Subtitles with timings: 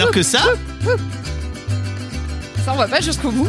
[0.00, 0.40] Alors que ça,
[2.64, 3.48] Ça, on va pas jusqu'au bout.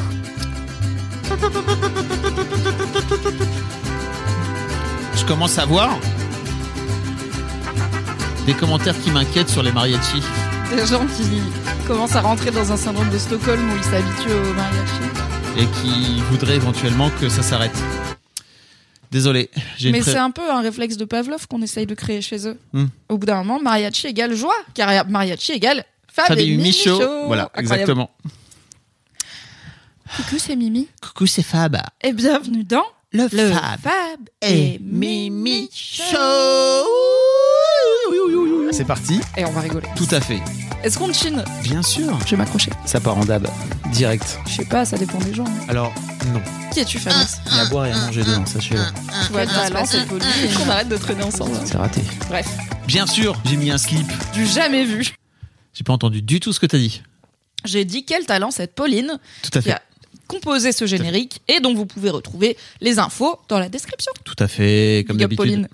[5.16, 5.98] je commence à voir
[8.46, 10.24] des commentaires qui m'inquiètent sur les mariachis.
[10.76, 11.42] Des gens qui
[11.88, 15.58] commencent à rentrer dans un syndrome de Stockholm où ils s'habituent au mariachi.
[15.58, 17.76] et qui voudraient éventuellement que ça s'arrête.
[19.12, 19.50] Désolé,
[19.84, 22.58] Mais pré- c'est un peu un réflexe de Pavlov qu'on essaye de créer chez eux.
[22.74, 22.86] Hmm.
[23.10, 27.00] Au bout d'un moment, mariachi égale joie, car mariachi égale Fab, Fabien et Mimi Michaud.
[27.02, 27.24] Chaud.
[27.28, 27.72] Voilà, Incroyable.
[27.74, 28.10] exactement.
[30.18, 30.88] Coucou, c'est Mimi.
[31.02, 31.78] Coucou, c'est Fab.
[32.04, 33.80] Et bienvenue dans Le, le Fab.
[33.82, 36.18] Fab et et Mimi Show.
[38.72, 39.20] C'est parti.
[39.38, 39.88] Et on va rigoler.
[39.96, 40.40] Tout à fait.
[40.84, 42.18] Est-ce qu'on chine Bien sûr.
[42.26, 42.72] Je vais m'accrocher.
[42.86, 43.48] Ça part en dab.
[43.92, 44.40] Direct.
[44.48, 45.46] Je sais pas, ça dépend des gens.
[45.46, 45.66] hein.
[45.68, 45.94] Alors,
[46.34, 46.42] non.
[46.74, 48.82] Qui es-tu, Fabrice Il y a à boire et à manger dedans, sachez-le.
[49.28, 49.98] Tout va bien se passer.
[50.08, 51.56] Qu'on arrête de traîner ensemble.
[51.66, 52.02] C'est raté.
[52.30, 52.48] Bref,
[52.88, 54.08] Bien sûr, j'ai mis un slip.
[54.34, 55.14] du jamais vu.
[55.82, 57.02] J'ai pas entendu du tout ce que t'as dit.
[57.66, 59.82] J'ai dit quel talent cette Pauline Tout à qui a
[60.28, 64.12] composé ce générique et dont vous pouvez retrouver les infos dans la description.
[64.24, 65.68] Tout à fait, comme d'habitude.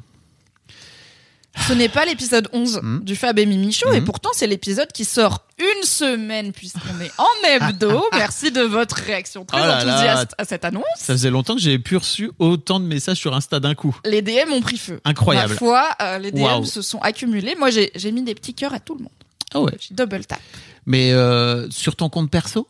[1.68, 3.00] Ce n'est pas l'épisode 11 Hmm.
[3.04, 4.06] du Fab et Mimi Show, et Hmm.
[4.06, 8.06] pourtant c'est l'épisode qui sort une semaine puisqu'on est en hebdo.
[8.14, 9.94] Merci de votre réaction très Oh là là.
[9.94, 10.84] enthousiaste à cette annonce.
[10.98, 14.00] Ça faisait longtemps que j'avais plus reçu autant de messages sur Insta d'un coup.
[14.06, 15.02] Les DM ont pris feu.
[15.04, 15.54] Incroyable.
[15.54, 17.56] Ma foi, euh, les DM se sont accumulés.
[17.60, 19.12] Moi, j'ai mis des petits cœurs à tout le monde.
[19.54, 19.72] Ah ouais.
[19.92, 20.40] Double tap.
[20.86, 22.68] Mais euh, sur ton compte perso?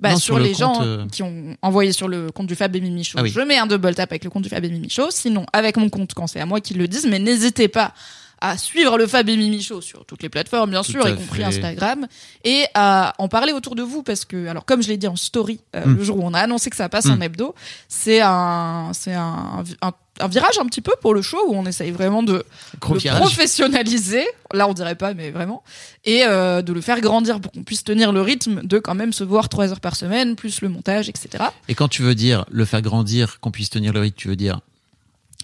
[0.00, 2.54] Bah, Non, sur, sur le les gens euh, qui ont envoyé sur le compte du
[2.54, 3.30] Fab et Mimi Show, Ah oui.
[3.30, 5.08] je mets un double tap avec le compte du Fab et Mimi Show.
[5.10, 7.06] Sinon, avec mon compte quand c'est à moi qu'ils le disent.
[7.06, 7.92] Mais n'hésitez pas
[8.40, 11.14] à suivre le Fab et Mimi Show sur toutes les plateformes, bien Tout sûr, y
[11.14, 11.44] compris fait.
[11.44, 12.06] Instagram,
[12.44, 15.16] et à en parler autour de vous parce que, alors comme je l'ai dit en
[15.16, 15.96] story euh, Mm.
[15.96, 17.10] le jour où on a annoncé que ça passe Mm.
[17.12, 17.54] en hebdo,
[17.88, 21.64] c'est un, c'est un, un, un virage un petit peu pour le show où on
[21.66, 22.44] essaye vraiment de
[22.80, 23.20] Gros le virage.
[23.20, 25.62] professionnaliser, là on dirait pas, mais vraiment,
[26.04, 29.12] et euh, de le faire grandir pour qu'on puisse tenir le rythme de quand même
[29.12, 31.44] se voir trois heures par semaine, plus le montage, etc.
[31.68, 34.36] Et quand tu veux dire le faire grandir, qu'on puisse tenir le rythme, tu veux
[34.36, 34.60] dire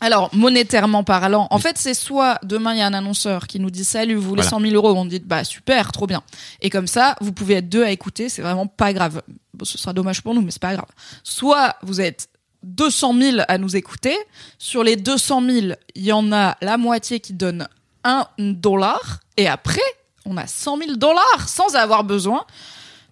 [0.00, 3.70] Alors, monétairement parlant, en fait, c'est soit demain il y a un annonceur qui nous
[3.70, 4.50] dit salut, vous voulez Voilà.
[4.50, 6.22] 100 000 euros, on dit bah super, trop bien.
[6.60, 9.22] Et comme ça, vous pouvez être deux à écouter, c'est vraiment pas grave.
[9.54, 10.88] Bon, ce sera dommage pour nous, mais c'est pas grave.
[11.22, 12.28] Soit vous êtes
[12.62, 14.16] 200 000 à nous écouter.
[14.58, 17.66] Sur les 200 000, il y en a la moitié qui donne
[18.04, 19.20] 1 dollar.
[19.36, 19.80] Et après,
[20.26, 22.44] on a 100 000 dollars sans avoir besoin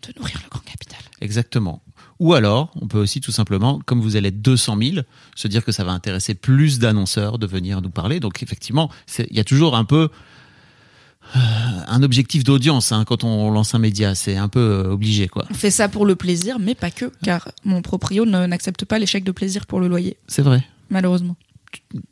[0.02, 0.98] de nourrir le grand capital.
[1.20, 1.80] Exactement.
[2.20, 4.96] Ou alors, on peut aussi tout simplement, comme vous allez être 200 000,
[5.34, 8.20] se dire que ça va intéresser plus d'annonceurs de venir nous parler.
[8.20, 10.08] Donc effectivement, il y a toujours un peu
[11.36, 11.38] euh,
[11.88, 14.14] un objectif d'audience hein, quand on lance un média.
[14.14, 15.44] C'est un peu euh, obligé, quoi.
[15.50, 19.06] On fait ça pour le plaisir, mais pas que, car mon proprio n'accepte pas les
[19.06, 20.64] chèques de plaisir pour le loyer, C'est vrai.
[20.90, 21.36] malheureusement.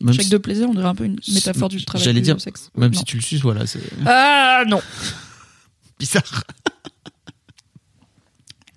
[0.01, 2.05] Même, Chèque si, de plaisir, on dirait un peu une métaphore du travail.
[2.05, 2.73] J'allais dire, sexe.
[2.77, 2.99] même Non.
[2.99, 3.63] si tu le suces, voilà,
[4.07, 4.81] Ah non.
[6.01, 6.43] bizarre.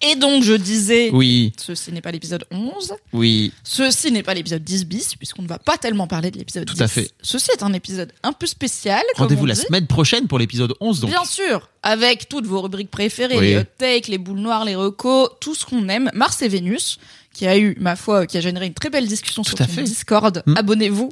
[0.07, 4.63] Et donc, je disais, Oui, ceci n'est pas l'épisode 11, oui, ceci n'est pas l'épisode
[4.63, 6.81] 10 bis, puisqu'on ne va pas tellement parler de l'épisode Tout 10.
[6.81, 7.11] à fait.
[7.21, 9.01] Ceci est un épisode un peu spécial.
[9.15, 10.99] rendez-vous la semaine prochaine pour l'épisode 11.
[11.01, 11.09] Donc.
[11.09, 13.47] Bien sûr, avec toutes vos rubriques préférées, Oui.
[13.47, 16.11] les hot takes, les boules noires, les recos, tout ce qu'on aime.
[16.13, 16.99] Mars et Vénus,
[17.33, 19.81] qui a eu, ma foi, qui a généré une très belle discussion Tout sur son.
[19.81, 20.43] Discord.
[20.45, 20.57] Mm.
[20.57, 21.09] Abonnez-vous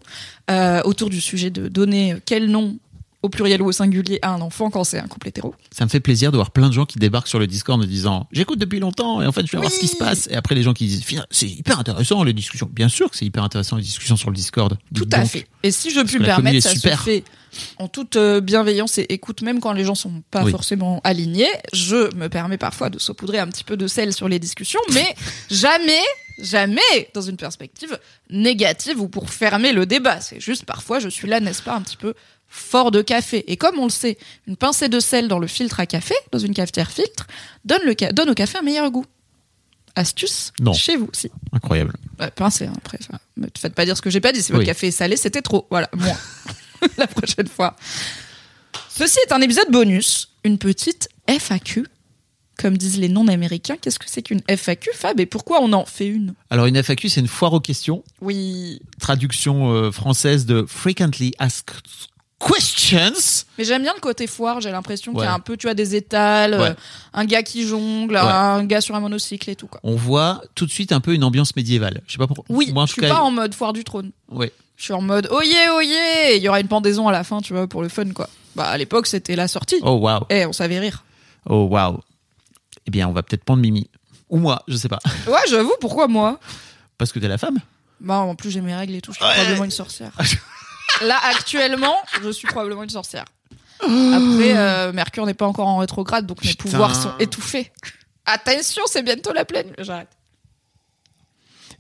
[0.52, 2.78] euh, autour du sujet de donner quel nom
[3.24, 5.56] au pluriel ou au singulier à un enfant quand c'est un couple hétéro.
[5.72, 7.86] Ça me fait plaisir de voir plein de gens qui débarquent sur le Discord en
[7.86, 10.36] disant j'écoute depuis longtemps et en fait je vais voir ce qui se passe et
[10.36, 13.44] après les gens qui disent c'est hyper intéressant les discussions bien sûr que c'est hyper
[13.44, 15.28] intéressant les discussions sur le Discord Tout à donc.
[15.30, 15.48] fait.
[15.64, 17.00] Et si je puis me permettre, ça super.
[17.00, 17.24] se fait
[17.78, 20.52] en toute euh, bienveillance et écoute, même quand les gens sont pas Oui.
[20.52, 21.48] forcément alignés.
[21.72, 25.16] Je me permets parfois de saupoudrer un petit peu de sel sur les discussions, mais
[25.52, 26.02] jamais,
[26.40, 26.82] jamais
[27.14, 27.98] dans une perspective
[28.30, 30.20] négative ou pour fermer le débat.
[30.20, 32.16] C'est juste parfois, je suis là, n'est-ce pas, un petit peu
[32.56, 33.44] fort de café.
[33.52, 34.18] Et comme on le sait,
[34.48, 37.26] une pincée de sel dans le filtre à café, dans une cafetière filtre,
[37.66, 39.06] donne, le ca- donne au café un meilleur goût.
[39.96, 40.74] Astuce Non.
[40.74, 41.30] chez vous, si.
[41.52, 43.00] incroyable Ouais, pincé, hein, après.
[43.38, 44.42] Me faites pas dire ce que j'ai pas dit.
[44.42, 44.58] Si Oui.
[44.58, 45.68] votre café est salé, c'était trop.
[45.70, 46.18] Voilà, moins.
[46.98, 47.76] La prochaine fois.
[48.90, 51.86] Ceci est un épisode bonus, une petite FAQ.
[52.60, 56.06] Comme disent les non-américains, qu'est-ce que c'est qu'une FAQ, Fab, et pourquoi on en fait
[56.06, 56.36] une?
[56.52, 61.72] Alors une FAQ c'est une foire aux questions Oui, traduction euh, française de frequently asked
[62.48, 63.12] questions.
[63.58, 65.74] Mais j'aime bien le côté foire, j'ai l'impression qu'il y a un peu, tu vois,
[65.74, 66.70] des étals, Ouais.
[66.70, 66.74] euh,
[67.14, 68.20] un gars qui jongle, Ouais.
[68.22, 69.80] un gars sur un monocycle et tout, quoi.
[69.84, 72.02] On voit tout de suite un peu une ambiance médiévale.
[72.08, 72.46] Je sais pas pourquoi.
[72.50, 74.12] Oui, Moi, en je suis cas, pas en mode foire du trône.
[74.32, 74.52] ouais.
[74.76, 77.54] Je suis en mode oyé, oyé Il y aura une pendaison à la fin, tu
[77.54, 78.28] vois, pour le fun, quoi.
[78.56, 79.78] Bah, à l'époque, c'était la sortie.
[79.84, 80.26] Oh waouh.
[80.32, 81.04] Eh, on savait rire.
[81.48, 82.00] Oh waouh.
[82.88, 83.88] Eh bien, on va peut-être prendre Mimi.
[84.30, 85.00] Ou moi, je sais pas.
[85.28, 86.40] Ouais, j'avoue, pourquoi moi?
[86.98, 87.60] Parce que t'es la femme?
[88.02, 90.12] Bah, en plus, j'ai mes règles et tout, je suis probablement une sorcière.
[91.02, 93.26] Là, actuellement, je suis probablement une sorcière.
[93.82, 96.64] Après, euh, Mercure n'est pas encore en rétrograde, donc mes Putain.
[96.64, 97.72] pouvoirs sont étouffés.
[98.26, 99.74] Attention, c'est bientôt la pleine.
[99.80, 100.10] J'arrête.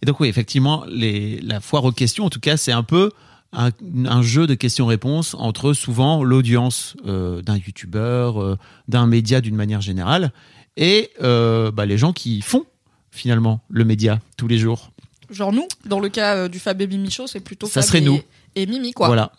[0.01, 3.11] Et donc oui, effectivement, les, la foire aux questions, en tout cas, c'est un peu
[3.53, 3.69] un,
[4.05, 8.57] un jeu de questions-réponses entre souvent l'audience euh, d'un youtubeur, euh,
[8.89, 10.33] d'un média d'une manière générale,
[10.75, 12.65] et bah, les gens qui font
[13.11, 14.91] finalement le média tous les jours.
[15.29, 18.01] Genre nous, dans le cas du Fab Mimi Show, c'est plutôt Ça Fab serait et,
[18.01, 18.19] nous.
[18.55, 19.07] Et Mimi, quoi.
[19.07, 19.31] Voilà.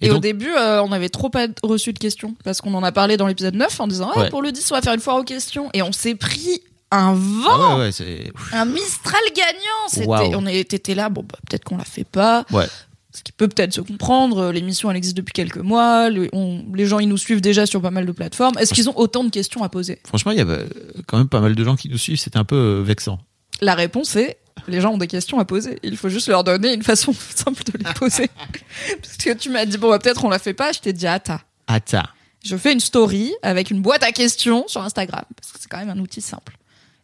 [0.00, 2.84] Et, Et au début, euh, on avait trop pas reçu de questions parce qu'on en
[2.84, 4.30] a parlé dans l'épisode 9 en disant ah, Ouais.
[4.30, 5.70] pour le 10, on va faire une foire aux questions.
[5.74, 6.62] Et on s'est pris
[6.92, 8.32] un vent, Ah ouais, ouais, c'est...
[8.52, 10.38] un Mistral gagnant.
[10.38, 12.44] On était là, bon, bah, peut-être qu'on la fait pas.
[12.52, 12.66] Ouais.
[13.12, 14.38] Ce qui peut peut-être se comprendre.
[14.38, 16.08] euh, L'émission, elle existe depuis quelques mois.
[16.10, 18.56] Le- on- les gens, ils nous suivent déjà sur pas mal de plateformes.
[18.58, 19.98] Est-ce qu'ils ont autant de questions à poser?
[20.06, 20.64] Franchement, il y avait
[21.08, 23.18] quand même pas mal de gens qui nous suivent, c'était un peu euh, vexant.
[23.60, 25.78] La réponse est les gens ont des questions à poser.
[25.82, 28.28] Il faut juste leur donner une façon simple de les poser.
[29.02, 30.72] Parce que tu m'as dit, bon, bah, peut-être on la fait pas.
[30.72, 31.40] Je t'ai dit, attends.
[31.66, 32.02] Attends.
[32.44, 35.24] Je fais une story avec une boîte à questions sur Instagram.
[35.36, 36.56] Parce que c'est quand même un outil simple.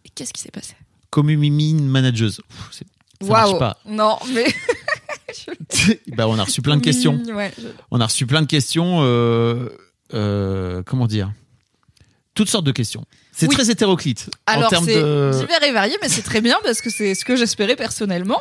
[0.05, 0.75] Et qu'est-ce qui s'est passé?
[1.89, 2.41] Manageuse.
[2.71, 2.87] C'est-
[3.23, 3.79] Ça marche pas.
[3.87, 4.47] Non, mais.
[6.17, 7.21] bah, on a reçu plein de questions.
[7.35, 8.99] Ouais, je- On a reçu plein de questions.
[9.03, 9.69] euh,
[10.13, 11.33] euh, comment dire?
[12.35, 13.05] Toutes sortes de questions.
[13.37, 13.55] C'est Oui.
[13.55, 15.31] très hétéroclite Alors, c'est de.
[15.39, 18.41] divers et varié, mais c'est très bien parce que c'est ce que j'espérais personnellement.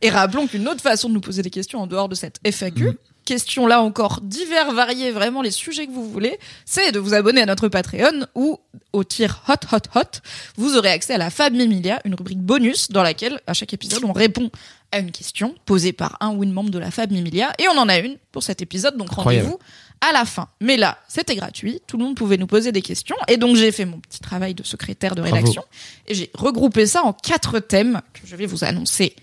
[0.00, 2.86] Et rappelons qu'une autre façon de nous poser des questions en dehors de cette FAQ,
[2.86, 2.94] Mhm.
[3.24, 7.40] question là encore divers, variés, vraiment les sujets que vous voulez, c'est de vous abonner
[7.42, 8.58] à notre Patreon où,
[8.92, 10.18] au tir hot, hot, hot,
[10.56, 14.02] vous aurez accès à la Fab Mimilia, une rubrique bonus dans laquelle, à chaque épisode,
[14.04, 14.50] on répond
[14.90, 17.52] à une question posée par un ou une membre de la Fab Mimilia.
[17.60, 19.58] Et on en a une pour cet épisode, donc rendez-vous
[20.02, 20.48] à la fin.
[20.60, 23.72] Mais là, c'était gratuit, tout le monde pouvait nous poser des questions, et donc j'ai
[23.72, 25.36] fait mon petit travail de secrétaire de Bravo.
[25.36, 25.64] rédaction,
[26.06, 29.16] et j'ai regroupé ça en quatre thèmes que je vais vous annoncer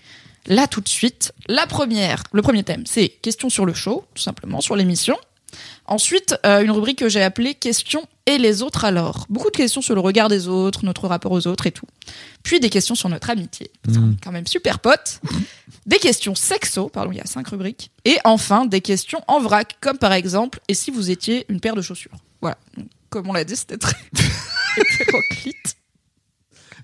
[0.46, 1.32] là tout de suite.
[1.46, 5.16] La première, le premier thème, c'est questions sur le show, tout simplement, sur l'émission.
[5.86, 9.26] Ensuite, euh, une rubrique que j'ai appelée questions et les autres alors.
[9.28, 11.86] Beaucoup de questions sur le regard des autres, notre rapport aux autres et tout.
[12.42, 14.12] Puis des questions sur notre amitié, parce qu'on Mm.
[14.12, 15.20] est quand même super potes.
[15.86, 17.90] Des questions sexo, pardon, il y a cinq rubriques.
[18.04, 21.74] Et enfin, des questions en vrac, comme par exemple, et si vous étiez une paire
[21.74, 22.12] de chaussures?
[22.40, 22.58] Voilà.
[22.76, 23.96] Donc, Comme on l'a dit, c'était très
[24.76, 25.76] hétéroclite.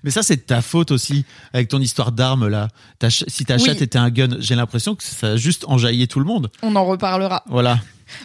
[0.03, 2.67] Mais ça, c'est ta faute aussi, avec ton histoire d'armes là.
[2.99, 3.65] Ta si ta Oui.
[3.65, 6.51] chatte était un gun, j'ai l'impression que ça a juste enjaillé tout le monde.
[6.61, 7.43] On en reparlera.
[7.47, 7.79] Voilà.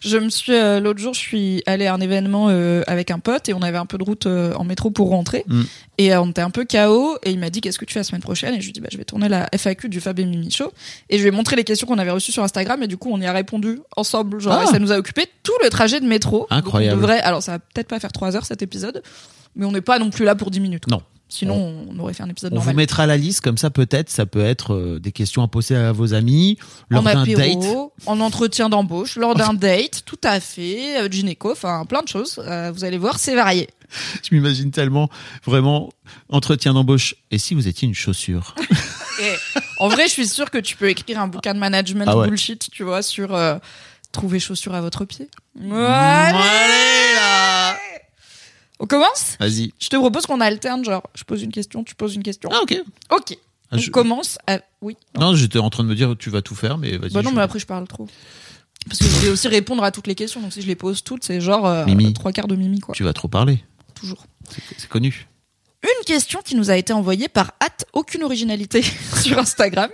[0.04, 3.18] Je me suis euh, l'autre jour, je suis allée à un événement euh, avec un
[3.20, 5.62] pote et on avait un peu de route euh, en métro pour rentrer Mm.
[5.98, 8.00] et euh, on était un peu KO et il m'a dit qu'est-ce que tu fais
[8.00, 8.54] la semaine prochaine?
[8.54, 10.72] Et je lui dit bah je vais tourner la FAQ du Fab et Mimi Show
[11.08, 13.10] et je lui ai montré les questions qu'on avait reçues sur Instagram et du coup
[13.12, 14.64] on y a répondu ensemble genre Ah.
[14.64, 16.40] et ça nous a occupé tout le trajet de métro.
[16.40, 17.00] Donc, Incroyable.
[17.00, 19.02] devrait alors ça va peut-être pas faire trois heures cet épisode
[19.54, 20.84] mais on n'est pas non plus là pour 10 minutes.
[20.86, 20.96] quoi.
[20.96, 21.02] Non.
[21.32, 22.74] Sinon on aurait fait un épisode On normal.
[22.74, 24.10] vous mettra la liste comme ça, peut-être.
[24.10, 26.58] Ça peut être euh, des questions à poser à vos amis
[26.90, 27.56] lors d'un date.
[28.04, 32.38] en entretien d'embauche, lors d'un date, tout à fait, euh, gynéco, enfin plein de choses.
[32.46, 33.70] Euh, vous allez voir, c'est varié.
[34.22, 35.08] Je m'imagine tellement,
[35.46, 35.88] vraiment,
[36.28, 37.14] entretien d'embauche.
[37.30, 38.54] Et si vous étiez une chaussure
[39.22, 39.34] Et
[39.78, 42.28] en vrai, je suis sûre que tu peux écrire un bouquin de management Ah ouais.
[42.28, 43.56] bullshit, tu vois, sur euh,
[44.10, 45.28] trouver chaussures à votre pied.
[45.60, 47.76] Allez, là
[48.82, 49.72] On commence Vas-y.
[49.78, 52.50] Je te propose qu'on alterne, genre, je pose une question, tu poses une question.
[52.52, 52.82] Ah, ok.
[53.12, 53.38] Ok.
[53.70, 54.58] Ah, On je- commence à...
[54.82, 54.96] Oui.
[55.18, 57.10] Non, j'étais en train de me dire, tu vas tout faire, mais vas-y.
[57.12, 58.08] Bah non, je- mais après, je parle trop.
[58.88, 61.04] Parce que je vais aussi répondre à toutes les questions, donc si je les pose
[61.04, 62.12] toutes, c'est genre euh, Mimi.
[62.12, 62.92] trois quarts de mimi, quoi.
[62.94, 63.62] Tu vas trop parler.
[63.94, 64.26] Toujours.
[64.50, 65.28] C'est c'est connu.
[65.84, 68.82] Une question qui nous a été envoyée par hâte aucune originalité
[69.22, 69.90] sur Instagram.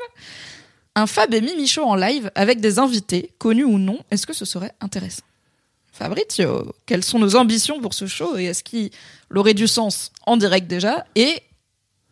[0.94, 4.32] Un Fab et Mimi Show en live avec des invités, connus ou non, est-ce que
[4.32, 5.22] ce serait intéressant?
[5.98, 8.90] Fabrizio, quelles sont nos ambitions pour ce show et est-ce qu'il
[9.34, 11.42] aurait du sens en direct déjà et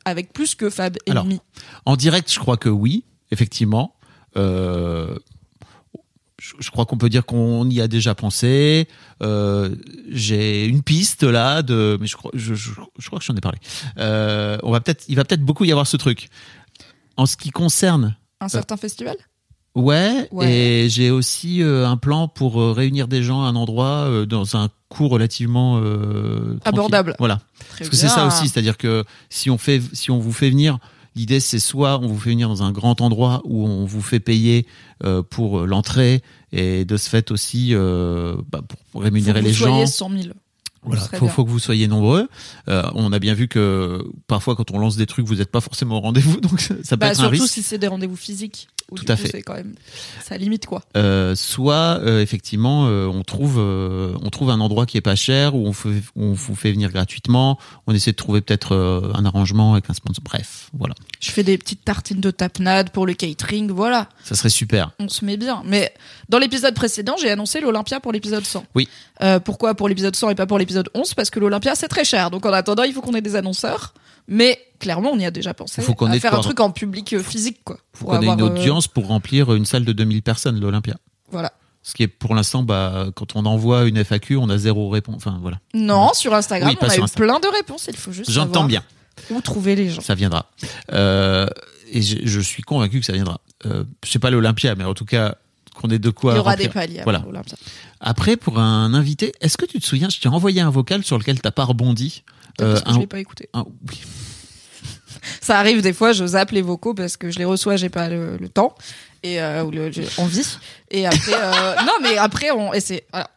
[0.05, 1.26] avec plus que Fab et Alors,
[1.85, 3.95] En direct, je crois que oui, effectivement.
[4.37, 5.16] Euh,
[6.38, 8.88] je, je crois qu'on peut dire qu'on y a déjà pensé.
[9.23, 9.75] Euh,
[10.11, 13.40] J'ai une piste là de, mais je crois, je, je- je crois que j'en ai
[13.40, 13.59] parlé.
[13.99, 16.28] Euh, on va peut-être, il va peut-être beaucoup y avoir ce truc.
[17.16, 19.16] En ce qui concerne Un certain festival?
[19.76, 20.50] Ouais, Ouais.
[20.85, 24.25] et j'ai aussi euh, un plan pour euh, réunir des gens à un endroit euh,
[24.26, 26.59] dans un coût relativement euh.
[26.64, 27.14] Abordable.
[27.18, 30.33] Voilà, Très parce que c'est ça aussi, c'est-à-dire que si on fait, si on vous
[30.33, 30.78] fait venir,
[31.14, 34.18] l'idée c'est soit on vous fait venir dans un grand endroit où on vous fait
[34.21, 34.66] payer
[35.04, 39.52] euh, pour l'entrée et de ce fait aussi euh, bah, pour, rémunérer Faut que les
[39.52, 39.85] vous gens.
[39.85, 40.35] soyez 100 000.
[40.87, 42.28] Voilà, faut, que vous soyez nombreux.
[42.69, 45.61] Euh, on a bien vu que parfois quand on lance des trucs, vous n'êtes pas
[45.61, 47.52] forcément au rendez-vous, donc ça, ça peut Bah, être un surtout risque.
[47.55, 48.69] si c'est des rendez-vous physiques.
[48.90, 49.43] où Tout à coup, fait.
[49.43, 49.75] Quand même,
[50.25, 50.83] ça limite quoi.
[50.97, 55.66] Euh, soit euh, effectivement on trouve on trouve un endroit qui est pas cher où
[55.66, 57.59] on, fait, où on vous fait venir gratuitement.
[57.87, 58.76] On essaie de trouver peut-être
[59.14, 60.23] un arrangement avec un sponsor.
[60.25, 64.09] Bref, voilà, Je fais des petites tartines de tapenade pour le catering, voilà.
[64.25, 64.93] ça serait super.
[64.99, 65.62] On se met bien.
[65.64, 65.93] Mais
[66.28, 68.64] dans l'épisode précédent, j'ai annoncé l'Olympia pour l'épisode 100.
[68.75, 68.88] Oui.
[69.45, 72.30] Pourquoi pour l'épisode 100 et pas pour l'épisode 11 Parce que l'Olympia, c'est très cher.
[72.30, 73.95] Donc en attendant, il faut qu'on ait des annonceurs.
[74.28, 75.83] Mais clairement, on y a déjà pensé.
[75.83, 77.78] Faut qu'on à ait faire un truc en public euh, physique, quoi.
[77.92, 80.97] Faut qu'on ait une euh, audience pour remplir une salle de 2000 personnes, l'Olympia.
[81.30, 81.52] Voilà.
[81.83, 85.14] Ce qui est pour l'instant, bah, quand on envoie une FAQ, on a zéro réponse.
[85.18, 85.59] Enfin voilà.
[85.75, 87.87] Non, sur Instagram, Oui, on a eu plein de réponses.
[87.88, 88.83] Il faut juste J'entends bien.
[89.30, 90.00] où trouver les gens.
[90.00, 90.50] Ça viendra.
[90.92, 91.47] Euh,
[91.92, 93.40] et je, je suis convaincu que ça viendra.
[93.66, 95.37] Euh, je sais pas l'Olympia, mais en tout cas
[95.76, 96.33] qu'on ait de quoi.
[96.33, 96.68] il y aura remplir.
[96.68, 97.00] des paliers.
[97.04, 97.23] Voilà.
[98.00, 101.18] Après, pour un invité, est-ce que tu te souviens, je t'ai envoyé un vocal sur
[101.18, 102.23] lequel t'as pas rebondi.
[102.59, 103.49] Parce Euh, que un- je l'ai pas écouté.
[103.54, 104.00] un- oui.
[105.40, 108.09] Ça arrive des fois, je zappe les vocaux parce que je les reçois, j'ai pas
[108.09, 108.75] le, le temps
[109.23, 110.47] et euh, ou le- envie.
[110.90, 113.28] Et après, euh, non, mais après, on et c'est voilà.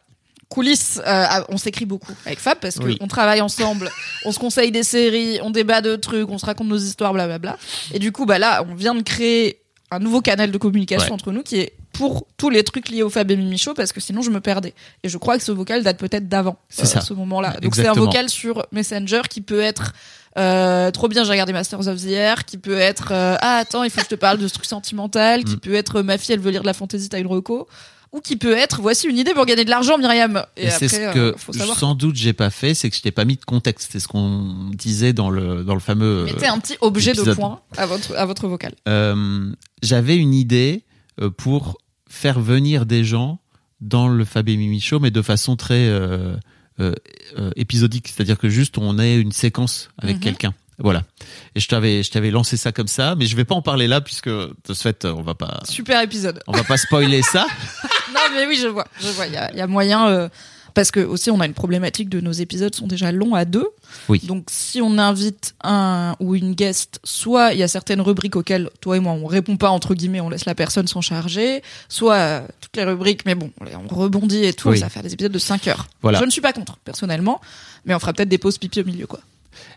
[0.48, 1.00] coulisses.
[1.06, 2.98] euh, on s'écrit beaucoup avec Fab parce qu'on Oui.
[3.08, 3.90] travaille ensemble,
[4.24, 7.56] on se conseille des séries, on débat de trucs, on se raconte nos histoires, blablabla.
[7.92, 9.59] Et du coup, bah là, on vient de créer
[9.90, 11.12] un nouveau canal de communication Ouais.
[11.14, 13.92] entre nous qui est pour tous les trucs liés au Fab et Mimi Show parce
[13.92, 14.74] que sinon je me perdais.
[15.02, 17.00] Et je crois que ce vocal date peut-être d'avant C'est ça.
[17.00, 17.56] ce moment-là.
[17.60, 19.92] Donc c'est un vocal sur Messenger qui peut être
[20.38, 23.82] euh, trop bien, j'ai regardé Masters of the Air, qui peut être euh, ah attends,
[23.82, 25.60] il faut que je te parle de ce truc sentimental, qui Mm.
[25.60, 27.66] peut être ma fille elle veut lire de la fantasy, t'as une reco,
[28.12, 30.44] ou qui peut être voici une idée pour gagner de l'argent, Myriam.
[30.56, 33.12] Et, Et, c'est ce euh, que sans doute j'ai pas fait, c'est que je t'ai
[33.12, 33.90] pas mis de contexte.
[33.92, 36.24] C'est ce qu'on disait dans le dans le fameux.
[36.24, 38.74] Mettez un petit objet de point à votre à votre vocal.
[38.88, 39.52] Euh,
[39.82, 40.84] J'avais une idée
[41.20, 43.38] euh, pour faire venir des gens
[43.80, 46.34] dans le Fab et Mimi Show, mais de façon très euh,
[46.80, 46.92] euh,
[47.38, 50.22] euh, épisodique, c'est-à-dire que juste on ait une séquence avec Mhm.
[50.22, 50.54] quelqu'un.
[50.82, 51.02] Voilà.
[51.54, 53.86] Et je t'avais je t'avais lancé ça comme ça, mais je vais pas en parler
[53.86, 56.40] là puisque de ce fait on va pas Super épisode.
[56.46, 57.46] on va pas spoiler ça.
[58.14, 59.26] non mais oui, je vois, je vois.
[59.26, 60.28] Il y a, il y a moyen euh,
[60.72, 63.66] parce que aussi on a une problématique de nos épisodes sont déjà longs à deux.
[64.08, 64.20] Oui.
[64.24, 68.70] Donc si on invite un ou une guest, soit il y a certaines rubriques auxquelles
[68.80, 72.14] toi et moi on répond pas entre guillemets, on laisse la personne s'en charger, soit
[72.14, 74.78] euh, toutes les rubriques, mais bon, on rebondit et tout, Oui.
[74.78, 75.86] ça va faire des épisodes de 5 heures.
[76.02, 76.20] Voilà.
[76.20, 77.40] Je ne suis pas contre personnellement,
[77.84, 79.18] mais on fera peut-être des pauses pipi au milieu quoi.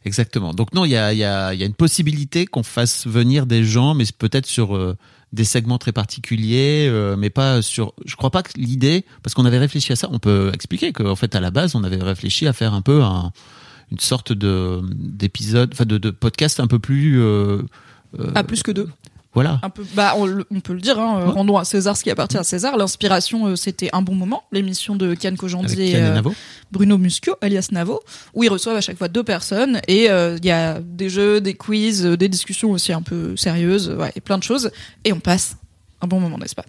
[0.05, 0.53] Exactement.
[0.53, 4.75] Donc non, il y a, une possibilité qu'on fasse venir des gens, mais peut-être sur
[4.75, 4.95] euh,
[5.33, 7.93] des segments très particuliers, euh, mais pas sur.
[8.05, 11.15] Je crois pas que l'idée, parce qu'on avait réfléchi à ça, on peut expliquer qu'en
[11.15, 13.31] fait à la base, on avait réfléchi à faire un peu un,
[13.91, 17.19] une sorte de d'épisode, enfin de, de podcast un peu plus.
[17.19, 17.61] euh,
[18.19, 18.89] euh, Ah plus que deux.
[19.33, 19.59] Voilà.
[19.63, 21.31] Un peu, bah on, peut le dire, hein, Ouais.
[21.31, 22.77] rendons à César ce qui appartient à César.
[22.77, 26.21] L'inspiration, euh, c'était un bon moment, l'émission de Kian Kojandi et, euh.
[26.71, 28.01] Bruno Muschio, alias Navo,
[28.35, 31.41] où ils reçoivent à chaque fois deux personnes et euh, il y a des jeux,
[31.41, 34.69] des quiz, des discussions aussi un peu sérieuses, ouais, et plein de choses.
[35.03, 35.57] Et on passe
[36.01, 36.65] un bon moment, n'est-ce pas?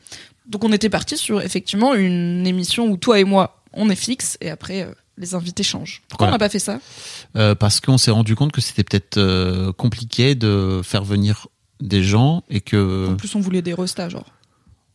[0.47, 4.38] Donc on était parti sur effectivement une émission où toi et moi, on est fixe
[4.40, 6.02] et après les invités changent.
[6.09, 6.35] Pourquoi Voilà.
[6.35, 6.80] on n'a pas fait ça?
[7.37, 11.47] Euh, parce qu'on s'est rendu compte que c'était peut-être euh, compliqué de faire venir
[11.81, 14.26] des gens et que En plus, on voulait des restas, genre.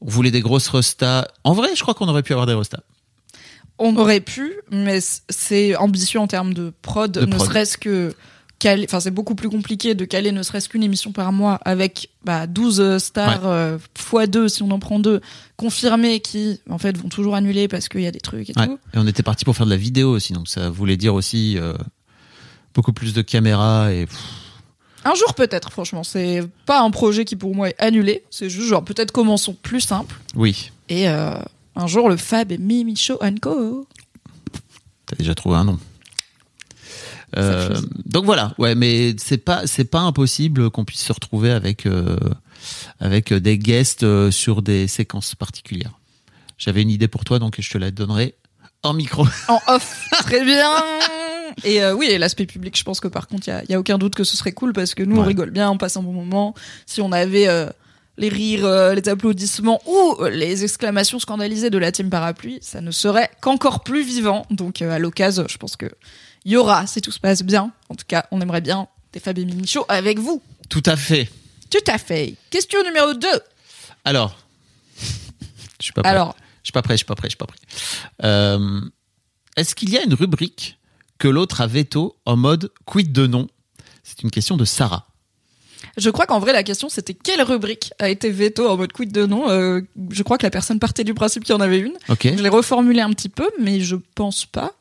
[0.01, 1.27] on voulait des grosses restas.
[1.43, 2.81] En vrai, je crois qu'on aurait pu avoir des restas.
[3.77, 7.47] On aurait pu, mais c'est ambitieux en termes de prod, De ne prod.
[7.47, 8.13] serait-ce que.
[8.59, 12.09] caler- Enfin, c'est beaucoup plus compliqué de caler ne serait-ce qu'une émission par mois avec
[12.25, 15.21] bah, 12 stars euh, fois 2 si on en prend deux
[15.55, 18.67] confirmés qui en fait vont toujours annuler parce qu'il y a des trucs et Ouais.
[18.67, 18.77] tout.
[18.93, 21.57] Et on était parti pour faire de la vidéo aussi, donc ça voulait dire aussi
[21.57, 21.73] euh,
[22.73, 24.19] beaucoup plus de caméras et pff,
[25.05, 28.67] Un jour peut-être, franchement, c'est pas un projet qui pour moi est annulé, c'est juste
[28.67, 30.15] genre peut-être commençons plus simple.
[30.35, 31.35] Oui, et euh,
[31.75, 33.87] un jour le Fab et Mimi Show Co.
[35.05, 35.79] t'as déjà trouvé un nom.
[37.37, 41.85] Euh, donc voilà, ouais, mais c'est pas c'est pas impossible qu'on puisse se retrouver avec
[41.85, 42.17] euh,
[42.99, 45.93] avec des guests sur des séquences particulières.
[46.57, 48.35] J'avais une idée pour toi, donc je te la donnerai
[48.83, 49.25] en micro.
[49.47, 50.71] En off, très bien.
[51.63, 53.97] Et euh, oui, et l'aspect public, je pense que par contre, il y a, aucun
[53.97, 56.13] doute que ce serait cool parce que nous, on rigole bien, on passe un bon
[56.13, 56.53] moment.
[56.85, 57.67] Si on avait euh,
[58.17, 62.91] les rires, euh, les applaudissements ou les exclamations scandalisées de la team parapluie, ça ne
[62.91, 64.45] serait qu'encore plus vivant.
[64.49, 65.87] Donc à l'occasion, je pense que
[66.45, 67.71] y aura, si tout se passe bien.
[67.89, 70.41] En tout cas, on aimerait bien des Fab et Show avec vous.
[70.69, 71.29] Tout à fait.
[71.69, 72.35] Tout à fait.
[72.49, 73.27] Question numéro 2.
[74.05, 74.37] Alors,
[75.79, 76.11] je suis pas prêt.
[76.11, 77.57] Alors, suis pas prêt, je suis pas prêt, je suis pas prêt.
[78.23, 78.81] Euh,
[79.57, 80.79] Est-ce qu'il y a une rubrique
[81.17, 83.47] que l'autre a veto en mode quid de non?
[84.03, 85.05] C'est une question de Sarah.
[85.97, 89.11] Je crois qu'en vrai, la question, c'était quelle rubrique a été veto en mode quid
[89.11, 89.49] de non?
[89.49, 91.93] Euh, Je crois que la personne partait du principe qu'il y en avait une.
[92.09, 92.23] Ok.
[92.35, 94.73] Je l'ai reformulé un petit peu, mais je pense pas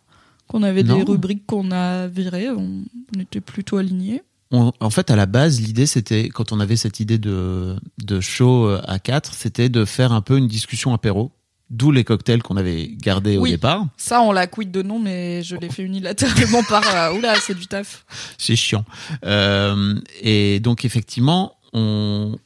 [0.48, 0.96] qu'on avait Non.
[0.96, 2.48] des rubriques qu'on a virées.
[2.50, 2.82] On,
[3.16, 4.22] on était plutôt alignés.
[4.50, 8.20] On- en fait, à la base, l'idée, c'était, quand on avait cette idée de, de
[8.20, 11.30] show euh, à 4, c'était de faire un peu une discussion apéro.
[11.70, 13.84] D'où les cocktails qu'on avait gardés au départ.
[13.98, 16.82] Ça, on l'a quid de non, mais je l'ai fait unilatéralement par.
[16.94, 18.06] euh, oula, c'est du taf.
[18.38, 18.86] C'est chiant.
[19.24, 22.38] Euh, et donc, effectivement, on.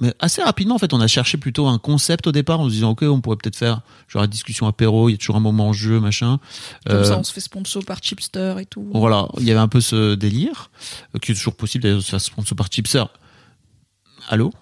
[0.00, 2.70] Mais assez rapidement, en fait, on a cherché plutôt un concept au départ en se
[2.74, 5.40] disant, OK, on pourrait peut-être faire genre la discussion apéro, il y a toujours un
[5.40, 6.40] moment en jeu, machin.
[6.84, 8.90] Comme Euh, ça, on se fait sponsor par Chipster et tout.
[8.92, 10.72] Voilà, il y avait un peu ce délire,
[11.14, 13.04] euh, qui est toujours possible d'ailleurs de se faire sponsor par Chipser.
[14.28, 14.52] Allô?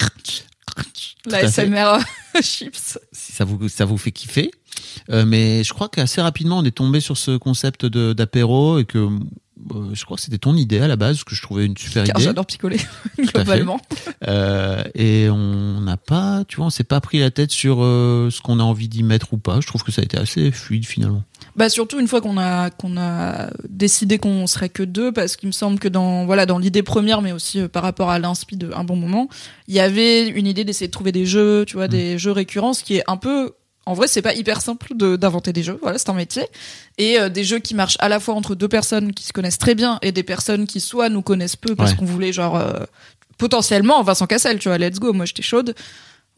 [1.27, 1.49] La.
[1.49, 1.99] SMR
[2.43, 2.99] chips.
[3.13, 4.51] Si ça vous, ça vous fait kiffer.
[5.11, 9.09] Euh, mais je crois qu'assez rapidement, on est tombé sur ce concept d'apéro et que
[9.93, 12.17] je crois que c'était ton idée à la base, que je trouvais une super Car
[12.17, 12.25] idée.
[12.25, 12.79] j'adore picoler,
[13.19, 13.81] globalement.
[14.27, 18.29] Euh, et on n'a pas, tu vois, on s'est pas pris la tête sur euh,
[18.31, 19.61] ce qu'on a envie d'y mettre ou pas.
[19.61, 21.23] Je trouve que ça a été assez fluide finalement.
[21.57, 25.49] Bah surtout une fois qu'on a qu'on a décidé qu'on serait que deux parce qu'il
[25.49, 28.57] me semble que dans voilà dans l'idée première mais aussi euh, par rapport à l'inspi
[28.57, 29.29] de un bon moment
[29.69, 32.73] il y avait une idée d'essayer de trouver des jeux tu vois des jeux récurrents
[32.73, 33.53] ce qui est un peu
[33.87, 36.45] en vrai c'est pas hyper simple de d'inventer des jeux voilà c'est un métier
[36.99, 39.59] et euh, des jeux qui marchent à la fois entre deux personnes qui se connaissent
[39.59, 41.97] très bien et des personnes qui soit nous connaissent peu parce Ouais.
[41.99, 42.73] qu'on voulait genre euh,
[43.39, 45.75] potentiellement Vincent Cassel tu vois let's go moi j'étais chaude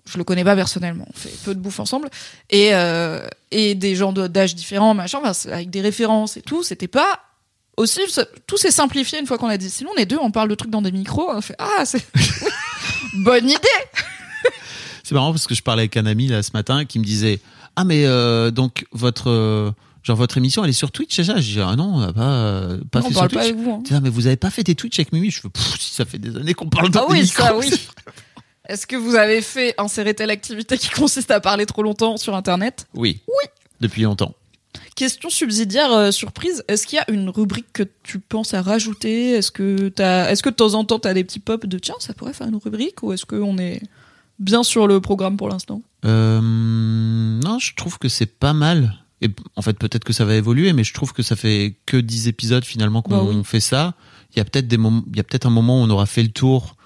[0.07, 2.11] je le connais pas personnellement, on fait peu de bouffe ensemble
[2.51, 6.89] et euh, et des gens d'âge différents, machin, enfin, avec des références et tout, c'était
[6.89, 7.21] pas
[7.79, 8.01] aussi
[8.47, 9.71] tout s'est simplifié une fois qu'on a dit.
[9.71, 12.05] Sinon on est deux, on parle de trucs dans des micros, on fait ah c'est
[13.15, 13.59] bonne idée.
[15.05, 17.39] C'est marrant parce que je parlais avec un ami là ce matin qui me disait
[17.77, 19.71] ah mais euh, donc votre euh,
[20.03, 21.37] genre votre émission elle est sur Twitch ça?
[21.41, 23.53] Je dis ah non on pas euh, pas Non, on fait parle sur pas Twitch.
[23.53, 23.71] avec vous.
[23.71, 23.83] hein.
[23.85, 25.31] Dit, Ah, mais vous avez pas fait des Twitch avec Mimi?
[25.31, 27.45] Je fais si ça fait des années qu'on parle dans Ah oui, micros.
[27.45, 27.71] ça oui.
[28.67, 32.35] Est-ce que vous avez fait insérer telle activité qui consiste à parler trop longtemps sur
[32.35, 32.87] internet?
[32.95, 33.21] Oui.
[33.29, 33.49] Oui.
[33.81, 34.35] Depuis longtemps.
[34.97, 39.33] Question subsidiaire euh, surprise, est-ce qu'il y a une rubrique que tu penses à rajouter?
[39.33, 41.97] Est-ce que t'as, est-ce que de temps en temps t'as des petits pops de tiens
[41.99, 43.83] ça pourrait faire une rubrique ou est-ce qu'on est
[44.39, 46.41] bien sur le programme pour l'instant Euh,
[47.43, 48.95] non, je trouve que c'est pas mal.
[49.21, 51.97] Et en fait, peut-être que ça va évoluer, mais je trouve que ça fait que
[51.97, 53.43] 10 épisodes finalement qu'on Bah oui.
[53.45, 53.95] fait ça.
[54.35, 56.07] Il y a peut-être des moments, il y a peut-être un moment où on aura
[56.07, 56.77] fait le tour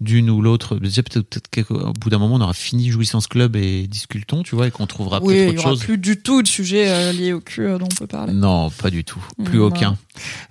[0.00, 0.76] d'une ou l'autre.
[0.76, 4.66] Déjà, peut-être, qu'au bout d'un moment, on aura fini Jouissance Club et Discutons, tu vois,
[4.66, 5.84] et qu'on trouvera Oui, peut-être il y autre aura chose.
[5.84, 8.32] plus du tout de sujets euh, liés au cul euh, dont on peut parler.
[8.32, 9.24] Non, pas du tout.
[9.44, 9.96] Plus Mm, aucun.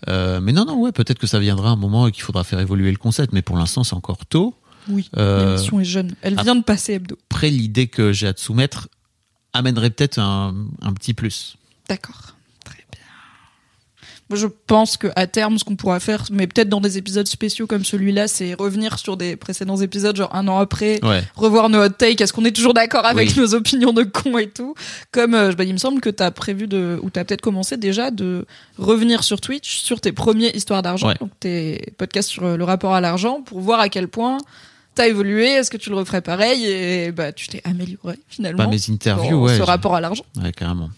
[0.07, 2.59] Euh, mais non, non, ouais, peut-être que ça viendra un moment et qu'il faudra faire
[2.61, 3.33] évoluer le concept.
[3.33, 4.55] Mais pour l'instant, c'est encore tôt.
[4.89, 6.15] Oui, Euh, l'émission est jeune.
[6.21, 7.17] Elle vient de passer hebdo.
[7.31, 8.89] Après, l'idée que j'ai à te soumettre
[9.53, 11.55] amènerait peut-être un, un petit plus.
[11.87, 12.35] D'accord.
[12.65, 13.01] Très bien.
[14.29, 17.27] Moi, je pense que à terme, ce qu'on pourra faire, mais peut-être dans des épisodes
[17.27, 21.23] spéciaux comme celui-là, c'est revenir sur des précédents épisodes, genre un an après, Ouais.
[21.35, 22.21] revoir nos hot takes.
[22.21, 23.35] Est-ce qu'on est toujours d'accord avec Oui.
[23.37, 24.73] nos opinions de cons et tout
[25.11, 28.09] Comme euh, bah, il me semble que t'as prévu de, ou t'as peut-être commencé déjà
[28.09, 28.47] de
[28.79, 31.15] revenir sur Twitch sur tes premiers histoires d'argent, Ouais.
[31.19, 34.37] donc tes podcasts sur euh, le rapport à l'argent, pour voir à quel point
[34.95, 35.47] t'as évolué.
[35.47, 38.65] Est-ce que tu le referais pareil Et bah, tu t'es amélioré finalement.
[38.65, 39.57] Pas mes interviews, ouais.
[39.57, 40.23] Ce rapport à l'argent.
[40.41, 40.89] Ouais, carrément.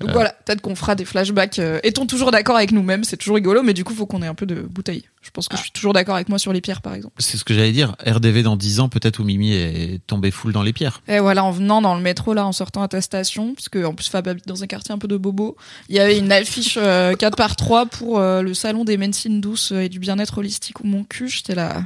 [0.00, 0.12] Donc Euh.
[0.12, 1.58] voilà, peut-être qu'on fera des flashbacks.
[1.58, 3.04] euh, Est-on toujours d'accord avec nous-mêmes?
[3.04, 5.04] C'est toujours rigolo, mais du coup, faut qu'on ait un peu de bouteille.
[5.22, 5.56] Je pense que Ah.
[5.56, 7.14] je suis toujours d'accord avec moi sur les pierres, par exemple.
[7.18, 7.96] C'est ce que j'allais dire.
[8.06, 11.00] RDV dans 10 ans, peut-être où Mimi est tombée full dans les pierres.
[11.08, 13.82] Et voilà, en venant dans le métro, là, en sortant à ta station, parce que
[13.84, 15.56] en plus Fab habite dans un quartier un peu de bobo,
[15.88, 19.40] il y avait une affiche euh, 4 par 3 pour euh, le salon des médecines
[19.40, 21.28] douces et du bien-être holistique ou mon cul.
[21.30, 21.82] J'étais là.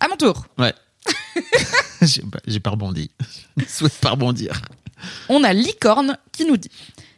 [0.00, 0.46] À mon tour.
[0.58, 0.74] Ouais.
[2.46, 3.10] j'ai pas, rebondi.
[3.56, 4.60] Je ne souhaite pas rebondir.
[5.28, 6.70] On a Licorne qui nous dit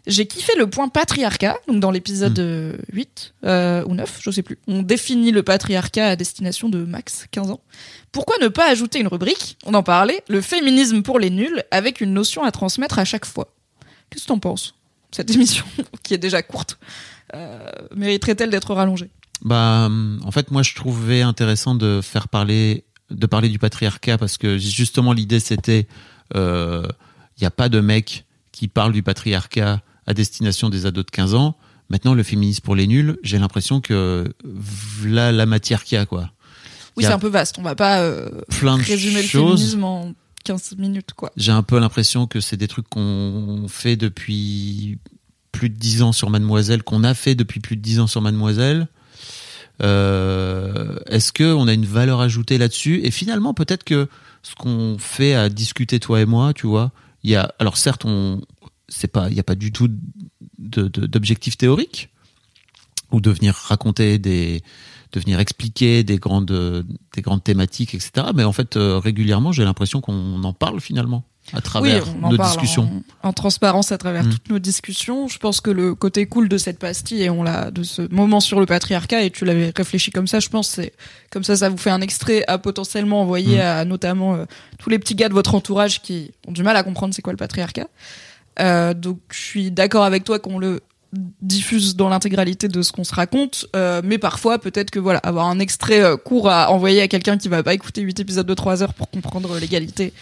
[0.06, 4.42] J'ai kiffé le point patriarcat, donc dans l'épisode euh, 8 euh, ou 9, je sais
[4.42, 4.58] plus.
[4.66, 7.60] On définit le patriarcat à destination de max 15 ans.
[8.12, 9.58] Pourquoi ne pas ajouter une rubrique?
[9.64, 13.26] On en parlait, le féminisme pour les nuls, avec une notion à transmettre à chaque
[13.26, 13.54] fois.
[14.10, 14.74] Qu'est-ce que t'en penses?
[15.10, 15.64] Cette émission,
[16.02, 16.78] qui est déjà courte,
[17.34, 19.10] euh, mériterait-elle d'être rallongée?
[19.42, 19.88] Bah,
[20.22, 24.58] en fait, moi, je trouvais intéressant de faire parler, de parler du patriarcat parce que
[24.58, 25.86] justement, l'idée, c'était,
[26.34, 26.88] il
[27.40, 31.34] n'y a pas de mec qui parle du patriarcat à destination des ados de 15
[31.34, 31.56] ans.
[31.90, 36.06] Maintenant, le féminisme pour les nuls, j'ai l'impression que voilà la matière qu'il y a,
[36.06, 36.32] quoi.
[36.96, 37.56] Oui, c'est un peu vaste.
[37.58, 41.30] On va pas euh, Plein de résumer le féminisme en 15 minutes, quoi.
[41.36, 44.98] J'ai un peu l'impression que c'est des trucs qu'on fait depuis
[45.52, 48.20] plus de dix ans sur Mademoiselle, qu'on a fait depuis plus de dix ans sur
[48.20, 48.88] Mademoiselle.
[49.82, 53.00] Euh, Est-ce que on a une valeur ajoutée là-dessus?
[53.04, 54.08] Et finalement, peut-être que
[54.42, 58.04] ce qu'on fait à discuter toi et moi, tu vois, il y a alors certes,
[58.04, 58.40] on
[58.88, 59.88] c'est pas, il y a pas du tout
[60.58, 62.10] d'objectif théorique,
[63.12, 64.62] ou de venir raconter des
[65.12, 69.64] de venir expliquer des grandes des grandes thématiques etc mais en fait euh, régulièrement j'ai
[69.64, 72.90] l'impression qu'on en parle finalement à travers oui, nos discussions
[73.22, 74.30] En, en transparence à travers Mm.
[74.30, 75.28] toutes nos discussions.
[75.28, 78.40] Je pense que le côté cool de cette pastille et on l'a de ce moment
[78.40, 80.40] sur le patriarcat et tu l'avais réfléchi comme ça.
[80.40, 80.92] Je pense c'est
[81.30, 83.60] comme ça ça vous fait un extrait à potentiellement envoyer Mm.
[83.60, 84.44] à notamment euh,
[84.78, 87.32] tous les petits gars de votre entourage qui ont du mal à comprendre c'est quoi
[87.32, 87.88] le patriarcat.
[88.60, 90.80] Euh, donc je suis d'accord avec toi qu'on le
[91.40, 95.46] diffuse dans l'intégralité de ce qu'on se raconte, euh, mais parfois peut-être que voilà avoir
[95.46, 98.52] un extrait euh, court à envoyer à quelqu'un qui va pas écouter 8 épisodes de
[98.54, 100.12] 3 heures pour comprendre l'égalité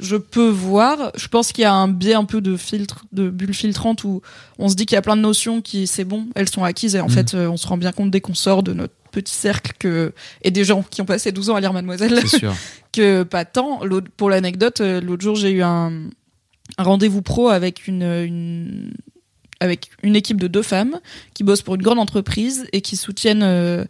[0.00, 1.12] je peux voir.
[1.16, 4.22] Je pense qu'il y a un biais un peu de filtre, de bulle filtrante où
[4.58, 6.94] on se dit qu'il y a plein de notions qui, c'est bon, elles sont acquises
[6.96, 7.12] et en Mhm.
[7.12, 10.12] fait, euh, on se rend bien compte dès qu'on sort de notre petit cercle que,
[10.42, 12.54] et des gens qui ont passé 12 ans à lire Mademoiselle, sûr
[12.92, 13.80] que pas tant.
[14.16, 15.92] Pour l'anecdote, euh, l'autre jour, j'ai eu un,
[16.78, 18.92] un rendez-vous pro avec une, une,
[19.58, 21.00] avec une équipe de deux femmes
[21.34, 23.84] qui bossent pour une grande entreprise et qui soutiennent euh,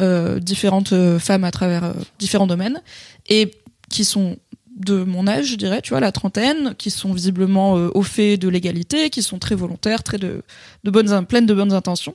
[0.00, 2.82] euh, différentes femmes à travers euh, différents domaines
[3.28, 3.52] et
[3.90, 4.36] qui sont
[4.76, 8.36] de mon âge, je dirais, tu vois, la trentaine, qui sont visiblement euh, au fait
[8.36, 10.42] de l'égalité, qui sont très volontaires, très de,
[10.84, 12.14] bonnes, in- pleines de bonnes intentions.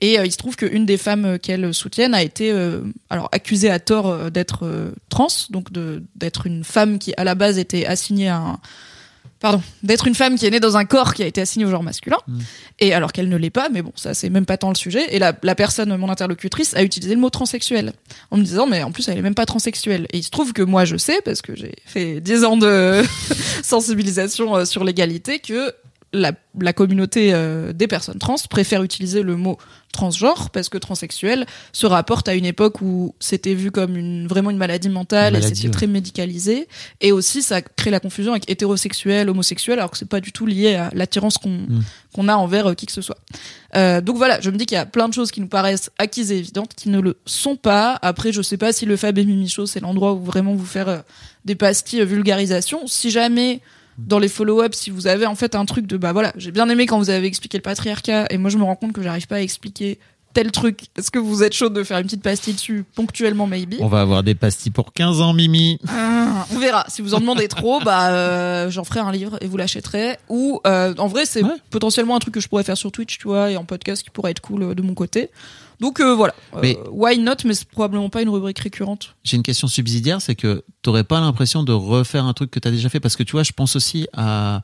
[0.00, 2.52] Et euh, il se trouve qu'une des femmes euh, qu'elles soutiennent a été,
[3.10, 5.68] alors accusée à tort d'être trans, donc
[6.16, 8.60] d'être une femme qui à la base était assignée à un,
[9.40, 11.70] pardon, d'être une femme qui est née dans un corps qui a été assigné au
[11.70, 12.18] genre masculin,
[12.78, 15.14] et alors qu'elle ne l'est pas, mais bon, ça c'est même pas tant le sujet.
[15.14, 17.92] Et la, la personne, mon interlocutrice, a utilisé le mot transsexuel
[18.30, 20.06] en me disant, mais en plus elle est même pas transsexuelle.
[20.12, 23.02] Et il se trouve que moi je sais, parce que j'ai fait 10 ans de
[23.62, 25.74] sensibilisation euh, sur l'égalité, que
[26.12, 29.58] la, la communauté euh, des personnes trans préfère utiliser le mot
[29.92, 34.50] transgenre parce que transsexuel se rapporte à une époque où c'était vu comme une vraiment
[34.50, 35.70] une maladie mentale et c'était ouais.
[35.70, 36.68] très médicalisé
[37.00, 40.46] et aussi ça crée la confusion avec hétérosexuel homosexuel alors que c'est pas du tout
[40.46, 41.80] lié à l'attirance qu'on Mm.
[42.14, 43.18] qu'on a envers euh, qui que ce soit
[43.76, 45.90] euh, donc voilà je me dis qu'il y a plein de choses qui nous paraissent
[45.98, 49.18] acquises et évidentes qui ne le sont pas après je sais pas si le Fab
[49.18, 50.98] et Mimi Show c'est l'endroit où vraiment vous faire euh,
[51.44, 53.60] des pastilles euh, vulgarisation si jamais
[54.06, 56.68] dans les follow-up, si vous avez en fait un truc de bah voilà, j'ai bien
[56.68, 59.26] aimé quand vous avez expliqué le patriarcat et moi je me rends compte que j'arrive
[59.26, 59.98] pas à expliquer
[60.32, 60.82] tel truc.
[60.96, 63.74] Est-ce que vous êtes chaud de faire une petite pastille dessus ponctuellement maybe?
[63.80, 66.84] On va avoir des pastilles pour 15 ans Mimi Ah, On verra.
[66.88, 70.18] Si vous en demandez trop, bah euh, j'en ferai un livre et vous l'achèterez.
[70.28, 71.50] Ou euh, en vrai c'est Ouais.
[71.70, 74.10] potentiellement un truc que je pourrais faire sur Twitch, tu vois, et en podcast qui
[74.10, 75.30] pourrait être cool euh, de mon côté.
[75.80, 76.34] Donc euh, voilà.
[76.54, 79.16] Euh, Mais- why not Mais c'est probablement pas une rubrique récurrente.
[79.24, 82.70] J'ai une question subsidiaire, c'est que t'aurais pas l'impression de refaire un truc que t'as
[82.70, 83.00] déjà fait?
[83.00, 84.62] Parce que tu vois, je pense aussi à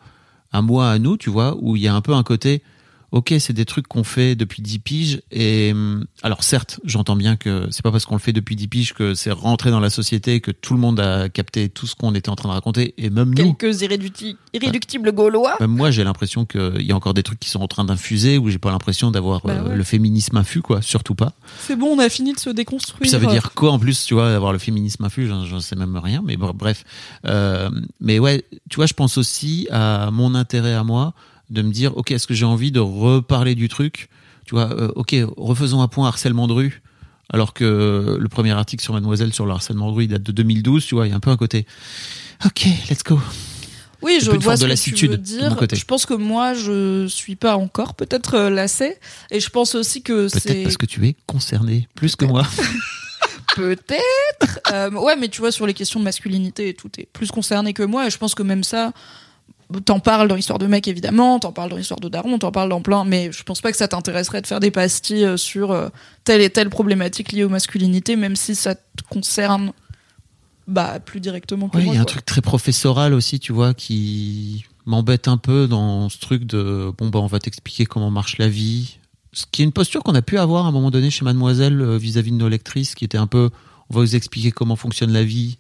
[0.52, 2.62] à moi, à nous, tu vois, où il y a un peu un côté.
[3.12, 7.36] Ok, c'est des trucs qu'on fait depuis 10 piges et hum, alors certes, j'entends bien
[7.36, 9.90] que c'est pas parce qu'on le fait depuis 10 piges que c'est rentré dans la
[9.90, 12.94] société que tout le monde a capté tout ce qu'on était en train de raconter
[12.98, 13.54] et même nous.
[13.54, 15.56] Quelques irréducti- irréductibles gaulois.
[15.60, 18.38] Même moi, j'ai l'impression qu'il y a encore des trucs qui sont en train d'infuser
[18.38, 20.82] où j'ai pas l'impression d'avoir Bah euh, le féminisme infus, quoi.
[20.82, 21.32] Surtout pas.
[21.60, 23.00] C'est bon, on a fini de se déconstruire.
[23.00, 25.60] Puis ça veut dire quoi en plus, tu vois, d'avoir le féminisme infus, j'en j'en
[25.60, 26.84] sais même rien, mais bref.
[27.24, 31.14] Euh, mais ouais, tu vois, je pense aussi à mon intérêt à moi
[31.50, 34.08] de me dire, ok, est-ce que j'ai envie de reparler du truc?
[34.46, 36.82] Tu vois, euh, ok, refaisons un point harcèlement de rue.
[37.32, 40.30] Alors que le premier article sur Mademoiselle sur le harcèlement de rue il date de
[40.30, 41.66] 2012, tu vois, il y a un peu un côté.
[42.44, 43.20] Ok, let's go.
[44.02, 45.56] Oui, je vois ce de que tu veux de dire.
[45.72, 48.96] Je pense que moi, je suis pas encore peut-être euh, lassée.
[49.30, 52.46] Et je pense aussi que Peut-être c'est parce que tu es concerné plus que moi.
[53.56, 54.60] peut-être.
[54.72, 57.72] Euh, ouais, mais tu vois, sur les questions de masculinité et tout, t'es plus concerné
[57.72, 58.06] que moi.
[58.06, 58.92] Et je pense que même ça,
[59.84, 62.68] t'en parles dans l'histoire de mec, évidemment, t'en parles dans l'histoire de daron, t'en parles
[62.68, 63.04] dans plein.
[63.04, 65.88] Mais je pense pas que ça t'intéresserait de faire des pastilles euh, sur euh,
[66.24, 69.72] telle et telle problématique liée aux masculinités, même si ça te concerne
[70.66, 74.64] bah, plus directement que il y a un truc très professoral aussi, tu vois, qui
[74.84, 78.48] m'embête un peu dans ce truc de bon bah on va t'expliquer comment marche la
[78.48, 78.98] vie.
[79.32, 81.80] Ce qui est une posture qu'on a pu avoir à un moment donné chez Mademoiselle
[81.80, 83.50] euh, vis-à-vis de nos lectrices, qui était un peu
[83.90, 85.58] on va vous expliquer comment fonctionne la vie.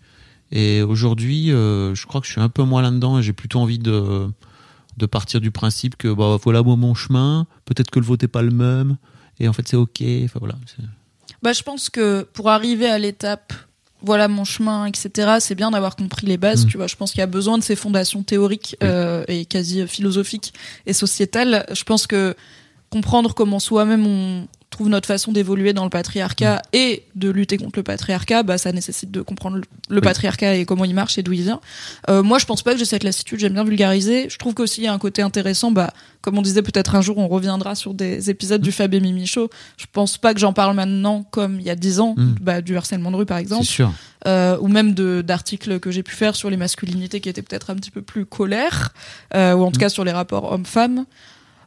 [0.52, 3.60] Et aujourd'hui, euh, je crois que je suis un peu moins là-dedans et j'ai plutôt
[3.60, 4.28] envie de
[4.96, 8.28] de partir du principe que bah voilà moi mon chemin, peut-être que le vote est
[8.28, 8.96] pas le même
[9.38, 10.02] et en fait c'est ok.
[10.24, 10.54] Enfin voilà.
[11.42, 13.52] Bah, je pense que pour arriver à l'étape,
[14.02, 16.64] voilà mon chemin, etc., c'est bien d'avoir compris les bases.
[16.64, 16.68] Mm.
[16.68, 19.86] Tu vois, je pense qu'il y a besoin de ces fondations théoriques euh, et quasi
[19.86, 20.54] philosophiques
[20.86, 21.66] et sociétales.
[21.72, 22.34] Je pense que
[22.90, 27.78] comprendre comment soi-même on trouve notre façon d'évoluer dans le patriarcat et de lutter contre
[27.78, 30.02] le patriarcat, bah, ça nécessite de comprendre le, le Oui.
[30.02, 31.60] patriarcat et comment il marche et d'où il vient.
[32.10, 33.38] Euh, moi, je pense pas que j'ai cette lassitude.
[33.38, 34.28] J'aime bien vulgariser.
[34.28, 35.70] Je trouve qu'aussi il y a un côté intéressant.
[35.70, 39.00] Bah, comme on disait, peut-être un jour on reviendra sur des épisodes du Fab et
[39.00, 39.48] Mimi Show.
[39.78, 42.34] Je pense pas que j'en parle maintenant comme il y a dix ans, Mm.
[42.40, 43.92] bah, du harcèlement de rue par exemple, sûr.
[44.26, 47.70] euh, ou même de d'articles que j'ai pu faire sur les masculinités qui étaient peut-être
[47.70, 48.92] un petit peu plus colères,
[49.34, 49.80] euh, ou en tout Mm.
[49.80, 51.04] cas sur les rapports hommes-femmes.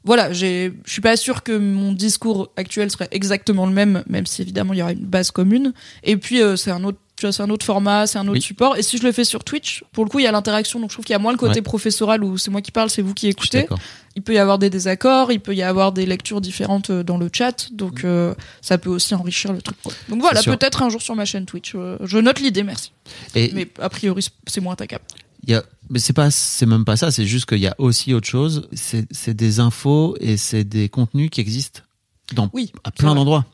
[0.09, 4.41] Voilà, je suis pas sûre que mon discours actuel serait exactement le même, même si
[4.41, 5.71] évidemment il y aura une base commune.
[6.03, 8.31] Et puis euh, c'est un autre, tu vois, c'est un autre format, c'est un autre
[8.37, 8.41] Oui.
[8.41, 8.75] support.
[8.75, 10.89] Et si je le fais sur Twitch, pour le coup, il y a l'interaction, donc
[10.89, 11.61] je trouve qu'il y a moins le côté Ouais.
[11.61, 13.67] professoral où c'est moi qui parle, c'est vous qui écoutez.
[14.15, 17.19] Il peut y avoir des désaccords, il peut y avoir des lectures différentes euh, dans
[17.19, 19.77] le chat, donc euh, ça peut aussi enrichir le truc.
[20.09, 21.75] Donc voilà, peut-être un jour sur ma chaîne Twitch.
[22.01, 22.93] je note l'idée, merci.
[23.35, 25.03] Et Mais a priori, c'est moins attaquable.
[25.43, 27.11] Il y a, mais c'est pas, c'est même pas ça.
[27.11, 28.67] C'est juste qu'il y a aussi autre chose.
[28.73, 31.81] C'est, c'est des infos et c'est des contenus qui existent
[32.33, 33.45] dans Oui, à plein d'endroits.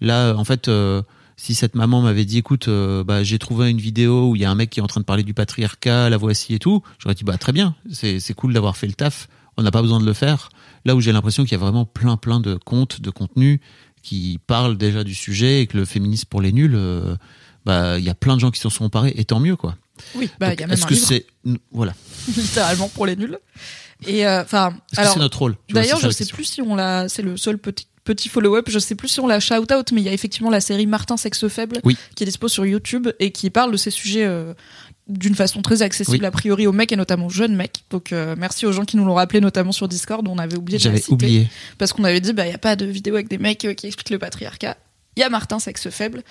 [0.00, 1.02] Là, en fait, euh,
[1.36, 4.44] si cette maman m'avait dit, écoute, euh, bah, j'ai trouvé une vidéo où il y
[4.44, 6.82] a un mec qui est en train de parler du patriarcat, la voici et tout,
[6.98, 9.28] j'aurais dit, bah, très bien, c'est, c'est cool d'avoir fait le taf.
[9.56, 10.48] On n'a pas besoin de le faire.
[10.84, 13.60] Là où j'ai l'impression qu'il y a vraiment plein, plein de comptes, de contenus
[14.02, 17.16] qui parlent déjà du sujet et que le féminisme pour les nuls, euh,
[17.64, 19.76] bah, il y a plein de gens qui s'en sont emparés et tant mieux, quoi.
[20.14, 21.26] Oui, bah, il y a même est-ce que c'est,
[21.70, 21.94] voilà.
[22.36, 23.38] littéralement, pour les nuls.
[24.06, 25.56] Et euh, enfin, alors, c'est notre rôle?
[25.70, 27.08] D'ailleurs, je sais plus si on l'a.
[27.08, 28.68] C'est le seul petit petit follow-up.
[28.68, 30.86] Je sais plus si on l'a shout out, mais il y a effectivement la série
[30.86, 31.96] Martin sexe faible Oui.
[32.14, 34.54] qui est dispo sur YouTube et qui parle de ces sujets euh,
[35.08, 36.26] d'une façon très accessible Oui.
[36.26, 37.84] a priori aux mecs et notamment aux jeunes mecs.
[37.90, 40.26] Donc euh, merci aux gens qui nous l'ont rappelé, notamment sur Discord.
[40.26, 41.48] On avait oublié de la citer oublié.
[41.78, 43.74] parce qu'on avait dit bah il y a pas de vidéo avec des mecs euh,
[43.74, 44.76] qui expliquent le patriarcat.
[45.16, 46.22] Il y a Martin sexe faible.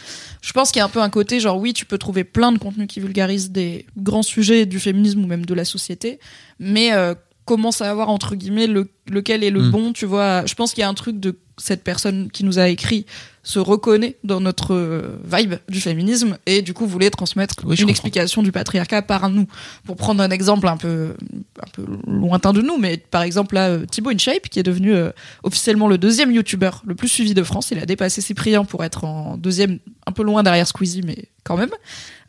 [0.42, 2.52] Je pense qu'il y a un peu un côté genre oui, tu peux trouver plein
[2.52, 6.20] de contenus qui vulgarisent des grands sujets du féminisme ou même de la société,
[6.60, 7.14] mais euh,
[7.46, 9.72] commence à avoir entre guillemets le, lequel est le Mm.
[9.72, 10.46] bon, tu vois?
[10.46, 13.06] Je pense qu'il y a un truc de cette personne qui nous a écrit
[13.44, 17.90] se reconnaît dans notre vibe du féminisme et du coup voulait transmettre Oui, une comprends.
[17.90, 19.48] explication du patriarcat par nous.
[19.84, 21.16] Pour prendre un exemple un peu
[21.60, 24.94] un peu lointain de nous, mais par exemple là euh, Thibaut InShape qui est devenu
[24.94, 25.10] euh,
[25.44, 27.72] officiellement le deuxième youtubeur le plus suivi de France.
[27.72, 31.58] Il a dépassé Cyprien pour être en deuxième, un peu loin derrière Squeezie, mais quand
[31.58, 31.72] même.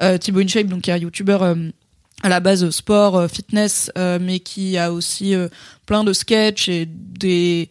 [0.03, 1.55] Euh, Thibaut InShape, donc qui est un youtubeur euh,
[2.23, 5.35] à la base sport, fitness, mais qui a aussi
[5.87, 7.69] plein de sketchs et des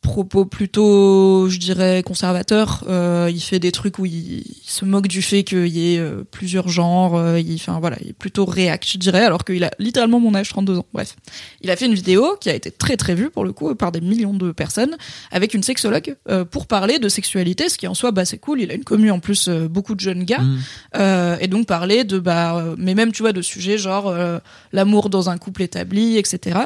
[0.00, 2.84] propos plutôt, je dirais, conservateurs.
[2.88, 5.98] Euh, il fait des trucs où il, il se moque du fait qu'il y ait
[5.98, 7.16] euh, plusieurs genres.
[7.16, 10.34] euh, il, enfin voilà, il est plutôt réact, je dirais, alors qu'il a littéralement mon
[10.34, 10.86] âge, 32 ans.
[10.92, 11.16] Bref,
[11.60, 13.92] il a fait une vidéo qui a été très très vue pour le coup par
[13.92, 14.96] des millions de personnes
[15.30, 18.60] avec une sexologue euh, pour parler de sexualité, ce qui en soi, bah c'est cool.
[18.60, 20.38] Il a une commu en plus euh, beaucoup de jeunes gars.
[20.40, 20.58] Mm.
[20.96, 24.38] Euh, et donc parler de bah euh, mais même tu vois de sujets genre euh,
[24.72, 26.58] l'amour dans un couple établi etc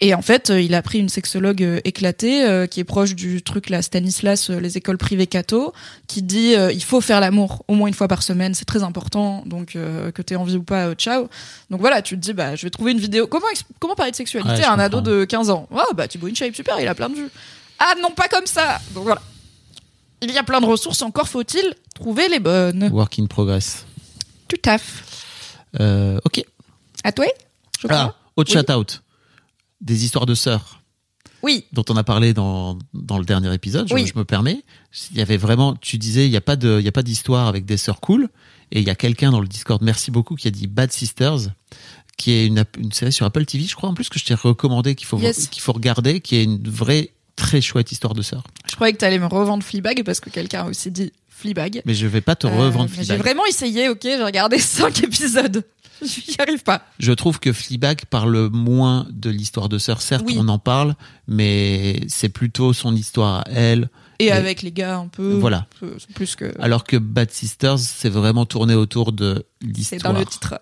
[0.00, 3.14] et en fait euh, il a pris une sexologue euh, éclatée euh, qui est proche
[3.14, 5.72] du truc là Stanislas les écoles privées catho
[6.08, 9.42] qui dit il faut faire l'amour au moins une fois par semaine c'est très important
[9.46, 11.28] donc que t'aies envie ou pas ciao
[11.70, 13.46] donc voilà tu te dis bah je vais trouver une vidéo comment
[13.78, 15.68] comment parler de sexualité Ouais, à un ado de 15 ans?
[15.74, 17.30] Ah bah Thibaut InShape super il a plein de vues
[17.78, 19.22] ah non pas comme ça donc voilà
[20.22, 23.86] il y a plein de ressources encore faut-il trouver les bonnes Work in progress.
[24.48, 25.02] tout à fait
[25.80, 26.44] Euh, ok.
[27.04, 27.26] À toi
[27.80, 27.98] je crois.
[27.98, 28.58] Ah, autre Oui.
[28.60, 29.02] shout-out.
[29.84, 30.82] Des histoires de sœurs
[31.42, 34.06] Oui, dont on a parlé dans, dans le dernier épisode, je, Oui.
[34.12, 34.62] je me permets.
[35.12, 37.02] Il y avait vraiment, tu disais, il n'y a pas de, il y a pas
[37.02, 38.28] d'histoire avec des sœurs cool.
[38.72, 41.50] Et il y a quelqu'un dans le Discord, merci beaucoup, qui a dit Bad Sisters,
[42.16, 44.94] qui est une, série sur Apple TV, je crois, en plus, que je t'ai recommandé,
[44.94, 45.48] qu'il faut, Yes.
[45.48, 48.44] qu'il faut regarder, qui est une vraie, très chouette histoire de sœurs.
[48.70, 51.82] je croyais que t'allais me revendre Fleabag parce que quelqu'un a aussi dit Fleabag.
[51.84, 53.18] Mais je vais pas te Euh, revendre J'ai Fleabag.
[53.18, 55.64] vraiment essayé, ok, j'ai regardé 5 épisodes.
[56.02, 56.82] J'y arrive pas.
[56.98, 60.02] Je trouve que Fleabag parle moins de l'histoire de sœurs.
[60.02, 60.36] Certes, Oui.
[60.38, 60.94] on en parle,
[61.28, 63.88] mais c'est plutôt son histoire à elle.
[64.18, 65.32] Et Et- avec les gars un peu.
[65.34, 65.66] Voilà.
[65.82, 66.52] euh, Plus que.
[66.60, 69.66] Alors que Bad Sisters, c'est vraiment tourné autour de C'est
[69.98, 70.60] dans l'histoire le titre.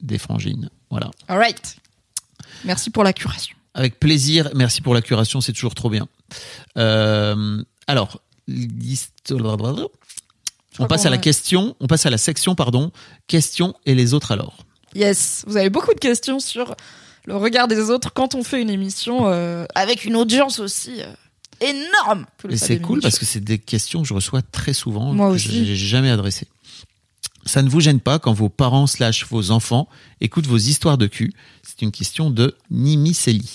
[0.00, 0.70] des frangines.
[0.90, 1.10] Voilà.
[1.28, 1.76] Alright.
[2.64, 3.56] Merci pour la curation.
[3.74, 4.50] Avec plaisir.
[4.54, 6.08] Merci pour la curation, c'est toujours trop bien.
[6.76, 8.20] Euh, alors,
[10.78, 12.90] on passe à la question, on passe à la section, pardon,
[13.26, 14.58] questions et les autres alors.
[14.94, 16.74] Yes, vous avez beaucoup de questions sur
[17.26, 21.12] le regard des autres quand on fait une émission euh, avec une audience aussi euh,
[21.60, 22.26] énorme.
[22.48, 25.34] Et c'est cool parce que c'est des questions que je reçois très souvent, Moi que
[25.34, 25.64] aussi.
[25.66, 26.48] je n'ai jamais adressées.
[27.46, 29.88] Ça ne vous gêne pas quand vos parents slash vos enfants
[30.20, 33.48] écoutent vos histoires de cul C'est une question de Nimi Sely.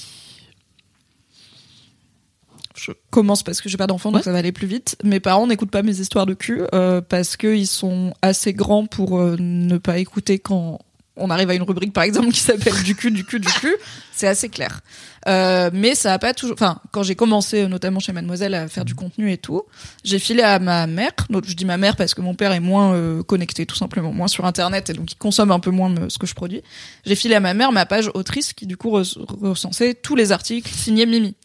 [2.78, 4.24] je commence parce que j'ai pas d'enfant donc Ouais.
[4.24, 4.95] ça va aller plus vite.
[5.04, 9.19] Mes parents n'écoutent pas mes histoires de cul euh, parce qu'ils sont assez grands pour
[9.19, 10.80] ne pas écouter quand
[11.17, 13.75] on arrive à une rubrique par exemple qui s'appelle du cul, du cul, du cul.
[14.13, 14.82] C'est assez clair.
[15.28, 16.54] Euh, mais ça a pas toujours.
[16.54, 19.63] Enfin, quand j'ai commencé euh, notamment chez Mademoiselle à faire du contenu et tout,
[20.04, 21.12] j'ai filé à ma mère.
[21.30, 24.12] Donc je dis ma mère parce que mon père est moins euh, connecté tout simplement,
[24.13, 26.62] moins sur Internet et donc il consomme un peu moins me- ce que je produis.
[27.06, 30.32] J'ai filé à ma mère ma page autrice qui du coup re- recensait tous les
[30.32, 31.36] articles signés Mimi.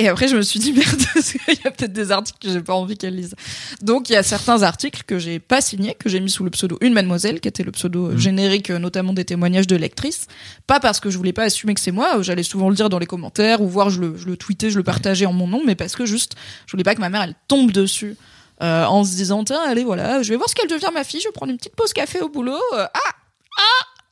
[0.00, 1.02] Et après, je me suis dit, merde,
[1.48, 3.34] il y a peut-être des articles que j'ai pas envie qu'elle lise.
[3.82, 6.50] Donc, il y a certains articles que j'ai pas signés, que j'ai mis sous le
[6.50, 8.18] pseudo Une Mademoiselle, qui était le pseudo Mhm.
[8.18, 10.26] générique, euh, notamment des témoignages de lectrices.
[10.68, 13.00] Pas parce que je voulais pas assumer que c'est moi, j'allais souvent le dire dans
[13.00, 15.62] les commentaires, ou voir, je le, je le tweetais, je le partageais en mon nom,
[15.66, 16.34] mais parce que juste,
[16.66, 18.16] je voulais pas que ma mère, elle tombe dessus.
[18.60, 21.20] euh, en se disant, tiens, allez, voilà, je vais voir ce qu'elle devient ma fille,
[21.20, 22.58] je vais prendre une petite pause café au boulot.
[22.74, 23.10] Euh, ah,
[23.56, 23.62] ah,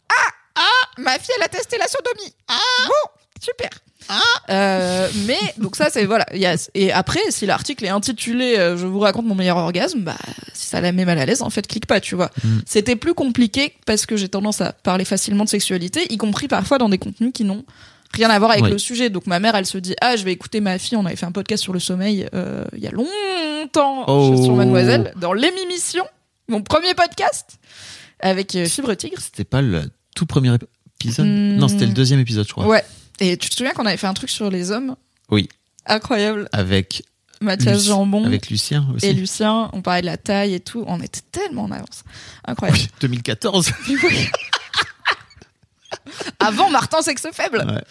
[0.08, 2.32] ah, ah, ma fille, elle a testé la sodomie.
[2.46, 2.54] Ah,
[2.86, 3.70] bon, super.
[4.48, 8.56] Euh, mais donc ça c'est voilà il y a- et après si l'article est intitulé
[8.56, 10.16] euh, je vous raconte mon meilleur orgasme bah
[10.52, 12.58] si ça la met mal à l'aise en fait clique pas tu vois Mm.
[12.66, 16.78] c'était plus compliqué parce que j'ai tendance à parler facilement de sexualité y compris parfois
[16.78, 17.64] dans des contenus qui n'ont
[18.12, 18.70] rien à voir avec Oui.
[18.70, 21.04] le sujet donc ma mère elle se dit ah je vais écouter ma fille on
[21.06, 24.40] avait fait un podcast sur le sommeil euh, il y a longtemps Oh.
[24.44, 26.04] sur Mademoiselle dans l'émission
[26.48, 27.58] mon premier podcast
[28.20, 29.82] avec euh, Fibre Tigre C'était pas le
[30.14, 30.54] tout premier
[31.00, 31.26] épisode?
[31.26, 31.56] Hmm.
[31.56, 32.66] Non, c'était le deuxième épisode, je crois.
[32.66, 32.84] ouais
[33.20, 34.96] et tu te souviens qu'on avait fait un truc sur les hommes
[35.30, 35.48] Oui.
[35.86, 37.04] incroyable Avec,
[37.40, 39.06] Mathias Luc- Jambon avec Lucien aussi.
[39.06, 42.02] et Lucien, on parlait de la taille et tout, on était tellement en avance.
[42.46, 42.78] Incroyable.
[42.80, 43.70] Oui, 2014.
[46.38, 47.64] Avant Martin Sexe Faible.
[47.66, 47.82] Ouais.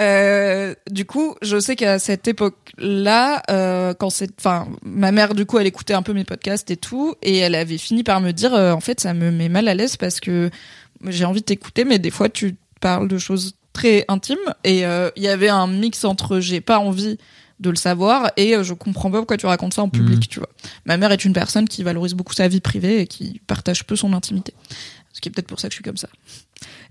[0.00, 5.44] Euh, du coup, je sais qu'à cette époque-là, euh, quand c'est, enfin, ma mère, du
[5.46, 8.32] coup, elle écoutait un peu mes podcasts et tout, et elle avait fini par me
[8.32, 10.50] dire, euh, en fait, ça me met mal à l'aise parce que
[11.06, 15.10] j'ai envie de t'écouter, mais des fois, tu parles de choses très intimes, et euh,
[15.16, 17.18] il y avait un mix entre j'ai pas envie
[17.60, 20.26] de le savoir et euh, je comprends pas pourquoi tu racontes ça en public, Mhm.
[20.26, 20.48] tu vois.
[20.84, 23.94] Ma mère est une personne qui valorise beaucoup sa vie privée et qui partage peu
[23.96, 24.52] son intimité.
[25.12, 26.08] Ce qui est peut-être pour ça que je suis comme ça.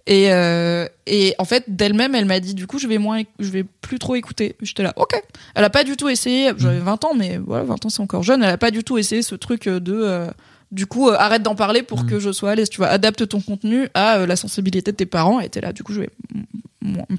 [0.08, 3.50] Et, euh, et en fait, d'elle-même, elle m'a dit, du coup, je vais moins, je
[3.50, 4.56] vais plus trop écouter.
[4.62, 5.22] J'étais là, ok.
[5.56, 8.24] Elle a pas du tout essayé, j'avais 20 ans, mais voilà, 20 ans c'est encore
[8.24, 10.28] jeune, elle a pas du tout essayé ce truc de,
[10.72, 12.08] du coup, euh, arrête d'en parler pour Mm.
[12.08, 14.98] que je sois à l'aise, tu vois, adapte ton contenu à euh, la sensibilité de
[14.98, 15.39] tes parents.
[15.41, 16.10] Et t'es là, du coup, je vais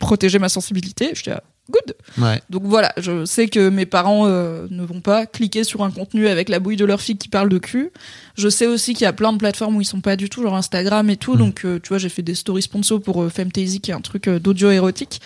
[0.00, 1.10] protéger ma sensibilité.
[1.14, 1.94] J'étais là, good.
[2.18, 2.42] Ouais.
[2.50, 6.26] Donc voilà, je sais que mes parents euh, ne vont pas cliquer sur un contenu
[6.28, 7.90] avec la bouille de leur fille qui parle de cul.
[8.36, 10.42] Je sais aussi qu'il y a plein de plateformes où ils sont pas du tout,
[10.42, 11.34] genre Instagram et tout.
[11.34, 11.38] Mm.
[11.38, 14.00] Donc euh, tu vois, j'ai fait des stories sponsor pour euh, Femtasy qui est un
[14.00, 15.20] truc euh, d'audio érotique.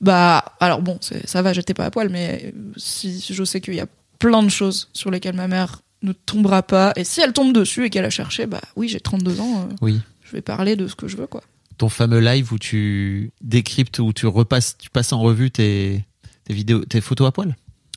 [0.00, 3.80] Bah alors bon, ça va, j'étais pas à poil, mais si je sais qu'il y
[3.80, 3.86] a
[4.18, 7.84] plein de choses sur lesquelles ma mère ne tombera pas, et si elle tombe dessus
[7.84, 10.00] et qu'elle a cherché, bah oui, j'ai 32 ans, Oui.
[10.24, 11.42] je vais parler de ce que je veux quoi.
[11.82, 16.04] Ton fameux live où tu décryptes, où tu repasses, tu passes en revue tes,
[16.44, 17.56] tes vidéos, tes photos à poil?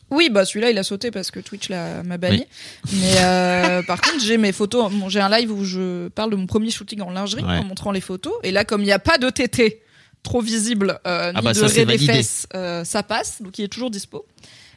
[0.10, 2.46] Oui, bah celui-là il a sauté parce que Twitch l'a- m'a banni.
[2.94, 4.92] Mais euh, par contre, j'ai mes photos.
[4.92, 7.60] bon, J'ai un live où je parle de mon premier shooting en lingerie Ouais.
[7.60, 8.34] en montrant les photos.
[8.42, 9.84] Et là, comme il n'y a pas de TT
[10.24, 13.40] trop visible, euh, Ah ni bah de ça, des fesses, euh, ça passe.
[13.44, 14.26] Donc il est toujours dispo.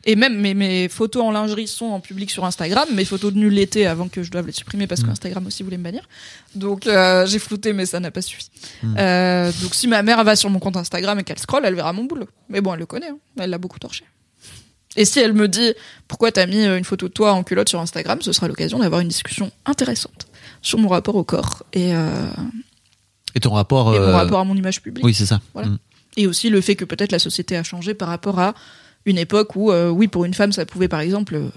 [0.04, 2.88] Et même mes, mes photos en lingerie sont en public sur Instagram.
[2.94, 5.06] Mes photos de nul l'été avant que je doive les supprimer parce Mm.
[5.06, 6.08] que Instagram aussi voulait me bannir.
[6.54, 8.48] Donc euh, j'ai flouté, mais ça n'a pas suffi.
[8.82, 8.94] Mm.
[8.98, 11.92] Euh, donc si ma mère va sur mon compte Instagram et qu'elle scrolle, elle verra
[11.92, 12.28] mon boulot.
[12.48, 13.08] Mais bon, elle le connaît.
[13.08, 13.18] hein.
[13.38, 14.04] Elle l'a beaucoup torché.
[14.96, 15.74] Et si elle me dit
[16.08, 18.78] pourquoi t'as mis euh, une photo de toi en culotte sur Instagram, ce sera l'occasion
[18.78, 20.26] d'avoir une discussion intéressante
[20.62, 22.26] sur mon rapport au corps et, euh,
[23.34, 23.94] Et ton rapport.
[23.94, 25.04] et mon rapport à mon image publique.
[25.04, 25.40] Oui, c'est ça.
[25.52, 25.68] Voilà.
[25.68, 25.78] Mm.
[26.16, 28.54] Et aussi le fait que peut-être la société a changé par rapport à
[29.04, 31.50] une époque où, euh, oui, pour une femme, ça pouvait par exemple euh,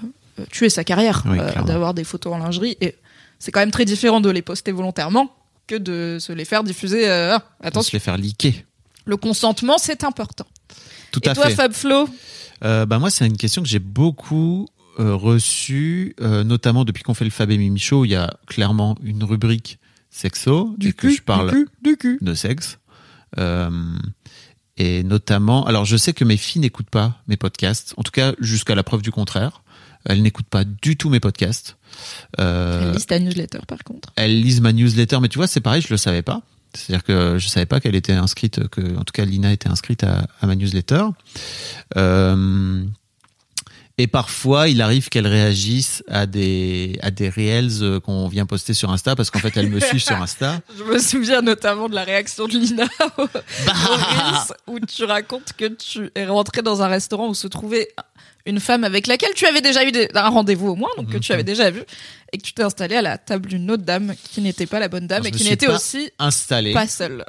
[0.52, 2.78] tuer sa carrière Oui, euh, d'avoir des photos en lingerie.
[2.82, 2.96] Et
[3.40, 5.30] c'est quand même très différent de les poster volontairement
[5.68, 7.10] que de se les faire diffuser.
[7.10, 8.66] ah, Pour se attention, les faire liquer.
[9.06, 10.46] le consentement, c'est important.
[11.12, 11.56] Tout et à toi, fait.
[11.56, 12.08] Fab Flo?
[12.62, 17.50] Bah moi, c'est une question que j'ai beaucoup reçue, notamment depuis qu'on fait le Fab
[17.52, 18.06] et Mimi Show.
[18.06, 19.80] Il y a clairement une rubrique
[20.12, 22.18] sexo et que je parle du cul, du cul.
[22.22, 22.78] de sexe.
[23.40, 23.70] Euh,
[24.82, 28.34] et notamment, alors je sais que mes filles n'écoutent pas mes podcasts, en tout cas
[28.40, 29.62] jusqu'à la preuve du contraire.
[30.06, 31.78] Elles n'écoutent pas du tout mes podcasts.
[32.40, 34.10] Euh, Elle liste ta newsletter, par contre.
[34.16, 36.42] elles lisent ma newsletter, mais tu vois, c'est pareil, je le savais pas.
[36.74, 40.04] C'est-à-dire que je savais pas qu'elle était inscrite, que en tout cas Lina était inscrite
[40.04, 41.04] à, à ma newsletter.
[41.98, 42.84] Euh,
[43.98, 48.74] et parfois, il arrive qu'elle réagisse à des à des reels euh, qu'on vient poster
[48.74, 50.62] sur Insta parce qu'en fait, elle me suit sur Insta.
[50.78, 52.86] Je me souviens notamment de la réaction de Lina
[53.18, 53.74] au, Bah.
[53.90, 57.90] au Reels, où tu racontes que tu es rentré dans un restaurant où se trouvait
[58.48, 61.16] une femme avec laquelle tu avais déjà eu des- un rendez-vous au moins, donc que
[61.18, 61.20] Mhm.
[61.20, 61.82] tu avais déjà vu,
[62.34, 64.88] et que tu t'es installé à la table d'une autre dame qui n'était pas la
[64.88, 66.74] bonne dame Alors, et qui n'était aussi Installé.
[66.74, 67.24] pas seule.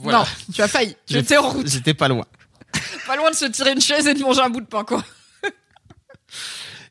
[0.00, 0.20] Voilà.
[0.20, 0.24] Non,
[0.54, 0.94] tu as failli.
[1.06, 1.66] Tu J'ai- étais en route.
[1.68, 2.24] J'étais pas loin.
[3.06, 5.04] Pas loin de se tirer une chaise et de manger un bout de pain, quoi.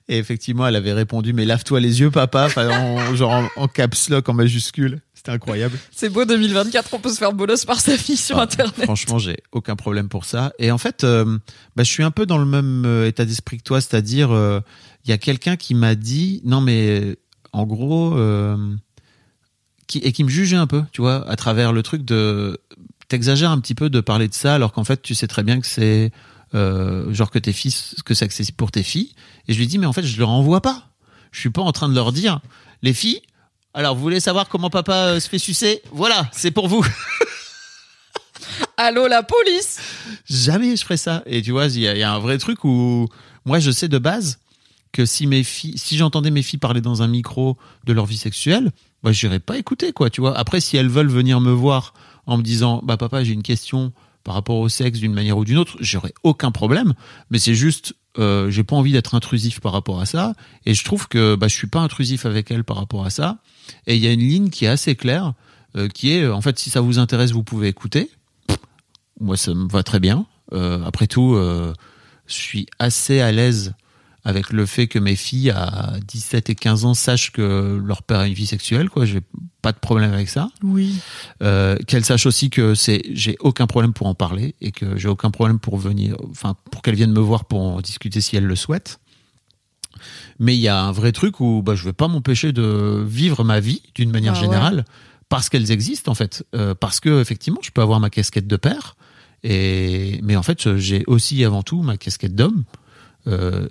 [0.10, 3.68] Et effectivement, elle avait répondu mais lave-toi les yeux, papa, enfin, en, genre en, en
[3.68, 5.02] caps lock en majuscule.
[5.14, 5.78] C'était incroyable.
[5.92, 8.84] C'est beau 2024, on peut se faire bolos par sa fille sur Ah, Internet.
[8.84, 10.52] Franchement, j'ai aucun problème pour ça.
[10.60, 11.38] Et en fait, euh,
[11.78, 14.60] bah, je suis un peu dans le même euh, état d'esprit que toi, c'est-à-dire, euh,
[15.06, 17.18] il y a quelqu'un qui m'a dit, non mais,
[17.54, 18.58] en gros, euh,
[19.88, 22.60] qui, et qui me jugeait un peu, tu vois, à travers le truc de,
[23.08, 25.62] t'exagères un petit peu de parler de ça, alors qu'en fait, tu sais très bien
[25.62, 26.12] que c'est
[26.56, 29.14] euh, genre que tes fils, que c'est accessible pour tes filles.
[29.48, 30.90] Et je lui dis, mais en fait, je leur envoie pas.
[31.32, 32.40] Je suis pas en train de leur dire,
[32.84, 33.22] les filles,
[33.74, 35.82] alors vous voulez savoir comment papa euh, se fait sucer?
[35.92, 36.86] Voilà, c'est pour vous.
[38.78, 39.80] Allô la police?
[40.30, 41.24] Jamais je ferai ça.
[41.26, 43.08] Et tu vois, il y, a- il y a un vrai truc où
[43.46, 44.40] moi, je sais de base
[44.92, 48.18] que si mes filles, si j'entendais mes filles parler dans un micro de leur vie
[48.18, 50.38] sexuelle, bah, j'irais pas écouter, quoi, tu vois.
[50.38, 51.94] Après, si elles veulent venir me voir
[52.26, 53.92] en me disant, bah, papa, j'ai une question
[54.24, 56.94] par rapport au sexe d'une manière ou d'une autre, j'aurais aucun problème.
[57.30, 60.34] Mais c'est juste, euh, j'ai pas envie d'être intrusif par rapport à ça.
[60.66, 63.40] Et je trouve que, bah, je suis pas intrusif avec elles par rapport à ça.
[63.88, 65.34] Et il y a une ligne qui est assez claire,
[65.76, 68.10] euh, qui est, euh, en fait, si ça vous intéresse, vous pouvez écouter.
[69.20, 70.26] Moi, ça me va très bien.
[70.54, 73.74] Euh, après tout, je suis assez à l'aise
[74.26, 78.20] avec le fait que mes filles à 17 et 15 ans sachent que leur père
[78.20, 79.06] a une vie sexuelle, quoi.
[79.06, 79.20] J'ai
[79.62, 80.50] pas de problème avec ça.
[80.62, 80.96] Oui.
[81.42, 85.10] Euh, qu'elles sachent aussi que c'est, j'ai aucun problème pour en parler et que j'ai
[85.10, 88.46] aucun problème pour venir, enfin, pour qu'elles viennent me voir pour en discuter si elles
[88.46, 89.00] le souhaitent.
[90.40, 93.44] Mais il y a un vrai truc où bah, je vais pas m'empêcher de vivre
[93.44, 94.46] ma vie d'une manière Ah ouais.
[94.46, 94.86] générale
[95.30, 98.56] parce qu'elles existent en fait, Euh, parce que effectivement, je peux avoir ma casquette de
[98.58, 98.96] père,
[99.44, 102.64] et mais en fait, j'ai aussi avant tout ma casquette d'homme,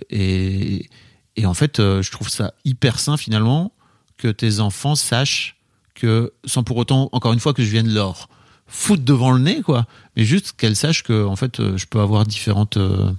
[0.09, 0.89] et
[1.35, 3.71] et en fait, euh, je trouve ça hyper sain finalement
[4.17, 5.57] que tes enfants sachent
[5.95, 8.29] que sans pour autant, encore une fois, que je vienne leur
[8.67, 9.85] foutre devant le nez, quoi,
[10.15, 13.11] mais juste qu'elles sachent que en fait, euh, je peux avoir différentes euh,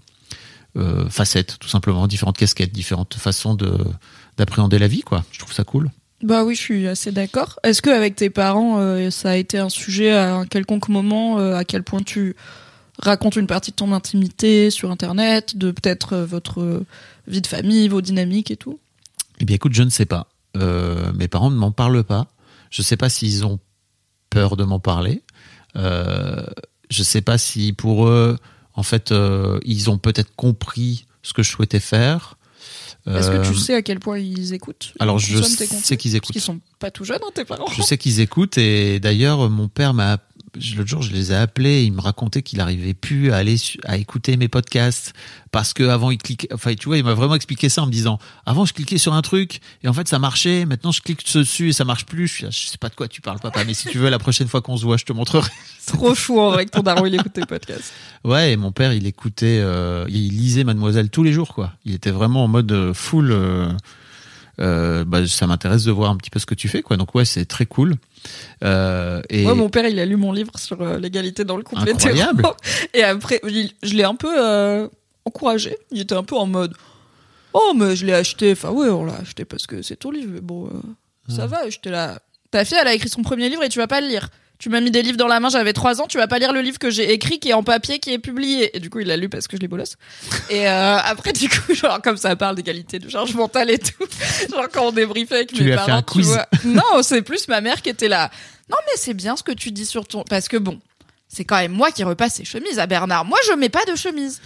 [0.76, 3.78] euh, facettes, tout simplement, différentes casquettes, différentes façons de
[4.36, 5.24] d'appréhender la vie, quoi.
[5.30, 5.90] Je trouve ça cool.
[6.24, 7.58] Bah oui, je suis assez d'accord.
[7.64, 11.38] Est-ce que avec tes parents, euh, ça a été un sujet à un quelconque moment,
[11.38, 12.34] euh, à quel point tu
[12.98, 16.82] racontes une partie de ton intimité sur Internet, de peut-être euh, votre
[17.26, 18.78] vie de famille, vos dynamiques et tout?
[19.40, 20.28] Eh bien, écoute, je ne sais pas.
[20.56, 22.28] Euh, mes parents ne m'en parlent pas.
[22.70, 23.58] Je ne sais pas s'ils ont
[24.30, 25.22] peur de m'en parler.
[25.76, 26.44] Euh,
[26.90, 28.38] je ne sais pas si pour eux,
[28.74, 32.36] en fait, euh, ils ont peut-être compris ce que je souhaitais faire.
[33.06, 34.94] Est-ce que tu sais à quel point ils écoutent?
[34.98, 35.66] Alors, ils je sais
[35.98, 36.32] qu'ils Parce écoutent.
[36.32, 39.68] qu'ils sont pas tout jeunes, hein, tes parents Je sais qu'ils écoutent et d'ailleurs mon
[39.68, 40.18] père m'a
[40.76, 43.56] l'autre jour je les ai appelés, et il me racontait qu'il arrivait plus à aller
[43.84, 45.12] à écouter mes podcasts
[45.50, 47.92] parce que avant il cliquait enfin tu vois, il m'a vraiment expliqué ça en me
[47.92, 51.24] disant avant je cliquais sur un truc et en fait ça marchait, maintenant je clique
[51.34, 52.26] dessus et ça marche plus.
[52.26, 54.10] Je, suis là, je sais pas de quoi tu parles papa, mais si tu veux
[54.10, 55.50] la prochaine fois qu'on se voit, je te montrerai.
[55.86, 57.92] Trop chou en vrai que ton daron il écoute tes podcasts.
[58.24, 61.72] Ouais, et mon père, il écoutait, euh, il lisait Mademoiselle tous les jours, quoi.
[61.84, 63.30] Il était vraiment en mode euh, full.
[63.32, 63.70] euh,
[64.60, 66.96] euh, bah, ça m'intéresse de voir un petit peu ce que tu fais, quoi.
[66.96, 67.96] Donc ouais, c'est très cool.
[68.62, 71.62] Euh, et Moi, mon père, il a lu mon livre sur euh, l'égalité dans le
[71.62, 72.40] couple Incroyable.
[72.40, 72.54] hétéro.
[72.94, 74.88] Et après, il- je l'ai un peu euh,
[75.24, 75.76] encouragé.
[75.90, 76.74] Il était un peu en mode
[77.52, 78.52] Oh, mais je l'ai acheté.
[78.52, 80.30] Enfin, ouais, on l'a acheté parce que c'est ton livre.
[80.34, 81.68] Mais bon, euh, ça va.
[81.68, 82.18] J'étais là.
[82.50, 84.28] Ta fille, elle a écrit son premier livre et tu vas pas le lire.
[84.64, 86.50] Tu m'as mis des livres dans la main, j'avais 3 ans, tu vas pas lire
[86.54, 88.74] le livre que j'ai écrit, qui est en papier, qui est publié.
[88.74, 89.96] Et du coup, il l'a lu parce que je l'ai bolosse.
[90.48, 94.06] Et euh, après, du coup, genre, comme ça parle d'égalité de charge mentale et tout,
[94.50, 96.28] genre quand on débriefait avec Tu mes lui as fait parents, un tu quiz.
[96.28, 96.46] vois.
[96.64, 98.30] Non, c'est plus ma mère qui était là.
[98.70, 100.24] Non, mais c'est bien ce que tu dis sur ton.
[100.30, 100.80] Parce que bon,
[101.28, 103.26] c'est quand même moi qui repasse ses chemises à Bernard.
[103.26, 104.40] Moi, je mets pas de chemise.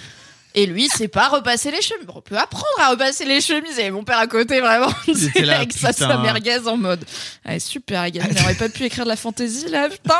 [0.55, 2.07] Et lui, c'est pas repasser les chemises.
[2.15, 3.79] On peut apprendre à repasser les chemises.
[3.79, 7.05] Et mon père à côté, vraiment, était là, avec sa, sa merguez en mode.
[7.47, 8.31] Ouais, super, Agathe.
[8.39, 10.15] On aurait pas pu écrire de la fantaisie, là, putain.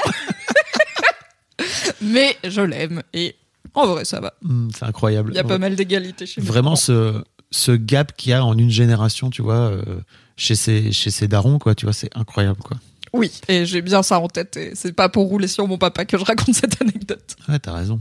[2.01, 3.03] Mais je l'aime.
[3.13, 3.37] Et
[3.75, 4.35] en vrai, ça va.
[4.45, 5.33] Hum, c'est incroyable.
[5.33, 6.41] Il y a pas mal d'égalité chez.
[6.41, 9.83] Vraiment ce ce gap qu'il y a en une génération, tu vois, euh,
[10.37, 11.75] chez ces chez ces darons, quoi.
[11.75, 12.77] Tu vois, c'est incroyable, quoi.
[13.13, 14.57] Oui, et j'ai bien ça en tête.
[14.57, 17.37] Et c'est pas pour rouler sur mon papa que je raconte cette anecdote.
[17.49, 18.01] Ouais, t'as raison.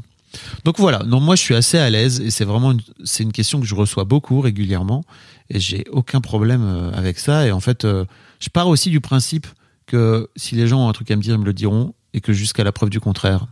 [0.63, 3.31] Donc voilà, non, moi je suis assez à l'aise et c'est vraiment une, c'est une
[3.31, 5.03] question que je reçois beaucoup régulièrement
[5.49, 7.47] et j'ai aucun problème euh, avec ça.
[7.47, 8.05] Et en fait, euh,
[8.39, 9.47] je pars aussi du principe
[9.85, 12.21] que si les gens ont un truc à me dire, ils me le diront et
[12.21, 13.47] que jusqu'à la preuve du contraire.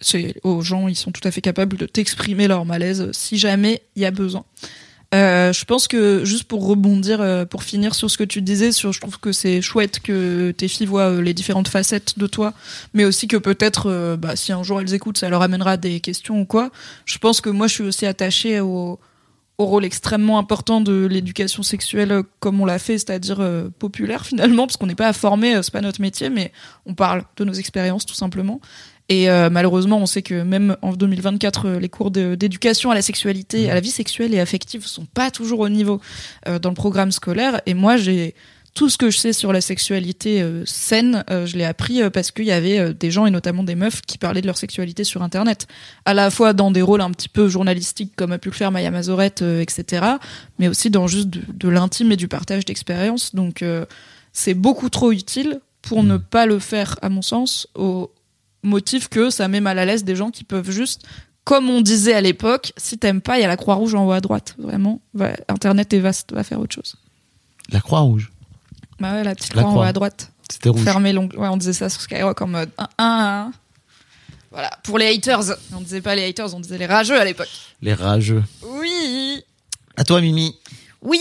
[0.00, 3.82] c'est aux gens, ils sont tout à fait capables de t'exprimer leur malaise si jamais
[3.96, 4.44] il y a besoin.
[5.14, 8.72] Euh, je pense que juste pour rebondir, euh, pour finir sur ce que tu disais,
[8.72, 12.26] sur, je trouve que c'est chouette que tes filles voient euh, les différentes facettes de
[12.26, 12.52] toi,
[12.94, 16.40] mais aussi que peut-être, bah, si un jour elles écoutent, ça leur amènera des questions
[16.40, 16.70] ou quoi.
[17.04, 18.98] Je pense que moi, je suis aussi attachée au,
[19.56, 23.40] rôle extrêmement important de l'éducation sexuelle comme on l'a fait, c'est-à-dire
[23.78, 26.50] populaire finalement, parce qu'on n'est pas formé, c'est pas notre métier, mais
[26.86, 28.60] on parle de nos expériences tout simplement.
[29.08, 33.02] Et euh, malheureusement, on sait que même en 2024, euh, les cours d'éducation à la
[33.02, 36.00] sexualité, à la vie sexuelle et affective sont pas toujours au niveau
[36.48, 37.60] euh, dans le programme scolaire.
[37.66, 38.34] Et moi, j'ai
[38.74, 42.10] tout ce que je sais sur la sexualité euh, saine, euh, je l'ai appris euh,
[42.10, 45.04] parce qu'il y avait des gens et notamment des meufs qui parlaient de leur sexualité
[45.04, 45.68] sur Internet,
[46.04, 48.72] à la fois dans des rôles un petit peu journalistiques comme a pu le faire
[48.72, 50.04] Maya Mazorette, etc.,
[50.58, 53.34] mais aussi dans juste de, de l'intime et du partage d'expériences.
[53.34, 53.64] Donc
[54.32, 58.10] c'est beaucoup trop utile pour ne pas le faire, à mon sens, au,
[58.64, 61.02] motif que ça met mal à l'aise des gens qui peuvent juste,
[61.44, 64.06] comme on disait à l'époque, si t'aimes pas, il y a la croix rouge en
[64.06, 64.54] haut à droite.
[64.58, 66.96] Vraiment, va- Internet est vaste, va faire autre chose.
[67.70, 68.30] La Croix-Rouge.
[69.00, 70.30] Bah ouais, la petite La croix, en haut à droite.
[70.50, 70.82] C'était rouge.
[70.84, 71.38] Fermer l'onglet.
[71.38, 73.52] Ouais, on disait ça sur Skyrock en mode 1 1
[74.50, 75.40] Voilà, pour les haters.
[75.74, 77.48] On disait pas les haters, on disait les rageux à l'époque.
[77.82, 78.42] Les rageux.
[78.62, 79.42] Oui.
[79.96, 80.56] À toi, Mimi.
[81.02, 81.18] Oui.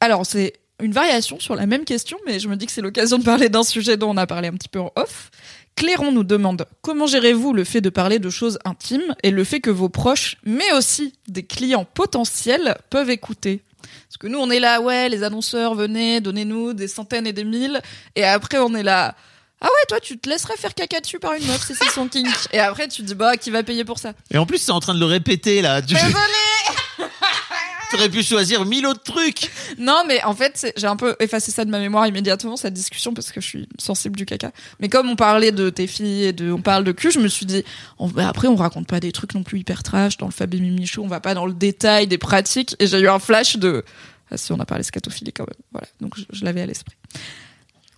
[0.00, 3.18] Alors, c'est une variation sur la même question, mais je me dis que c'est l'occasion
[3.18, 5.30] de parler d'un sujet dont on a parlé un petit peu en off.
[5.74, 9.60] Clairon nous demande comment gérez-vous le fait de parler de choses intimes et le fait
[9.60, 13.62] que vos proches, mais aussi des clients potentiels, peuvent écouter?
[14.08, 17.44] Parce que nous, on est là, ouais, les annonceurs, venez, donnez-nous des centaines et des
[17.44, 17.80] mille,
[18.14, 19.14] et après, on est là.
[19.60, 22.08] Ah ouais, toi, tu te laisserais faire caca dessus par une meuf si c'est son
[22.08, 22.28] kink.
[22.52, 24.12] Et après, tu te dis, bah, qui va payer pour ça?
[24.32, 25.80] Et en plus, c'est en train de le répéter, là.
[25.80, 25.94] Tu
[27.96, 29.50] aurais pu choisir mille autres trucs.
[29.78, 33.14] Non, mais en fait, j'ai un peu effacé ça de ma mémoire immédiatement, cette discussion,
[33.14, 34.52] parce que je suis sensible du caca.
[34.80, 37.28] Mais comme on parlait de tes filles et de, on parle de cul, je me
[37.28, 37.64] suis dit,
[38.18, 40.86] après, on raconte pas des trucs non plus hyper trash dans le Fab et Mimi
[40.86, 42.76] Show, on va pas dans le détail des pratiques.
[42.78, 43.84] Et j'ai eu un flash de,
[44.30, 45.60] ah si, on a parlé scatophilie quand même.
[45.72, 45.86] Voilà.
[46.00, 46.96] Donc, je, l'avais à l'esprit.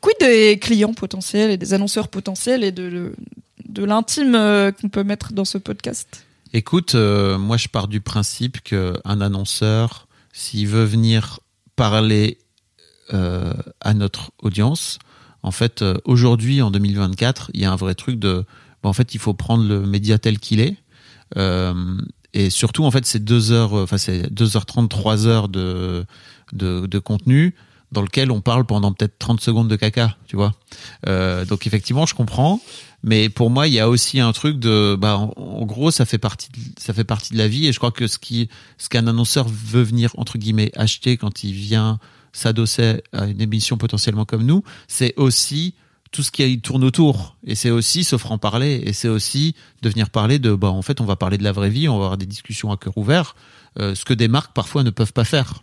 [0.01, 3.15] Quid des clients potentiels et des annonceurs potentiels et de, de,
[3.69, 6.25] de l'intime euh, qu'on peut mettre dans ce podcast?
[6.57, 11.41] Écoute, euh, moi je pars du principe que un annonceur, s'il veut venir
[11.75, 12.39] parler
[13.13, 15.01] euh, à notre audience,
[15.43, 18.45] en fait, euh, aujourd'hui en 2024, il y a un vrai truc de,
[18.85, 20.77] en fait, il faut prendre le média tel qu'il est.
[22.35, 26.05] Et surtout, en fait, c'est deux heures, euh, enfin, c'est 2h30, 3 heures de,
[26.53, 27.55] de, de contenu
[27.95, 30.53] dans lequel on parle pendant peut-être 30 secondes de caca, tu vois.
[31.07, 32.61] Euh, donc effectivement, je comprends.
[33.03, 36.19] Mais pour moi, il y a aussi un truc de, bah, en, gros, ça fait
[36.19, 37.67] partie, de, ça fait partie de la vie.
[37.67, 41.45] Et je crois que ce qui, ce qu'un annonceur veut venir entre guillemets acheter quand
[41.45, 41.99] il vient
[42.33, 45.75] s'adosser à une émission potentiellement comme nous, c'est aussi
[46.11, 47.37] tout ce qui tourne autour.
[47.47, 48.83] Et c'est aussi se franc parler.
[48.85, 51.53] Et c'est aussi de venir parler de, bah, en fait, on va parler de la
[51.53, 53.37] vraie vie, on va avoir des discussions à cœur ouvert,
[53.79, 55.63] euh, ce que des marques parfois ne peuvent pas faire.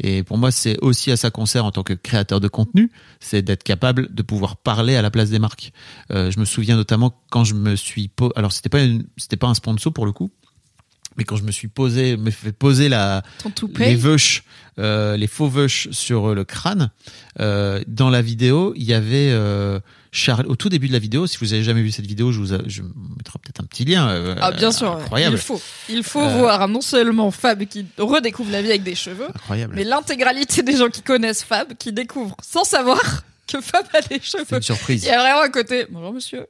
[0.00, 2.90] Et pour moi, c'est aussi à ça qu'on sert en tant que créateur de contenu,
[3.20, 5.72] c'est d'être capable de pouvoir parler à la place des marques.
[6.10, 8.80] Euh, je me souviens notamment quand je me suis, alors c'était pas
[9.16, 10.30] c'était pas un sponsor pour le coup,
[11.16, 13.22] mais quand je me suis posé, me fait poser la
[13.78, 14.44] les veuches,
[14.78, 16.90] euh, les faux veuches sur le crâne.
[17.40, 19.80] Euh, dans la vidéo, il y avait euh,
[20.12, 20.46] Charles.
[20.46, 22.52] Au tout début de la vidéo, si vous avez jamais vu cette vidéo, je vous,
[22.54, 24.08] a- je mettrai peut-être un petit lien.
[24.08, 24.92] euh, Ah, bien sûr.
[24.92, 25.60] incroyable, Il faut.
[25.88, 29.74] Il faut Euh, voir non seulement Fab qui redécouvre la vie avec des cheveux, incroyable.
[29.76, 33.00] mais l'intégralité des gens qui connaissent Fab qui découvrent sans savoir
[33.46, 34.56] que Fab a des C'est cheveux.
[34.56, 35.02] une surprise.
[35.04, 35.86] Il y a vraiment un côté.
[35.90, 36.46] Bonjour monsieur.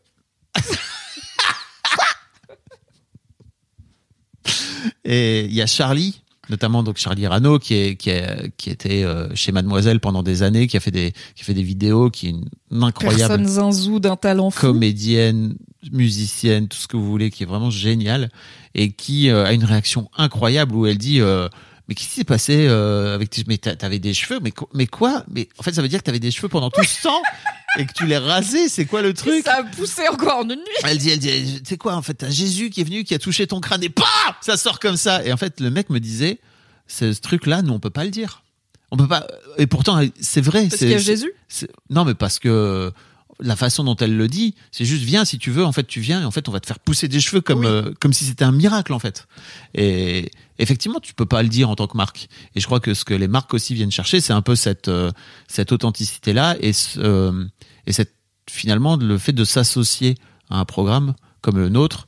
[5.04, 6.21] Et il y a Charlie,
[6.52, 10.42] notamment donc Charlie Rano, qui est qui est qui était euh, chez Mademoiselle pendant des
[10.42, 13.98] années, qui a fait des qui fait des vidéos, qui est une incroyable Personne zinzou
[13.98, 14.60] d'un talent fou.
[14.60, 15.56] comédienne,
[15.90, 18.30] musicienne, tout ce que vous voulez, qui est vraiment géniale
[18.74, 21.48] et qui euh, a une réaction incroyable où elle dit euh,
[21.92, 24.86] mais qu'est-ce qui s'est passé euh, avec tes mais t'a- t'avais des cheveux mais mais
[24.86, 25.24] quoi?
[25.30, 27.20] Mais en fait ça veut dire que t'avais des cheveux pendant tout ce temps
[27.78, 29.44] et que tu les rasais c'est quoi le truc?
[29.44, 30.64] Ça a poussé encore en une nuit.
[30.84, 33.14] elle dit elle dit tu sais quoi en fait t'as Jésus qui est venu qui
[33.14, 34.04] a touché ton crâne et pas
[34.40, 36.38] ça sort comme ça et en fait le mec me disait
[36.86, 38.42] ce, truc là nous on peut pas le dire
[38.90, 39.26] on peut pas
[39.58, 41.32] et pourtant c'est vrai Parce c'est- qu'il y a c'est- Jésus?
[41.48, 42.92] c'est- Non, mais parce que
[43.40, 45.64] la façon dont elle le dit, c'est juste viens si tu veux.
[45.64, 47.60] En fait, tu viens et en fait, on va te faire pousser des cheveux comme
[47.60, 47.66] Oui.
[47.66, 49.26] euh, comme si c'était un miracle en fait.
[49.74, 50.30] Et
[50.62, 52.28] effectivement, tu peux pas le dire en tant que marque.
[52.54, 54.88] Et je crois que ce que les marques aussi viennent chercher, c'est un peu cette
[54.88, 55.10] euh,
[55.48, 57.44] cette authenticité là et ce, euh,
[57.86, 58.14] et cette
[58.48, 60.16] finalement le fait de s'associer
[60.50, 62.06] à un programme comme le nôtre.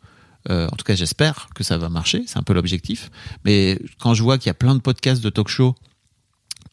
[0.50, 2.24] Euh, en tout cas, j'espère que ça va marcher.
[2.26, 3.10] C'est un peu l'objectif.
[3.44, 5.74] Mais quand je vois qu'il y a plein de podcasts de talk-show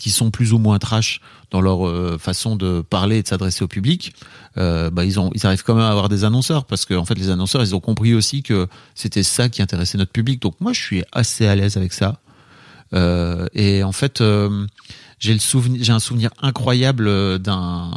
[0.01, 1.21] qui sont plus ou moins trash
[1.51, 4.15] dans leur euh, façon de parler et de s'adresser au public,
[4.57, 7.05] euh, bah ils ont ils arrivent quand même à avoir des annonceurs parce que en
[7.05, 10.41] fait les annonceurs ils ont compris aussi que c'était ça qui intéressait notre public.
[10.41, 12.19] Donc moi je suis assez à l'aise avec ça.
[12.93, 14.23] Euh, et en fait
[15.19, 17.91] j'ai le souvenir j'ai un souvenir incroyable d'un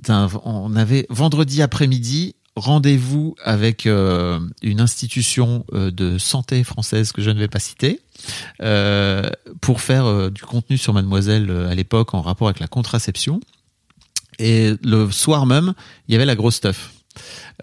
[0.00, 7.22] d'un on avait vendredi après-midi rendez-vous avec euh, une institution euh, de santé française que
[7.22, 8.00] je ne vais pas citer
[8.62, 9.28] euh,
[9.60, 13.40] pour faire du contenu sur Mademoiselle à l'époque en rapport avec la contraception.
[14.38, 15.74] Et le soir même,
[16.08, 16.92] il y avait la grosse stuff.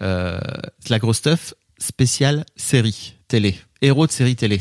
[0.00, 4.60] La grosse stuff spéciale série télé, héros de série télé.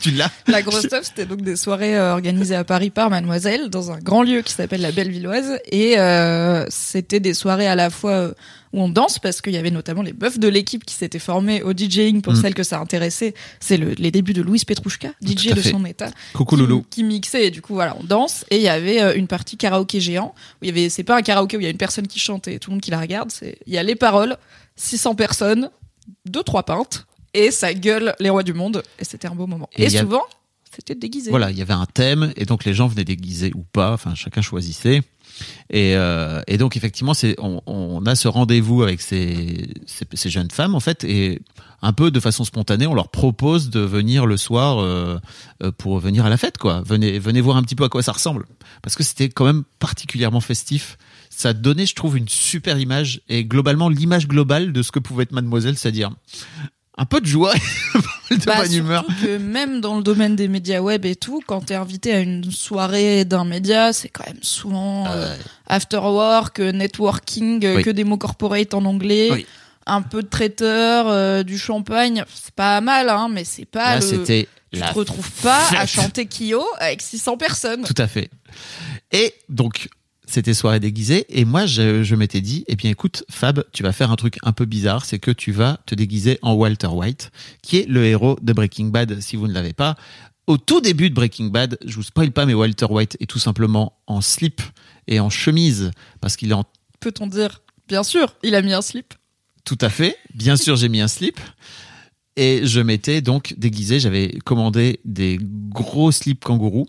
[0.00, 3.68] Tu l'as La grosse stuff, c'était donc des soirées euh, organisées à Paris par Mademoiselle
[3.70, 7.90] dans un grand lieu qui s'appelle la Bellevilloise et euh, c'était des soirées à la
[7.90, 8.34] fois euh,
[8.72, 11.62] où on danse parce qu'il y avait notamment les meufs de l'équipe qui s'étaient formés
[11.62, 12.36] au DJing pour Mm.
[12.42, 13.34] celles que ça intéressait.
[13.58, 15.70] C'est le, les débuts de Louise Petrouchka, DJ de fait.
[15.70, 16.10] son état.
[16.34, 16.84] Coucou qui, Loulou.
[16.88, 19.56] qui mixait et du coup voilà on danse et il y avait euh, une partie
[19.56, 21.76] karaoké géant où il y avait c'est pas un karaoké où il y a une
[21.76, 23.96] personne qui chante et tout le monde qui la regarde c'est il y a les
[23.96, 24.36] paroles
[24.76, 25.70] 600 personnes
[26.26, 29.68] deux trois pintes et ça gueule les rois du monde et c'était un beau moment
[29.76, 30.22] Et y a- souvent
[30.72, 33.64] c'était déguisé Voilà, il y avait un thème et donc les gens venaient déguisés ou
[33.72, 35.02] pas, enfin chacun choisissait.
[35.70, 40.30] Et, euh, et donc effectivement, c'est on, on a ce rendez-vous avec ces, ces, ces
[40.30, 41.40] jeunes femmes en fait et
[41.82, 45.18] un peu de façon spontanée, on leur propose de venir le soir euh,
[45.62, 46.82] euh, pour venir à la fête quoi.
[46.86, 48.46] Venez venez voir un petit peu à quoi ça ressemble
[48.82, 50.98] parce que c'était quand même particulièrement festif.
[51.30, 55.22] Ça donnait, je trouve, une super image et globalement l'image globale de ce que pouvait
[55.24, 56.10] être Mademoiselle, c'est-à-dire
[56.98, 57.54] un peu de joie,
[58.30, 59.04] de Bah, bonne humeur.
[59.22, 62.50] que même dans le domaine des médias web et tout, quand t'es invité à une
[62.50, 65.36] soirée d'un média, c'est quand même souvent euh,
[65.66, 67.82] after work, euh, networking, euh, Oui.
[67.84, 69.46] que des mots corporate en anglais, Oui.
[69.86, 72.24] un peu de traiteur, euh, du champagne.
[72.34, 74.02] C'est pas mal, hein, mais c'est pas Là, le.
[74.02, 77.82] c'était Tu te retrouves pas à chanter Kyo avec 600 personnes.
[77.84, 78.30] Tout à fait.
[79.10, 79.88] Et donc,
[80.30, 81.26] c'était soirée déguisée.
[81.28, 84.38] Et moi, je, je m'étais dit, eh bien, écoute, Fab, tu vas faire un truc
[84.42, 85.04] un peu bizarre.
[85.04, 87.30] C'est que tu vas te déguiser en Walter White,
[87.62, 89.96] qui est le héros de Breaking Bad, si vous ne l'avez pas.
[90.46, 93.38] Au tout début de Breaking Bad, je vous spoil pas, mais Walter White est tout
[93.38, 94.60] simplement en slip
[95.06, 96.64] et en chemise, parce qu'il est en
[97.00, 99.14] Peut-on dire Bien sûr, il a mis un slip.
[99.64, 100.16] tout à fait.
[100.34, 101.38] Bien sûr, j'ai mis un slip.
[102.36, 104.00] Et je m'étais donc déguisé.
[104.00, 106.86] J'avais commandé des gros slips kangourous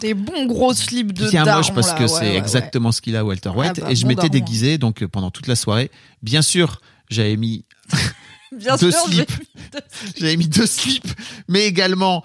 [0.00, 2.36] Des bons gros slips de bien daron, moche parce que c'est ouais, ouais.
[2.36, 5.02] exactement ce qu'il a Walter White Ah bah, et je bon m'étais daron, déguisé donc
[5.02, 5.90] euh, pendant toute la soirée
[6.22, 6.80] bien sûr
[7.10, 7.64] j'avais mis
[8.56, 9.30] Bien deux sûr, j'ai slips.
[9.38, 10.16] mis deux slips.
[10.18, 11.14] j'avais mis deux slips
[11.48, 12.24] mais également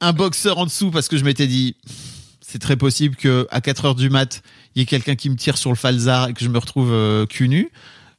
[0.00, 1.76] un boxeur en dessous parce que je m'étais dit
[2.40, 4.42] c'est très possible que à 4 heures du mat
[4.74, 6.92] il y ait quelqu'un qui me tire sur le falzar et que je me retrouve
[6.92, 7.70] euh, cul nu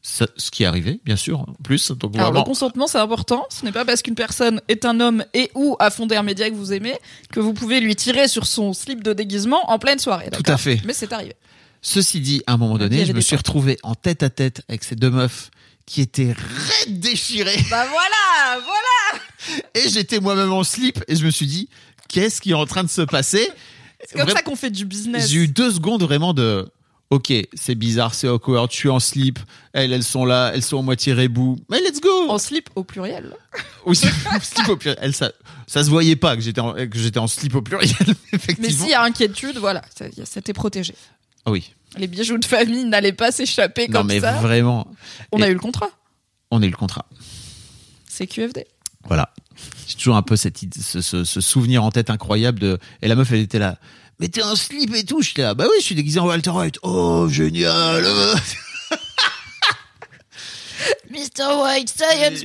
[0.05, 3.45] Ce qui est arrivé bien sûr en plus donc Alors, le consentement, c'est important.
[3.49, 6.49] Ce n'est pas parce qu'une personne est un homme et ou a fondé un média
[6.49, 6.95] que vous aimez
[7.31, 10.29] que vous pouvez lui tirer sur son slip de déguisement en pleine soirée.
[10.31, 10.81] Tout à fait.
[10.83, 11.35] Mais c'est arrivé.
[11.81, 14.83] Ceci dit, à un moment donné, je me suis retrouvé en tête à tête avec
[14.83, 15.51] ces deux meufs
[15.85, 17.57] qui étaient raides déchirées.
[17.69, 19.63] Bah voilà, voilà.
[19.75, 21.67] Et j'étais moi-même en slip et je me suis dit,
[22.07, 23.49] qu'est-ce qui est en train de se passer?
[24.05, 25.29] C'est comme ça qu'on fait du business.
[25.29, 26.69] J'ai eu deux secondes vraiment de,
[27.13, 29.39] ok, c'est bizarre, c'est awkward, je suis en slip,
[29.73, 32.83] elles, elles sont là, elles sont en moitié rebou, mais let's go En slip au
[32.83, 33.35] pluriel.
[33.85, 33.95] Oui,
[34.41, 34.97] slip au pluriel.
[35.01, 35.31] Elles, ça,
[35.67, 38.69] ça se voyait pas que j'étais en, que j'étais en slip au pluriel, Mais effectivement.
[38.69, 39.81] s'il y a inquiétude, voilà,
[40.23, 40.95] c'était protégé.
[41.45, 44.31] Ah oui, Les bijoux de famille n'allaient pas s'échapper non comme mais ça.
[44.39, 44.87] vraiment,
[45.33, 45.89] On a eu le contrat.
[46.51, 47.05] on a eu le contrat.
[48.07, 48.65] C'est QFD.
[49.05, 49.33] Voilà.
[49.87, 52.79] J'ai toujours un peu cette idée- ce, ce- ce souvenir en tête incroyable de.
[53.01, 53.77] Et la meuf, elle était là.
[54.19, 55.21] Mais t'es en slip et tout.
[55.21, 55.53] J'étais là.
[55.53, 56.79] Bah oui, je suis déguisé en Walter White.
[56.83, 58.03] Oh, génial.
[61.09, 61.61] Mr.
[61.63, 62.43] White Science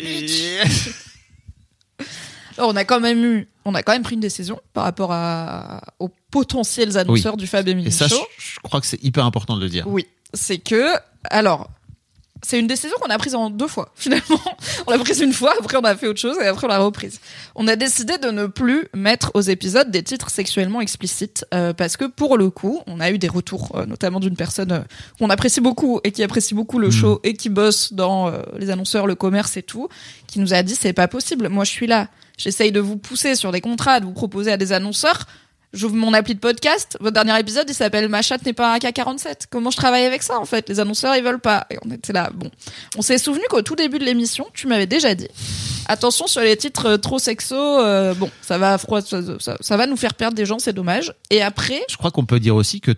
[2.57, 5.13] Alors, on a quand même eu, on a quand même pris une décision par rapport
[5.13, 9.03] à, aux potentiels annonceurs du Fab et Mini Et ça, je, je crois que c'est
[9.03, 9.87] hyper important de le dire.
[9.89, 10.93] Oui, c'est que,
[11.25, 11.71] alors,
[12.43, 14.41] c'est une décision qu'on a prise en deux fois, finalement.
[14.87, 16.79] On l'a prise une fois, après on a fait autre chose et après on l'a
[16.79, 17.21] reprise.
[17.55, 21.97] On a décidé de ne plus mettre aux épisodes des titres sexuellement explicites euh, parce
[21.97, 24.81] que pour le coup, on a eu des retours, euh, notamment d'une personne euh,
[25.19, 26.93] qu'on apprécie beaucoup et qui apprécie beaucoup le Mhm.
[26.93, 29.89] show et qui bosse dans euh, les annonceurs, le commerce et tout,
[30.27, 31.49] qui nous a dit c'est pas possible.
[31.49, 34.57] Moi, je suis là, j'essaye de vous pousser sur des contrats, de vous proposer à
[34.57, 35.27] des annonceurs.
[35.75, 36.97] J'ouvre mon appli de podcast.
[37.01, 39.45] Votre dernier épisode, il s'appelle Ma chatte n'est pas un K47.
[39.51, 40.69] Comment je travaille avec ça, en fait?
[40.69, 41.67] Les annonceurs, ils veulent pas.
[41.71, 42.31] Et on était là.
[42.35, 42.51] Bon.
[42.97, 45.29] On s'est souvenu qu'au tout début de l'émission, tu m'avais déjà dit.
[45.87, 49.77] Attention sur les titres euh, trop sexo, euh, bon, ça va froid, ça, ça- ça
[49.77, 51.15] va nous faire perdre des gens, c'est dommage.
[51.31, 52.93] Et après, Je crois qu'on peut dire aussi que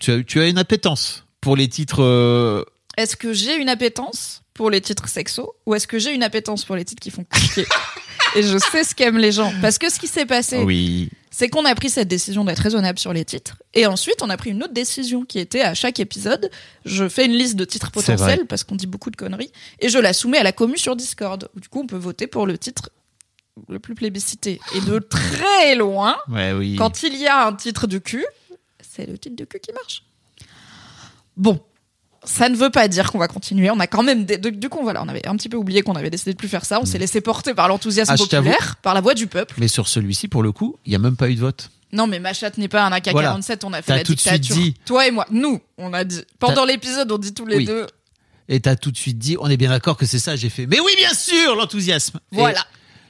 [0.00, 2.02] tu as, tu as une appétence pour les titres.
[2.02, 2.62] euh,
[2.96, 6.64] est-ce que j'ai une appétence pour les titres sexo ou est-ce que j'ai une appétence
[6.64, 7.66] pour les titres qui font cliquer
[8.36, 9.52] Et je sais ce qu'aiment les gens.
[9.60, 11.08] Parce que ce qui s'est passé, Oui.
[11.38, 13.62] C'est qu'on a pris cette décision d'être raisonnable sur les titres.
[13.74, 16.50] Et ensuite, on a pris une autre décision qui était à chaque épisode,
[16.86, 19.98] je fais une liste de titres potentiels parce qu'on dit beaucoup de conneries et je
[19.98, 21.50] la soumets à la commu sur Discord.
[21.54, 22.88] Où, du coup, on peut voter pour le titre
[23.68, 24.60] le plus plébiscité.
[24.76, 26.74] Et de très loin, Ouais, oui.
[26.76, 28.24] quand il y a un titre de cul,
[28.80, 30.04] c'est le titre de cul qui marche.
[31.36, 31.60] Bon.
[32.26, 33.70] Ça ne veut pas dire qu'on va continuer.
[33.70, 34.36] On a quand même des...
[34.38, 36.64] du- coup, voilà, on avait un petit peu oublié qu'on avait décidé de plus faire
[36.64, 36.80] ça.
[36.80, 39.54] On s'est laissé porter par l'enthousiasme Ah, populaire, par la voix du peuple.
[39.58, 41.70] Mais sur celui-ci, pour le coup, il y a même pas eu de vote.
[41.92, 43.38] Non, mais ma chatte n'est pas un AK-47, Voilà.
[43.64, 44.74] on a fait T'as la tout de suite dit.
[44.84, 46.20] Toi et moi, nous, on a dit.
[46.40, 47.64] Pendant l'épisode, on dit tous les Oui.
[47.64, 47.86] deux.
[48.48, 50.34] Et t'as tout de suite dit, on est bien d'accord que c'est ça.
[50.36, 52.18] J'ai fait, mais oui, bien sûr, l'enthousiasme.
[52.32, 52.64] Et Voilà.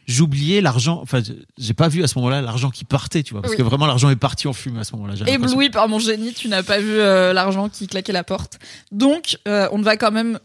[0.06, 1.00] J'oubliais l'argent.
[1.02, 1.20] Enfin,
[1.58, 3.58] j'ai pas vu à ce moment-là l'argent qui partait, tu vois, parce Oui.
[3.58, 5.14] que vraiment l'argent est parti en fumée à ce moment-là.
[5.26, 8.58] Ébloui par mon génie, tu n'as pas vu euh, l'argent qui claquait la porte.
[8.92, 10.38] Donc, euh, on va quand même,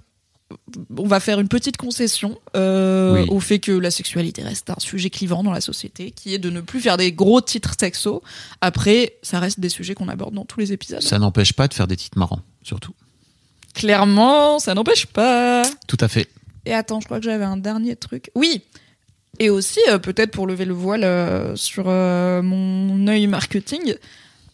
[0.98, 3.30] on va faire une petite concession euh, Oui.
[3.30, 6.50] au fait que la sexualité reste un sujet clivant dans la société, qui est de
[6.50, 8.24] ne plus faire des gros titres sexo.
[8.62, 11.02] Après, ça reste des sujets qu'on aborde dans tous les épisodes.
[11.02, 12.94] Ça n'empêche pas de faire des titres marrants, surtout.
[13.74, 15.62] Clairement, ça n'empêche pas.
[15.88, 16.28] Tout à fait.
[16.66, 18.30] Et attends, je crois que j'avais un dernier truc.
[18.36, 18.62] Oui.
[19.40, 23.96] Et aussi, euh, peut-être pour lever le voile euh, sur euh, mon œil marketing,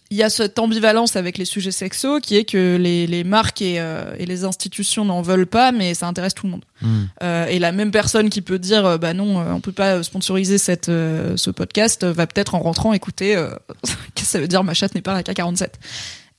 [0.09, 3.61] il y a cette ambivalence avec les sujets sexo qui est que les, les marques
[3.61, 3.75] et,
[4.17, 6.63] et les institutions n'en veulent pas, mais ça intéresse tout le monde.
[6.82, 7.07] Hmm.
[7.49, 11.49] Et la même personne qui peut dire, bah non, on peut pas sponsoriser cette, ce
[11.49, 13.36] podcast, va peut-être en rentrant écouter
[14.15, 15.71] qu'est-ce que ça veut dire ma chatte n'est pas la K47.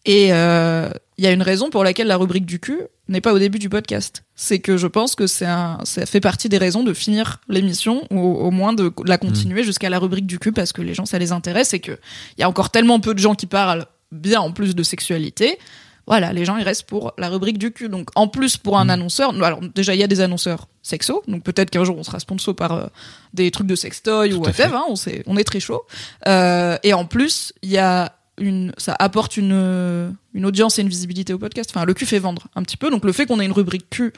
[0.08, 0.88] Et euh,
[1.18, 3.58] il y a une raison pour laquelle la rubrique du cul n'est pas au début
[3.58, 4.24] du podcast.
[4.34, 8.06] C'est que je pense que c'est un, ça fait partie des raisons de finir l'émission
[8.10, 11.04] ou au moins de la continuer jusqu'à la rubrique du cul parce que les gens
[11.04, 11.92] ça les intéresse et que
[12.38, 15.58] il y a encore tellement peu de gens qui parlent bien en plus de sexualité.
[16.06, 17.90] Voilà, les gens ils restent pour la rubrique du cul.
[17.90, 21.42] Donc en plus pour un annonceur, alors déjà il y a des annonceurs sexo, donc
[21.42, 22.86] peut-être qu'un jour on sera sponsor par euh,
[23.34, 25.82] des trucs de sextoy ou Tout whatever, hein, on, sait, on est très chaud.
[26.26, 30.88] Euh, et en plus il y a une, ça apporte une, une audience et une
[30.88, 31.70] visibilité au podcast.
[31.74, 32.90] Enfin, le cul fait vendre un petit peu.
[32.90, 34.12] Donc, le fait qu'on ait une rubrique cul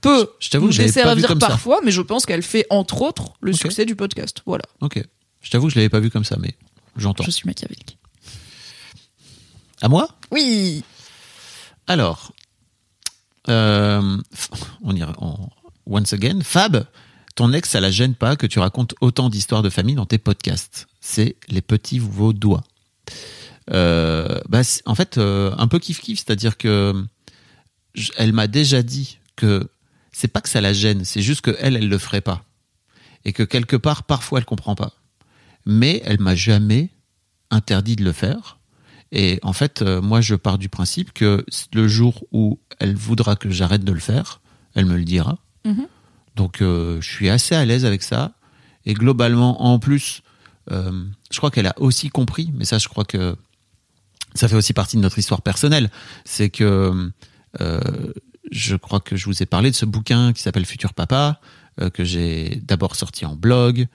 [0.00, 1.36] peut Je nous desservir ça.
[1.36, 4.42] parfois, mais je pense qu'elle fait entre autres le succès du podcast.
[4.46, 4.64] Voilà.
[4.80, 5.02] Ok.
[5.42, 6.54] Je t'avoue que je l'avais pas vu comme ça, mais
[6.96, 7.24] j'entends.
[7.24, 7.98] Je suis machiavélique.
[9.82, 10.08] À moi?
[10.30, 10.84] Oui.
[11.86, 12.32] Alors,
[13.48, 14.18] euh,
[14.82, 15.48] on ira on-
[15.86, 16.40] once again.
[16.42, 16.84] Fab,
[17.34, 20.18] ton ex, ça la gêne pas que tu racontes autant d'histoires de famille dans tes
[20.18, 20.86] podcasts.
[21.00, 22.62] C'est les petits vaudois.
[23.72, 27.04] Euh, bah, en fait, euh, un peu kiff kiff, c'est-à-dire que
[27.94, 29.68] je- elle m'a déjà dit que
[30.12, 32.44] c'est pas que ça la gêne, c'est juste que elle, elle le ferait pas,
[33.24, 34.92] et que quelque part, parfois, elle comprend pas.
[35.66, 36.90] Mais elle m'a jamais
[37.50, 38.58] interdit de le faire.
[39.12, 43.36] Et en fait, euh, moi, je pars du principe que le jour où elle voudra
[43.36, 44.40] que j'arrête de le faire,
[44.74, 45.38] elle me le dira.
[45.64, 45.86] Mhm.
[46.36, 48.32] Donc, euh, je suis assez à l'aise avec ça.
[48.86, 50.22] Et globalement, en plus,
[50.70, 53.36] euh, je crois qu'elle a aussi compris, mais ça, je crois que
[54.34, 55.90] ça fait aussi partie de notre histoire personnelle.
[56.24, 57.10] C'est que
[57.60, 57.80] euh,
[58.50, 61.40] je crois que je vous ai parlé de ce bouquin qui s'appelle Futur Papa,
[61.80, 63.86] euh, que j'ai d'abord sorti en blog,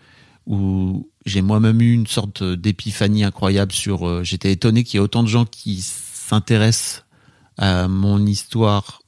[0.46, 4.08] où j'ai moi-même eu une sorte d'épiphanie incroyable sur.
[4.08, 7.04] euh, J'étais étonné qu'il y ait autant de gens qui s'intéressent
[7.58, 9.02] à mon histoire,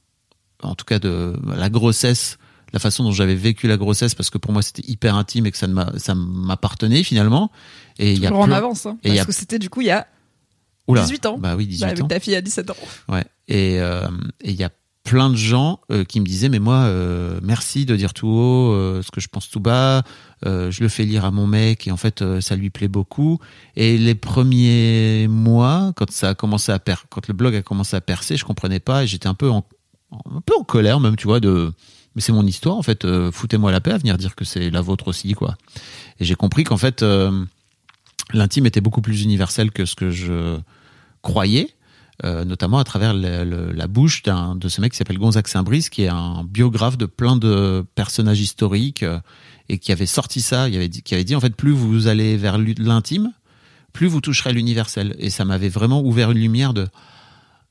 [0.62, 2.38] en tout cas de la grossesse,
[2.72, 5.50] la façon dont j'avais vécu la grossesse, parce que pour moi c'était hyper intime et
[5.52, 7.50] que ça m'appartenait finalement.
[7.98, 8.86] Et il y a en avance.
[8.86, 10.06] hein, parce que c'était du coup il y a
[10.88, 11.02] Oula.
[11.02, 11.38] 18 ans.
[11.38, 12.08] Bah oui, 18 bah, avec ans.
[12.08, 12.76] ta fille à 17 ans.
[13.08, 13.24] Ouais.
[13.46, 14.08] Et euh,
[14.40, 14.70] et il y a
[15.08, 18.72] plein de gens euh, qui me disaient mais moi euh, merci de dire tout haut
[18.72, 20.02] euh, ce que je pense tout bas.
[20.44, 23.38] Je le fais lire à mon mec et en fait ça lui plaît beaucoup.
[23.74, 27.96] Et les premiers mois, quand ça a commencé à per quand le blog a commencé
[27.96, 29.64] à percer, je comprenais pas et j'étais un peu en
[30.12, 31.72] un peu en colère même, tu vois, de
[32.14, 33.06] mais c'est mon histoire en fait.
[33.30, 35.56] Foutez-moi la paix à venir dire que c'est la vôtre aussi quoi.
[36.20, 37.04] Et j'ai compris qu'en fait
[38.32, 40.58] l'intime était beaucoup plus universel que ce que je
[41.22, 41.74] croyais
[42.24, 46.08] euh, notamment à travers la bouche de ce mec qui s'appelle Gonzague Saint-Brice, qui est
[46.08, 49.20] un biographe de plein de personnages historiques euh,
[49.68, 52.36] et qui avait sorti ça, il avait qui avait dit en fait plus vous allez
[52.36, 53.32] vers l'intime,
[53.92, 55.14] plus vous toucherez l'universel.
[55.20, 56.88] Et ça m'avait vraiment ouvert une lumière de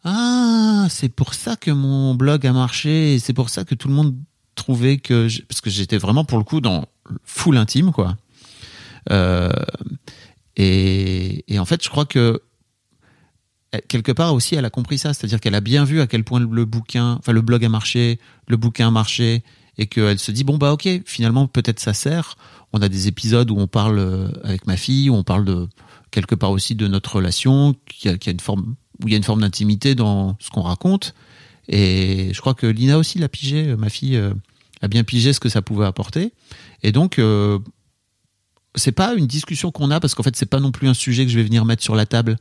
[0.05, 3.89] ah c'est pour ça que mon blog a marché, et c'est pour ça que tout
[3.89, 4.15] le monde
[4.55, 6.85] trouvait que parce que j'étais vraiment pour le coup dans
[7.25, 8.15] full intime quoi.
[9.11, 9.51] Euh,
[10.55, 12.41] et, et en fait je crois que
[13.87, 16.39] quelque part aussi, elle a compris ça, c'est-à-dire qu'elle a bien vu à quel point
[16.39, 19.43] le bouquin, enfin le blog a marché, le bouquin a marché,
[19.77, 22.35] et qu'elle se dit bon bah ok, finalement peut-être ça sert.
[22.73, 25.67] On a des épisodes où on parle euh, avec ma fille, où on parle de
[26.11, 29.13] quelque part aussi de notre relation, qui a, qui a une forme, où il y
[29.13, 31.13] a une forme d'intimité dans ce qu'on raconte.
[31.67, 34.33] Et je crois que Lina aussi l'a pigé, euh, ma fille euh,
[34.81, 36.33] a bien pigé ce que ça pouvait apporter.
[36.83, 37.59] Et donc euh,
[38.75, 41.25] c'est pas une discussion qu'on a parce qu'en fait c'est pas non plus un sujet
[41.25, 42.37] que je vais venir mettre sur la table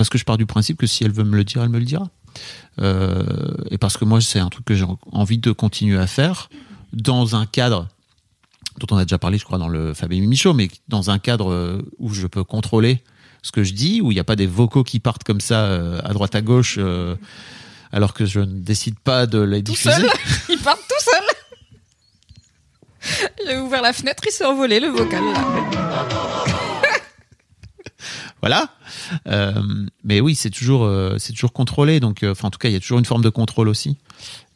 [0.00, 1.78] parce que je pars du principe que si elle veut me le dire, elle me
[1.78, 2.08] le dira.
[2.80, 3.22] Euh,
[3.70, 6.48] et parce que moi, c'est un truc que j'ai envie de continuer à faire
[6.94, 7.86] dans un cadre
[8.78, 11.52] dont on a déjà parlé, je crois, dans le Fabien Michaud, mais dans un cadre
[11.52, 13.04] euh, où je peux contrôler
[13.42, 15.64] ce que je dis, où il n'y a pas des vocaux qui partent comme ça
[15.66, 17.14] euh, à droite à gauche, euh,
[17.92, 19.96] alors que je ne décide pas de les Tout diffuser.
[19.96, 20.10] seul.
[20.48, 21.04] Ils partent tout
[23.04, 23.26] seul.
[23.44, 25.22] Il a ouvert la fenêtre, il s'est envolé le vocal.
[25.24, 26.69] là.
[28.40, 28.70] Voilà.
[29.26, 29.52] Euh,
[30.04, 32.00] mais oui, c'est toujours, euh, c'est toujours contrôlé.
[32.00, 33.98] Donc, euh, enfin, en tout cas, il y a toujours une forme de contrôle aussi.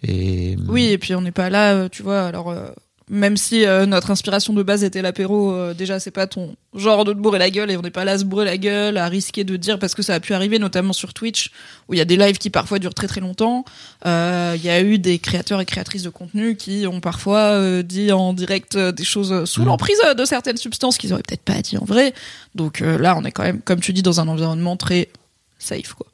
[0.03, 2.22] Et Oui, et puis on n'est pas là, euh, tu vois.
[2.22, 2.68] Alors, euh,
[3.11, 7.05] même si euh, notre inspiration de base était l'apéro, euh, déjà c'est pas ton genre
[7.05, 8.96] de te bourrer la gueule et on n'est pas là à se bourrer la gueule,
[8.96, 11.50] à risquer de dire parce que ça a pu arriver notamment sur Twitch
[11.88, 13.64] où il y a des lives qui parfois durent très très longtemps.
[14.07, 17.82] Euh, Il y a eu des créateurs et créatrices de contenu qui ont parfois euh,
[17.82, 19.66] dit en direct des choses sous Mhm.
[19.68, 22.14] l'emprise de certaines substances qu'ils auraient peut-être pas dit en vrai.
[22.55, 25.11] Donc là on est quand même, comme tu dis, dans un environnement très
[25.59, 26.07] safe quoi.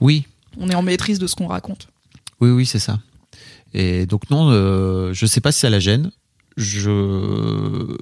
[0.00, 0.26] Oui,
[0.60, 1.86] On est en maîtrise de ce qu'on raconte.
[2.40, 2.98] oui, oui, c'est ça.
[3.74, 4.50] Et donc non,
[5.12, 6.10] je sais pas si ça la gêne.
[6.56, 7.96] Je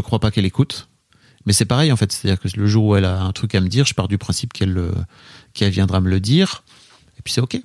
[0.00, 0.88] crois pas qu'elle écoute.
[1.46, 3.60] Mais c'est pareil en fait, c'est-à-dire que le jour où elle a un truc à
[3.60, 4.92] me dire, je pars du principe qu'elle euh,
[5.54, 6.62] qu'elle viendra me le dire.
[7.18, 7.58] Et puis c'est ok.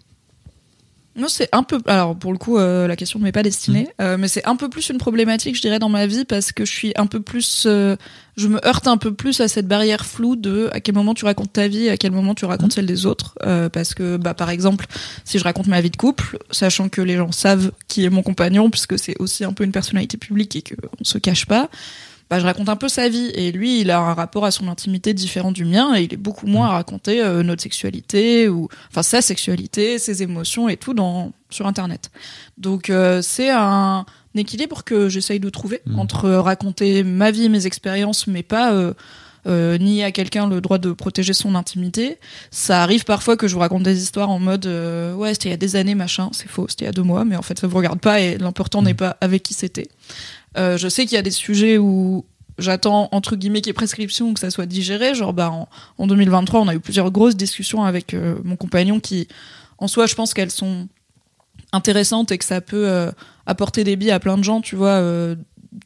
[1.15, 1.79] Non, c'est un peu.
[1.85, 4.01] Alors, pour le coup, euh, la question ne m'est pas destinée, Mmh.
[4.03, 6.65] euh, mais c'est un peu plus une problématique, je dirais, dans ma vie, parce que
[6.65, 7.65] je suis un peu plus.
[7.67, 7.95] euh,
[8.35, 11.25] je me heurte un peu plus à cette barrière floue de à quel moment tu
[11.25, 13.35] racontes ta vie, à quel moment tu racontes celle des autres.
[13.45, 14.87] euh, parce que, bah, par exemple,
[15.23, 18.23] si je raconte ma vie de couple, sachant que les gens savent qui est mon
[18.23, 21.69] compagnon, puisque c'est aussi un peu une personnalité publique et qu'on se cache pas.
[22.33, 24.67] Bah, je raconte un peu sa vie et lui il a un rapport à son
[24.67, 28.69] intimité différent du mien et il est beaucoup moins à raconter euh, notre sexualité ou
[28.89, 32.09] enfin sa sexualité ses émotions et tout dans sur internet
[32.57, 35.99] donc euh, c'est un équilibre que j'essaye de trouver Mhm.
[35.99, 38.95] entre raconter ma vie mes expériences mais pas euh,
[39.45, 42.17] euh, nier à quelqu'un le droit de protéger son intimité.
[42.49, 45.51] Ça arrive parfois que je vous raconte des histoires en mode euh, ouais c'était il
[45.51, 47.41] y a des années machin, c'est faux, c'était il y a deux mois, mais en
[47.41, 49.89] fait ça vous regarde pas et l'important n'est pas avec qui c'était.
[50.57, 52.25] Euh, je sais qu'il y a des sujets où
[52.57, 55.15] j'attends entre guillemets qu'il y ait prescription que ça soit digéré.
[55.15, 58.99] Genre bah en, en 2023 on a eu plusieurs grosses discussions avec euh, mon compagnon
[58.99, 59.27] qui
[59.77, 60.87] en soi je pense qu'elles sont
[61.73, 63.11] intéressantes et que ça peut euh,
[63.45, 65.35] apporter des billes à plein de gens, tu vois, euh,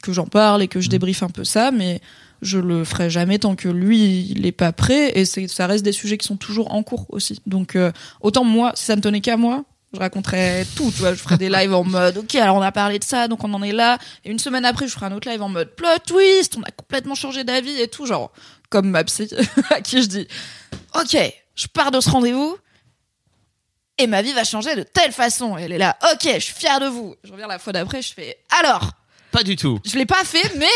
[0.04, 2.02] que j'en parle et que je débriefe un peu ça, mais
[2.42, 5.84] je le ferai jamais tant que lui il est pas prêt et c'est ça reste
[5.84, 7.42] des sujets qui sont toujours en cours aussi.
[7.48, 7.92] Donc euh,
[8.22, 9.64] autant moi si ça ne tenait qu'à moi,
[9.94, 12.72] je raconterais tout, tu vois, je ferais des lives en mode OK, alors on a
[12.72, 15.12] parlé de ça, donc on en est là et une semaine après je ferai un
[15.14, 18.32] autre live en mode plot twist, on a complètement changé d'avis et tout genre
[18.70, 19.30] comme ma psy
[19.70, 20.28] à qui je dis
[20.94, 21.18] OK,
[21.56, 22.58] je pars de ce rendez-vous
[23.98, 25.58] et ma vie va changer de telle façon.
[25.58, 27.16] Et elle est là, ok, je suis fière de vous.
[27.24, 28.92] Je reviens la fois d'après, je fais, alors,
[29.32, 29.80] Pas du tout.
[29.86, 30.68] je l'ai pas fait, mais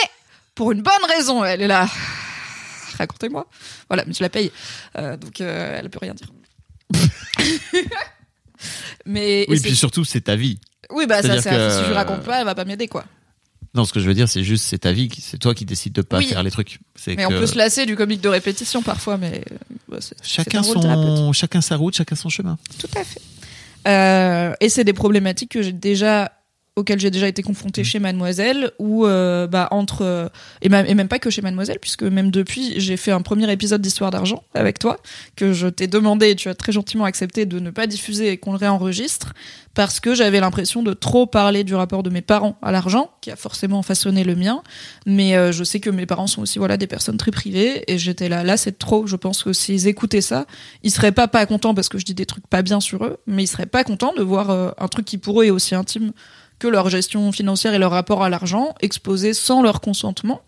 [0.55, 1.43] pour une bonne raison.
[1.45, 1.87] Elle est là,
[2.97, 3.45] racontez-moi.
[3.89, 4.51] Voilà, mais je la paye,
[4.97, 6.27] Euh, donc euh, elle peut rien dire.
[9.05, 10.59] mais Oui, et puis surtout c'est ta vie.
[10.89, 13.05] oui, bah ça, c'est que- si je lui raconte pas, elle va pas m'aider quoi.
[13.73, 15.93] Non, ce que je veux dire, c'est juste c'est ta vie, c'est toi qui décides
[15.93, 16.25] de pas Oui.
[16.25, 16.79] faire les trucs.
[17.07, 19.55] Mais que on peut se lasser du comique de répétition parfois, mais euh,
[19.87, 22.57] bah, chacun son, chacun sa route, chacun son chemin.
[22.79, 23.21] Tout à fait.
[23.87, 26.31] Euh, et c'est des problématiques que j'ai déjà
[26.81, 30.27] auxquelles j'ai déjà été confrontée chez Mademoiselle ou euh, bah entre euh,
[30.61, 33.49] et, même, et même pas que chez Mademoiselle puisque même depuis j'ai fait un premier
[33.51, 34.97] épisode d'histoire d'argent avec toi
[35.35, 38.37] que je t'ai demandé et tu as très gentiment accepté de ne pas diffuser et
[38.37, 39.33] qu'on le réenregistre
[39.73, 43.31] parce que j'avais l'impression de trop parler du rapport de mes parents à l'argent qui
[43.31, 44.63] a forcément façonné le mien.
[45.05, 47.97] Mais euh, je sais que mes parents sont aussi voilà des personnes très privées et
[47.97, 48.43] j'étais là.
[48.43, 49.07] Là c'est trop.
[49.07, 50.45] Je pense que s'ils écoutaient ça
[50.83, 53.17] ils seraient pas pas contents parce que je dis des trucs pas bien sur eux,
[53.27, 55.75] mais ils seraient pas contents de voir euh, un truc qui pour eux est aussi
[55.75, 56.11] intime
[56.61, 60.39] que leur gestion financière et leur rapport à l'argent exposé sans leur consentement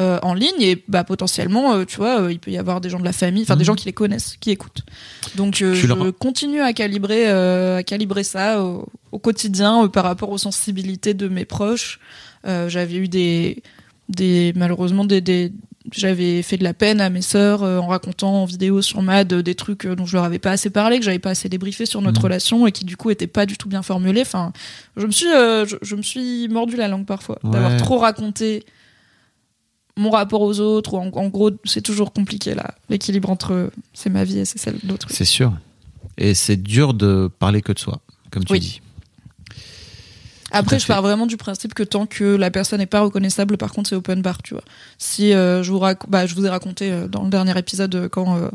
[0.00, 0.60] euh, en ligne.
[0.60, 3.12] Et bah potentiellement euh, tu vois euh, il peut y avoir des gens de la
[3.22, 3.66] famille enfin des Mhm.
[3.70, 4.82] gens qui les connaissent qui écoutent.
[5.36, 10.04] Donc euh, je leur- continue à calibrer euh, à calibrer ça au, au quotidien par
[10.04, 11.98] rapport aux sensibilités de mes proches.
[12.46, 13.62] Euh, j'avais eu des
[14.10, 15.50] des malheureusement des, des
[15.92, 19.32] j'avais fait de la peine à mes sœurs euh, en racontant en vidéo sur Mad
[19.32, 21.48] euh, des trucs euh, dont je leur avais pas assez parlé, que j'avais pas assez
[21.48, 22.24] débriefé sur notre Mhm.
[22.24, 24.22] relation et qui du coup étaient pas du tout bien formulés.
[24.22, 24.52] Enfin,
[24.96, 28.64] je me suis, euh, je, je me suis mordu la langue parfois d'avoir trop raconté
[29.96, 30.94] mon rapport aux autres.
[30.94, 34.58] Ou en, en gros, c'est toujours compliqué là, l'équilibre entre c'est ma vie et c'est
[34.58, 35.12] celle d'autrui.
[35.14, 35.52] C'est sûr.
[36.16, 38.60] Et c'est dur de parler que de soi, comme tu Oui.
[38.60, 38.80] dis.
[40.54, 43.72] Après, je pars vraiment du principe que tant que la personne n'est pas reconnaissable, par
[43.72, 44.64] contre, c'est open bar, tu vois.
[44.98, 47.94] Si euh, je vous rac- bah, je vous ai raconté euh, dans le dernier épisode
[47.94, 48.48] euh, quand euh,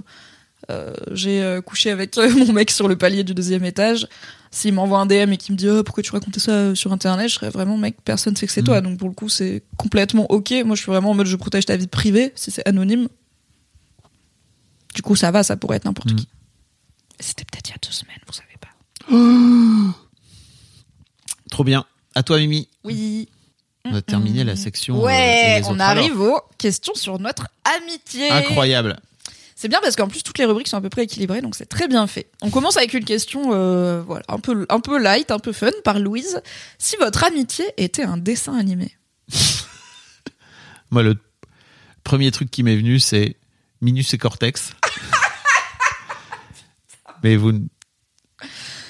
[0.72, 4.08] euh, j'ai euh, couché avec euh, mon mec sur le palier du deuxième étage,
[4.52, 7.30] s'il m'envoie un DM et qu'il me dit oh, pourquoi tu racontais ça sur internet,
[7.30, 8.66] je serais vraiment mec, personne sait que c'est Mm.
[8.66, 8.82] toi.
[8.82, 10.52] Donc pour le coup, c'est complètement ok.
[10.66, 13.08] Moi, je suis vraiment en mode je protège ta vie privée si c'est anonyme.
[14.96, 16.16] Du coup, ça va, ça pourrait être n'importe Mm.
[16.16, 16.28] qui.
[17.20, 19.96] C'était peut-être il y a deux semaines, vous savez pas.
[21.52, 21.86] Trop bien.
[22.16, 22.68] À toi, Mimi.
[22.84, 23.30] Oui.
[23.86, 24.98] On a terminé la section.
[25.00, 28.30] euh, Ouais, on arrive aux questions sur notre amitié.
[28.30, 29.00] Incroyable.
[29.56, 31.66] C'est bien parce qu'en plus toutes les rubriques sont à peu près équilibrées, donc c'est
[31.66, 32.30] très bien fait.
[32.42, 35.72] On commence avec une question, euh, voilà, un peu, un peu light, un peu fun,
[35.84, 36.42] par Louise.
[36.78, 38.96] Si votre amitié était un dessin animé,
[40.92, 41.16] Moi, le
[42.04, 43.36] premier truc qui m'est venu, c'est
[43.82, 44.72] Minus et Cortex.
[47.24, 47.52] Mais vous.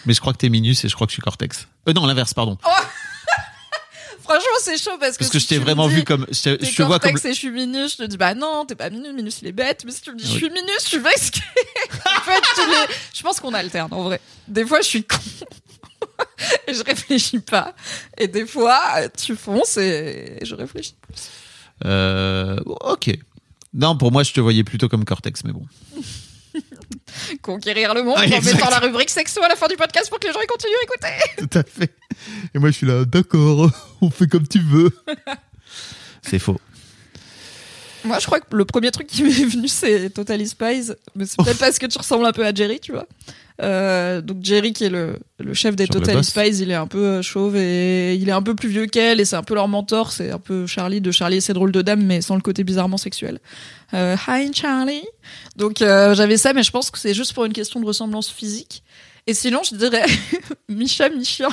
[0.06, 1.68] Mais je crois que t'es Minus et je crois que je suis Cortex.
[1.88, 2.58] Euh, non, l'inverse, pardon.
[4.24, 6.26] Franchement, c'est chaud parce que Parce que si je t'ai vraiment dis, vu comme.
[6.32, 7.14] Je, te- T'es je te vois comme.
[7.14, 9.48] cortex et je suis minus, je te dis bah non, t'es pas minus, minus il
[9.48, 11.32] est bête, mais si tu me dis je suis minus, je suis vexé.
[12.06, 14.22] en fait, tu les- je pense qu'on alterne en vrai.
[14.48, 15.18] Des fois, je suis con
[16.68, 17.74] et je réfléchis pas,
[18.20, 20.96] et des fois, tu fonces et je réfléchis.
[21.86, 23.10] Euh, ok.
[23.74, 25.66] Non, pour moi, je te voyais plutôt comme Cortex, mais bon.
[27.42, 28.56] Conquérir le monde Ouais, en exact.
[28.56, 30.72] mettant la rubrique sexo à la fin du podcast pour que les gens y continuent
[30.80, 31.48] à écouter.
[31.50, 31.94] Tout à fait.
[32.54, 33.70] Et moi, je suis là, d'accord,
[34.02, 34.92] on fait comme tu veux.
[36.22, 36.60] C'est faux.
[38.06, 40.92] Moi, je crois que le premier truc qui m'est venu, c'est Totally Spies.
[41.16, 43.06] Mais c'est peut-être parce que tu ressembles un peu à Jerry, tu vois.
[43.62, 46.28] Euh, donc Jerry, qui est le, le chef des Genre boss.
[46.28, 49.20] Spies, il est un peu euh, chauve et il est un peu plus vieux qu'elle
[49.20, 50.12] et c'est un peu leur mentor.
[50.12, 52.64] C'est un peu Charlie de Charlie et ses drôles de dames, mais sans le côté
[52.64, 53.40] bizarrement sexuel.
[53.94, 55.04] Euh, Hi Charlie.
[55.58, 58.30] Donc euh, j'avais ça, mais je pense que c'est juste pour une question de ressemblance
[58.30, 58.84] physique.
[59.28, 60.06] Et sinon, je dirais
[60.70, 61.50] Micha Michien.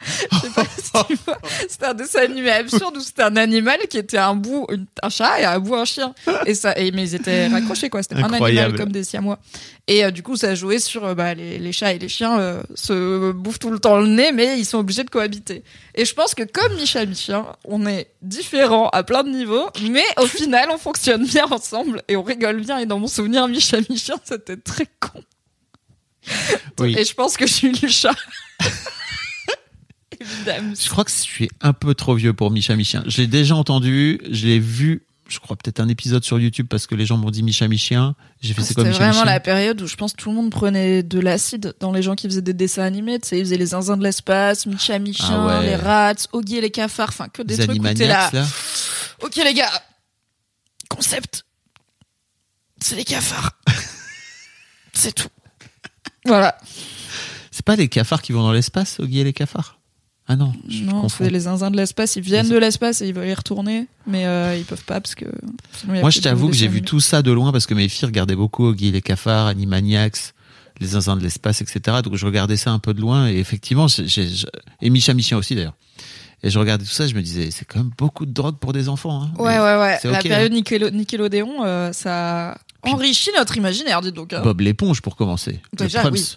[0.00, 1.38] Je sais pas si tu vois.
[1.68, 5.08] C'était un dessin animé absurde où c'était un animal qui était un bout une- un
[5.08, 6.14] chat et un bout un chien.
[6.46, 8.02] Et ça, et, mais ils étaient raccrochés quoi.
[8.02, 8.78] C'était un animal Incroyable.
[8.78, 9.38] comme des siamois.
[9.88, 12.38] Et euh, du coup, ça jouait sur euh, bah, les, les chats et les chiens
[12.38, 15.64] euh, se bouffent tout le temps le nez, mais ils sont obligés de cohabiter.
[15.94, 20.04] Et je pense que comme Micha Michien, on est différents à plein de niveaux, mais
[20.18, 22.78] au final, on fonctionne bien ensemble et on rigole bien.
[22.78, 25.22] Et dans mon souvenir, Micha Michien, c'était très con.
[26.80, 26.94] Oui.
[26.98, 28.14] Et je pense que je suis le chat.
[30.20, 30.74] Évidemment.
[30.78, 33.04] Je crois que je suis un peu trop vieux pour Micha Michien.
[33.06, 36.86] Je l'ai déjà entendu, je l'ai vu, je crois peut-être un épisode sur YouTube parce
[36.86, 38.14] que les gens m'ont dit Micha Michien.
[38.40, 40.30] J'ai fait c'est quoi C'était Micha vraiment Michien la période où je pense que tout
[40.30, 43.18] le monde prenait de l'acide dans les gens qui faisaient des dessins animés.
[43.18, 44.98] Tu sais, ils faisaient les zinzins de l'espace, Micha
[45.28, 45.66] Ah ouais.
[45.66, 48.30] les rats, Oggy et les cafards, enfin que des Les trucs où t'es là.
[48.32, 48.46] Là.
[49.20, 49.70] Ok les gars,
[50.88, 51.44] concept,
[52.80, 53.52] c'est les cafards.
[54.94, 55.28] c'est tout.
[56.24, 56.56] Voilà.
[57.50, 59.77] C'est pas les cafards qui vont dans l'espace, Oggy et les cafards?
[60.30, 62.16] Ah non, je non, c'est les zinzins de l'espace.
[62.16, 65.14] Ils viennent de l'espace et ils veulent y retourner, mais euh, ils peuvent pas parce
[65.14, 65.24] que.
[65.72, 68.06] sinon, Moi, je t'avoue que j'ai vu tout ça de loin parce que mes filles
[68.06, 70.34] regardaient beaucoup Oggy les cafards, Animaniacs,
[70.80, 71.98] les zinzins de l'espace, etc.
[72.04, 74.28] Donc je regardais ça un peu de loin et effectivement, j'ai-
[74.82, 75.74] et Micha Michien aussi d'ailleurs.
[76.42, 78.72] Et je regardais tout ça, je me disais, c'est quand même beaucoup de drogue pour
[78.72, 79.22] des enfants.
[79.22, 79.30] Hein.
[79.38, 79.98] Ouais, Mais ouais, ouais.
[80.04, 80.22] La hein.
[80.22, 84.32] période Nickélo- Nickelodeon, euh, ça enrichit notre imaginaire, dis donc.
[84.34, 84.42] hein.
[84.44, 85.58] Bob l'éponge pour commencer.
[85.72, 86.36] Déjà, oui.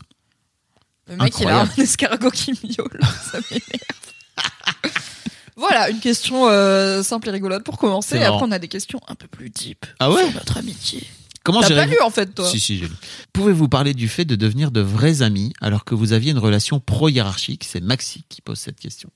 [1.12, 3.00] Le mec, il a un escargot qui miaule.
[3.32, 4.94] Ça m'énerve.
[5.56, 8.16] voilà, une question euh, simple et rigolote pour commencer.
[8.16, 8.48] Et après, marrant.
[8.48, 11.06] on a des questions un peu plus deep Ah ouais sur notre amitié.
[11.44, 12.96] Comment T'as j'ai pas lu, en fait, toi Si, si, j'ai lu.
[13.34, 16.80] Pouvez-vous parler du fait de devenir de vrais amis alors que vous aviez une relation
[16.80, 17.64] pro-hiérarchique?
[17.64, 19.10] C'est Maxi qui pose cette question.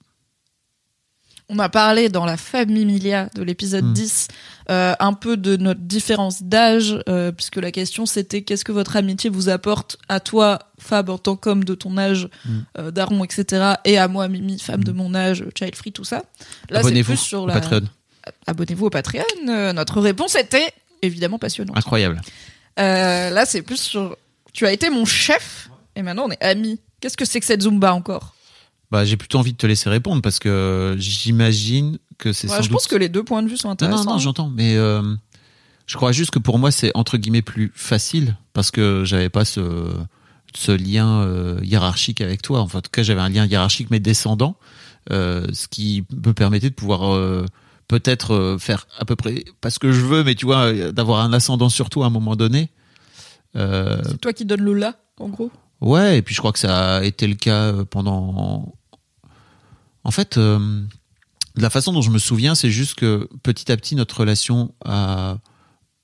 [1.48, 3.94] On a parlé dans la Familia de l'épisode Hmm.
[3.94, 4.28] 10
[4.72, 8.96] euh, un peu de notre différence d'âge, euh, puisque la question c'était qu'est-ce que votre
[8.96, 12.60] amitié vous apporte à toi, Fab, en tant qu'homme de ton âge, Hmm.
[12.80, 16.18] euh, daron, etc., et à moi, Mimi, femme de mon âge, child free, tout ça.
[16.70, 17.54] Là, c'est Abonnez-vous plus sur la...
[17.54, 17.82] Patreon.
[18.48, 19.24] Abonnez-vous au Patreon.
[19.46, 20.74] Notre réponse était
[21.04, 21.78] évidemment passionnante.
[21.78, 22.22] Incroyable.
[22.78, 24.18] Là, c'est plus sur.
[24.52, 26.80] Tu as été mon chef et maintenant on est amis.
[27.02, 28.35] Qu'est-ce que c'est que cette Zumba encore?
[28.92, 32.64] Bah, j'ai plutôt envie de te laisser répondre parce que j'imagine que c'est Ouais, sans
[32.64, 34.04] Je pense que les deux points de vue sont intéressants.
[34.06, 34.50] non, non, j'entends.
[34.50, 35.02] Mais euh,
[35.88, 39.44] je crois juste que pour moi, c'est entre guillemets plus facile parce que j'avais pas
[39.44, 39.92] ce,
[40.54, 42.62] ce lien euh, hiérarchique avec toi.
[42.62, 44.56] Enfin, en tout cas, j'avais un lien hiérarchique mais descendant,
[45.12, 47.18] euh, ce qui me permettait de pouvoir
[47.88, 51.34] peut-être faire à peu près pas ce que je veux, mais tu vois, d'avoir un
[51.34, 52.70] ascendant sur toi à un moment donné.
[53.56, 55.52] C'est toi qui donnes le là, en gros.
[55.86, 58.74] Ouais, et puis je crois que ça a été le cas euh, pendant.
[60.04, 60.82] En fait, euh,
[61.56, 65.38] la façon dont je me souviens, c'est juste que petit à petit, notre relation a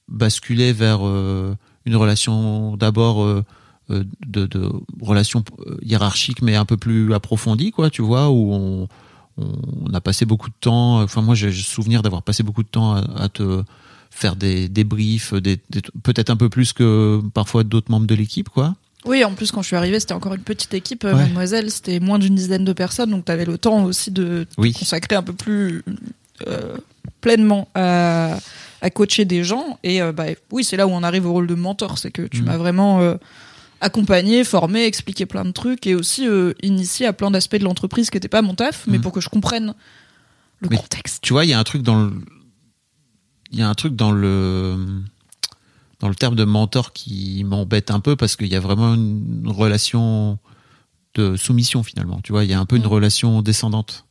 [0.08, 1.56] basculé vers euh,
[1.86, 3.44] une relation d'abord
[3.90, 4.72] de,
[5.02, 5.44] relation
[5.82, 8.88] hiérarchique, mais un peu plus approfondie, quoi, tu vois, où on,
[9.94, 11.02] a passé beaucoup de temps.
[11.02, 13.64] Enfin, moi, j'ai le souvenir d'avoir passé beaucoup de temps à, te
[14.12, 18.50] faire des débriefs, des, des- peut-être un peu plus que parfois d'autres membres de l'équipe,
[18.50, 18.76] quoi.
[19.06, 21.24] Oui, en plus, quand je suis arrivée, c'était encore une petite équipe, euh, Ouais.
[21.24, 21.72] mademoiselle.
[21.72, 24.74] C'était moins d'une dizaine de personnes, donc tu avais le temps aussi de te Oui.
[24.74, 25.84] consacrer un peu plus
[26.48, 26.78] euh,
[27.22, 28.38] pleinement à,
[28.82, 29.80] à coacher des gens.
[29.84, 31.98] Et euh, bah, oui, c'est là où on arrive au rôle de mentor.
[31.98, 32.46] C'est que tu Mhm.
[32.46, 33.16] m'as vraiment euh,
[33.80, 38.10] accompagné, formé, expliqué plein de trucs et aussi euh, initié à plein d'aspects de l'entreprise
[38.12, 39.04] qui n'étaient pas mon taf, mais Mhm.
[39.04, 39.74] pour que je comprenne
[40.60, 41.24] le Mais contexte.
[41.24, 42.12] tu vois, il y a un truc dans le,
[43.52, 44.78] il y a un truc dans le,
[46.02, 49.44] dans le terme de mentor qui m'embête un peu parce qu'il y a vraiment une
[49.48, 50.40] relation
[51.16, 52.20] de soumission finalement.
[52.24, 52.88] Tu vois, il y a un peu une Mm.
[52.88, 54.06] relation descendante.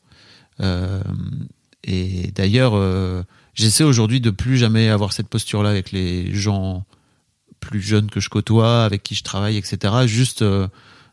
[0.60, 1.02] Euh,
[1.84, 3.22] et d'ailleurs, euh,
[3.54, 6.84] j'essaie aujourd'hui de plus jamais avoir cette posture-là avec les gens
[7.58, 9.94] plus jeunes que je côtoie, avec qui je travaille, etc.
[10.06, 10.68] Juste euh,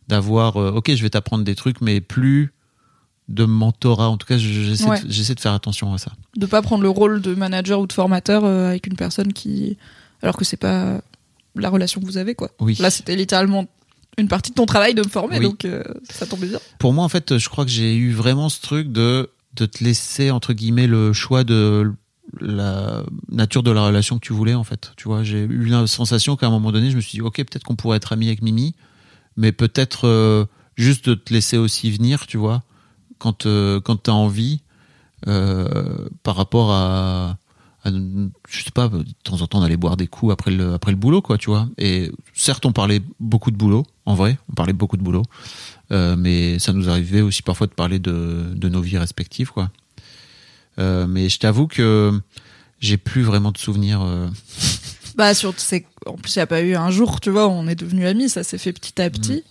[0.08, 2.54] d'avoir, ok, je vais t'apprendre des trucs, mais plus
[3.30, 4.08] de mentorat.
[4.10, 5.02] En tout cas, je- j'essaie Ouais.
[5.02, 6.14] de, de faire attention à ça.
[6.38, 9.78] De pas prendre le rôle de manager ou de formateur avec une personne qui.
[10.22, 11.02] Alors que c'est pas
[11.56, 12.50] la relation que vous avez, quoi.
[12.60, 12.76] Oui.
[12.80, 13.68] Là, c'était littéralement
[14.18, 15.44] une partie de ton travail de me former, Oui.
[15.46, 16.60] donc euh, ça tombait bien.
[16.80, 19.84] Pour moi, en fait, je crois que j'ai eu vraiment ce truc de, de te
[19.84, 21.92] laisser, entre guillemets, le choix de
[22.42, 24.92] la nature de la relation que tu voulais, en fait.
[24.98, 27.36] Tu vois, j'ai eu la sensation qu'à un moment donné, je me suis dit, ok,
[27.38, 28.76] peut-être qu'on pourrait être ami avec Mimi,
[29.38, 30.46] mais peut-être euh,
[30.76, 32.64] juste de te laisser aussi venir, tu vois,
[33.20, 34.62] quand, euh, quand tu as envie,
[35.28, 37.38] euh, par rapport à,
[37.92, 40.92] je sais pas, de temps en temps, on allait boire des coups après le, après
[40.92, 41.68] le boulot, quoi, tu vois.
[41.78, 45.24] Et certes, on parlait beaucoup de boulot, en vrai, on parlait beaucoup de boulot.
[45.92, 49.72] Euh, mais ça nous arrivait aussi parfois de parler de, de nos vies respectives, quoi.
[50.80, 52.20] Euh, mais je t'avoue que
[52.80, 54.02] j'ai plus vraiment de souvenirs.
[54.02, 54.28] euh,
[55.16, 57.52] Bah, sur, c'est, en plus, il n'y a pas eu un jour, tu vois, où
[57.52, 59.44] on est devenus amis, ça s'est fait petit à petit.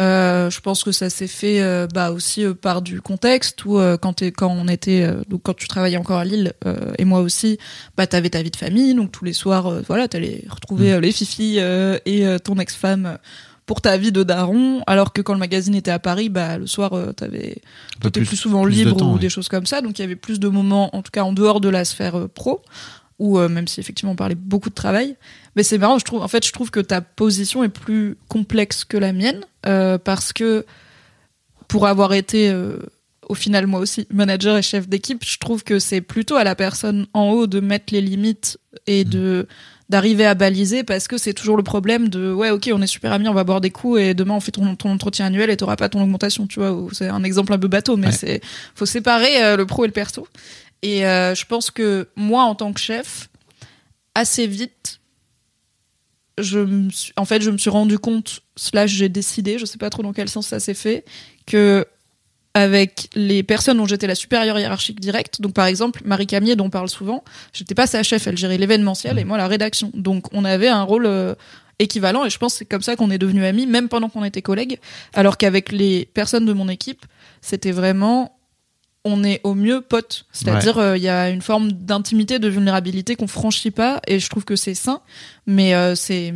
[0.00, 3.78] Euh, je pense que ça s'est fait euh, bah aussi euh, par du contexte où
[3.78, 6.92] euh, quand t'es quand on était euh, donc quand tu travaillais encore à Lille euh,
[6.98, 7.58] et moi aussi
[7.96, 8.94] bah t'avais ta vie de famille.
[8.94, 13.18] Donc tous les soirs voilà t'allais retrouver euh, les fifis euh, et euh, ton ex-femme
[13.66, 14.82] pour ta vie de daron.
[14.88, 17.58] Alors que quand le magazine était à Paris bah le soir euh, t'avais
[18.00, 19.20] t'étais plus, souvent plus de libre temps, ou ouais.
[19.20, 19.80] des choses comme ça.
[19.80, 22.18] Donc il y avait plus de moments en tout cas en dehors de la sphère
[22.18, 22.62] euh, pro
[23.18, 25.16] ou euh, même si effectivement on parlait beaucoup de travail.
[25.56, 28.84] Mais c'est marrant je trouve en fait je trouve que ta position est plus complexe
[28.84, 30.64] que la mienne euh, parce que
[31.68, 32.78] pour avoir été euh,
[33.28, 36.54] au final moi aussi manager et chef d'équipe je trouve que c'est plutôt à la
[36.54, 39.46] personne en haut de mettre les limites et de
[39.90, 43.12] d'arriver à baliser parce que c'est toujours le problème de ouais ok on est super
[43.12, 45.56] amis on va boire des coups et demain on fait ton, ton entretien annuel et
[45.56, 46.74] t'auras pas ton augmentation tu vois.
[46.92, 48.12] C'est un exemple un peu bateau mais Ouais.
[48.12, 48.40] c'est
[48.74, 50.26] faut séparer le pro et le perso
[50.84, 53.30] et euh, je pense que moi en tant que chef
[54.14, 55.00] assez vite
[56.36, 59.78] je me suis, en fait je me suis rendu compte slash j'ai décidé je sais
[59.78, 61.06] pas trop dans quel sens ça s'est fait
[61.46, 61.86] que
[62.52, 66.66] avec les personnes dont j'étais la supérieure hiérarchique directe donc par exemple Marie Camier dont
[66.66, 67.24] on parle souvent
[67.54, 69.90] j'étais pas sa chef elle gérait l'événementiel et moi la rédaction.
[69.94, 71.34] Donc on avait un rôle euh,
[71.78, 74.22] équivalent et je pense que c'est comme ça qu'on est devenus amis même pendant qu'on
[74.22, 74.78] était collègues
[75.14, 77.06] alors qu'avec les personnes de mon équipe
[77.40, 78.33] c'était vraiment
[79.04, 80.24] on est au mieux potes.
[80.32, 84.28] C'est-à-dire euh, il y a une forme d'intimité de vulnérabilité qu'on franchit pas et je
[84.28, 85.00] trouve que c'est sain.
[85.46, 86.32] Mais euh, c'est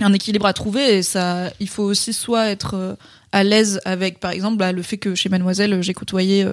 [0.00, 2.94] un équilibre à trouver et ça il faut aussi soit être euh,
[3.32, 6.46] à l'aise avec par exemple bah, le fait que chez Mademoiselle j'ai côtoyé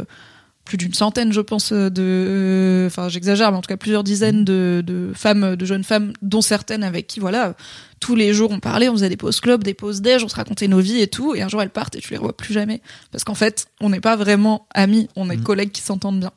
[0.65, 4.03] plus d'une centaine je pense euh, de euh, enfin j'exagère mais en tout cas plusieurs
[4.03, 7.55] dizaines de, de femmes de jeunes femmes dont certaines avec qui voilà
[8.03, 10.35] tous les jours on parlait on faisait des pauses club des pauses déj on se
[10.35, 12.53] racontait nos vies et tout et un jour elles partent et tu les revois plus
[12.53, 12.81] jamais.
[13.11, 16.31] Parce qu'en fait on n'est pas vraiment amis on est collègues qui s'entendent bien.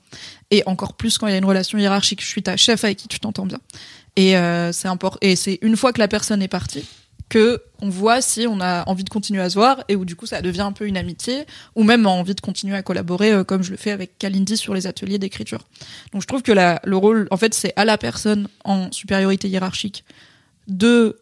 [0.51, 2.99] Et encore plus quand il y a une relation hiérarchique je suis ta chef avec
[2.99, 3.59] qui tu t'entends bien.
[4.17, 6.85] Et euh, c'est important et c'est une fois que la personne est partie
[7.29, 10.17] que on voit si on a envie de continuer à se voir et où du
[10.17, 13.45] coup ça devient un peu une amitié ou même envie de continuer à collaborer euh,
[13.45, 15.61] comme je le fais avec Kalindi sur les ateliers d'écriture.
[16.13, 20.05] Donc je trouve que le rôle en fait c'est à la personne en supériorité hiérarchique
[20.69, 21.19] de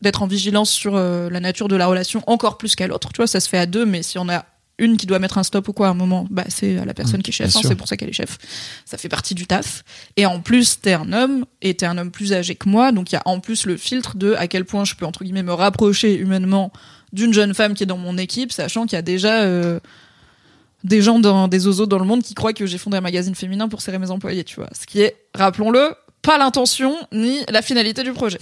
[0.00, 3.18] d'être en vigilance sur euh, la nature de la relation encore plus qu'à l'autre, tu
[3.18, 4.46] vois, ça se fait à deux mais si on a
[4.80, 6.94] une qui doit mettre un stop ou quoi à un moment, bah c'est à la
[6.94, 8.38] personne Mmh, qui est chef, hein, c'est pour ça qu'elle est chef.
[8.84, 9.84] Ça fait partie du taf.
[10.16, 13.12] Et en plus, t'es un homme, et t'es un homme plus âgé que moi, donc
[13.12, 15.42] il y a en plus le filtre de à quel point je peux, entre guillemets,
[15.42, 16.72] me rapprocher humainement
[17.12, 19.80] d'une jeune femme qui est dans mon équipe, sachant qu'il y a déjà euh,
[20.84, 23.34] des gens dans des oiseaux dans le monde qui croient que j'ai fondé un magazine
[23.34, 24.68] féminin pour serrer mes employés, tu vois.
[24.78, 28.38] Ce qui est, rappelons-le, pas l'intention ni la finalité du projet.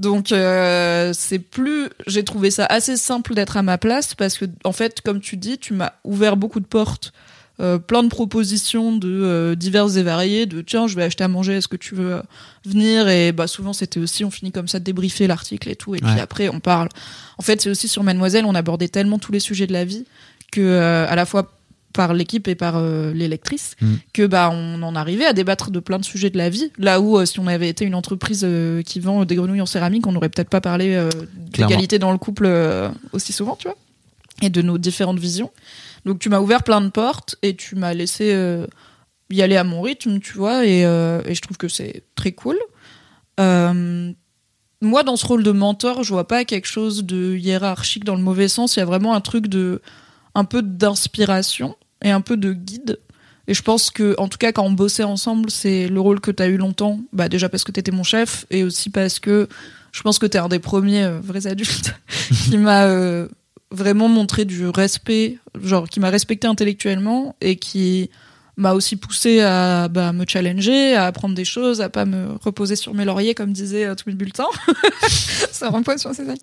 [0.00, 4.46] Donc euh, c'est plus, j'ai trouvé ça assez simple d'être à ma place parce que
[4.64, 7.12] en fait, comme tu dis, tu m'as ouvert beaucoup de portes
[7.60, 11.28] euh, plein de propositions de euh, diverses et variées de tiens je vais acheter à
[11.28, 12.22] manger est-ce que tu veux
[12.64, 13.08] venir?
[13.08, 15.94] Et bah souvent c'était aussi on finit comme ça de débriefer l'article et tout.
[15.94, 16.88] Et puis après on parle.
[17.36, 20.06] En fait c'est aussi sur Mademoiselle on abordait tellement tous les sujets de la vie
[20.50, 21.52] que à la fois
[21.92, 23.94] par l'équipe et par euh, les lectrices Mm.
[24.12, 27.00] que bah on en arrivait à débattre de plein de sujets de la vie là
[27.00, 30.06] où euh, si on avait été une entreprise euh, qui vend des grenouilles en céramique
[30.06, 32.48] on n'aurait peut-être pas parlé euh, d'égalité dans le couple
[33.12, 33.76] aussi souvent tu vois
[34.42, 35.50] et de nos différentes visions
[36.04, 38.34] donc tu m'as ouvert plein de portes et tu m'as laissé
[39.30, 42.56] y aller à mon rythme, tu vois, et, et je trouve que c'est très cool.
[44.82, 48.22] Moi, dans ce rôle de mentor, je vois pas quelque chose de hiérarchique dans le
[48.22, 48.76] mauvais sens.
[48.76, 49.82] Il y a vraiment un truc de
[50.34, 52.98] un peu d'inspiration et un peu de guide.
[53.48, 56.30] Et je pense que, en tout cas, quand on bossait ensemble, c'est le rôle que
[56.30, 57.00] tu as eu longtemps.
[57.12, 59.48] Bah, déjà parce que tu étais mon chef et aussi parce que
[59.92, 61.94] je pense que tu es un des premiers euh, vrais adultes
[62.44, 63.26] qui m'a euh,
[63.70, 68.10] vraiment montré du respect, genre qui m'a respecté intellectuellement et qui
[68.56, 72.76] m'a aussi poussé à bah, me challenger, à apprendre des choses, à pas me reposer
[72.76, 74.46] sur mes lauriers comme disait euh, Twin Bulletin.
[75.52, 76.42] Ça repose sur ses acquis.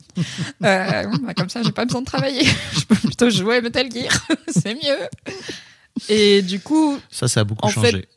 [0.64, 2.44] Euh, bah, comme ça, j'ai pas besoin de travailler.
[2.74, 4.12] Je peux plutôt jouer à Metal Gear.
[4.48, 5.00] C'est mieux.
[6.10, 8.08] Et du coup, Ça, ça a beaucoup changé.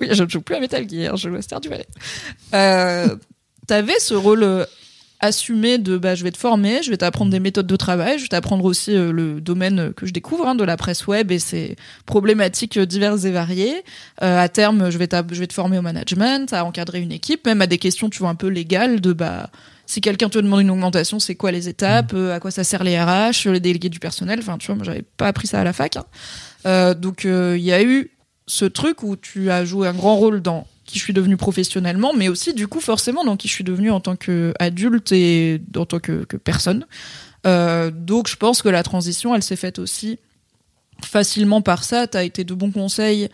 [0.00, 1.86] oui, je ne joue plus à Metal Gear, je joue à Stardew Valley.
[2.54, 3.16] Euh,
[3.66, 4.66] T'avais ce rôle
[5.20, 8.22] assumé de bah, je vais te former, je vais t'apprendre des méthodes de travail, je
[8.22, 11.38] vais t'apprendre aussi euh, le domaine que je découvre hein, de la presse web et
[11.38, 13.82] ses problématiques euh, diverses et variées.
[14.22, 17.46] Euh, à terme, je vais, je vais te former au management, à encadrer une équipe,
[17.46, 19.50] même à des questions, tu vois, un peu légales de bah
[19.88, 22.82] si quelqu'un te demande une augmentation, c'est quoi les étapes, euh, à quoi ça sert
[22.82, 24.40] les RH, les délégués du personnel.
[24.40, 25.96] Enfin, tu vois, moi j'avais pas appris ça à la fac.
[25.96, 26.94] hein.
[26.94, 28.10] Donc il y a eu
[28.48, 32.12] ce truc où tu as joué un grand rôle dans qui je suis devenue professionnellement,
[32.14, 35.84] mais aussi du coup forcément dans qui je suis devenue en tant qu'adulte et en
[35.84, 36.86] tant que, que personne.
[37.46, 40.18] Euh, donc je pense que la transition, elle s'est faite aussi
[41.04, 42.06] facilement par ça.
[42.06, 43.28] Tu as été de bons conseils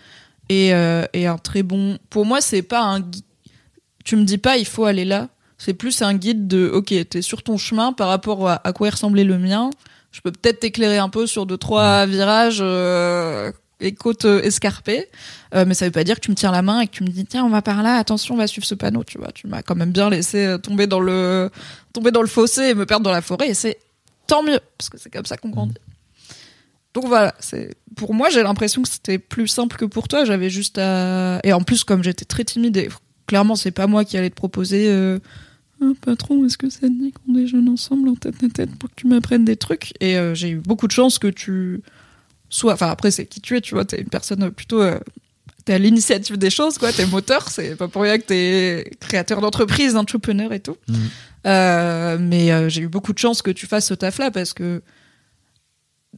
[0.49, 1.99] et, euh, et un très bon...
[2.11, 3.03] Pour moi, c'est pas un...
[4.05, 5.29] Tu me dis pas, il faut aller là.
[5.59, 8.91] C'est plus un guide de, ok, t'es sur ton chemin par rapport à, à quoi
[8.91, 9.70] ressemblait le mien.
[10.11, 15.09] Je peux peut-être t'éclairer un peu sur deux, trois virages euh, et côtes euh, escarpées.
[15.55, 17.03] Euh, mais ça veut pas dire que tu me tiens la main et que tu
[17.03, 19.33] me dis, tiens, on va par là, attention, on va suivre ce panneau, tu vois.
[19.33, 21.51] Tu m'as quand même bien laissé euh, tomber dans le,
[21.93, 23.79] tomber dans le fossé et me perdre dans la forêt et c'est
[24.27, 25.74] tant mieux, parce que c'est comme ça qu'on grandit.
[26.95, 30.24] Donc voilà, c'est pour moi j'ai l'impression que c'était plus simple que pour toi.
[30.24, 32.89] J'avais juste à et en plus comme j'étais très timide et
[33.27, 34.89] clairement c'est pas moi qui allais te proposer.
[34.91, 35.19] Euh...
[35.83, 38.91] Ah, patron, est-ce que ça te dit qu'on déjeune ensemble en tête à tête pour
[38.91, 39.95] que tu m'apprennes des trucs?
[40.01, 41.83] Et euh, j'ai eu beaucoup de chance que tu
[42.51, 42.74] sois.
[42.74, 44.83] Enfin après c'est qui tu es, tu vois, t'es une personne plutôt.
[44.83, 44.99] euh,
[45.64, 46.93] T'es à l'initiative des choses, quoi.
[46.93, 50.76] T'es moteur, c'est pas pour rien que t'es créateur d'entreprise, entrepreneur et tout.
[50.89, 50.97] Mhm.
[51.47, 54.82] Euh, mais euh, j'ai eu beaucoup de chance que tu fasses ce taf-là parce que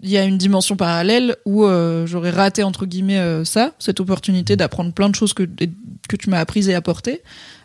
[0.02, 4.00] il y a une dimension parallèle où euh, j'aurais raté entre guillemets euh, ça, cette
[4.00, 5.48] opportunité d'apprendre plein de choses que
[6.08, 7.22] que tu m'as apprises et apportées,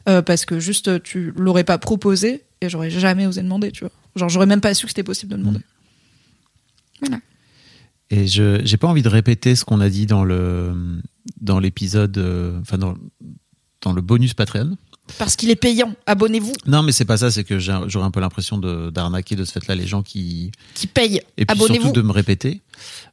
[0.07, 3.91] euh, parce que juste tu l'aurais pas proposé et j'aurais jamais osé demander, tu vois.
[4.15, 5.59] Genre j'aurais même pas su que c'était possible de demander.
[8.11, 11.01] Et je j'ai pas envie de répéter ce qu'on a dit dans le
[11.41, 12.95] dans l'épisode, euh, enfin dans
[13.81, 14.77] dans le bonus Patreon.
[15.17, 15.95] Parce qu'il est payant.
[16.05, 17.31] Abonnez-vous, Non, mais c'est pas ça.
[17.31, 20.87] C'est que j'aurais un peu l'impression de d'arnaquer de ce fait-là les gens qui qui
[20.87, 21.21] paye.
[21.37, 22.61] et puis surtout de me répéter.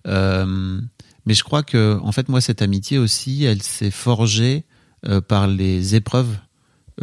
[0.06, 0.80] Euh,
[1.24, 4.64] mais je crois que en fait moi cette amitié aussi, elle s'est forgée
[5.06, 6.36] euh, par les épreuves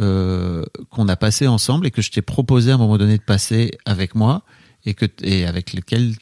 [0.00, 3.22] euh, qu'on a passées ensemble et que je t'ai proposé à un moment donné de
[3.22, 4.42] passer avec moi
[4.86, 6.14] et que et avec lesquelles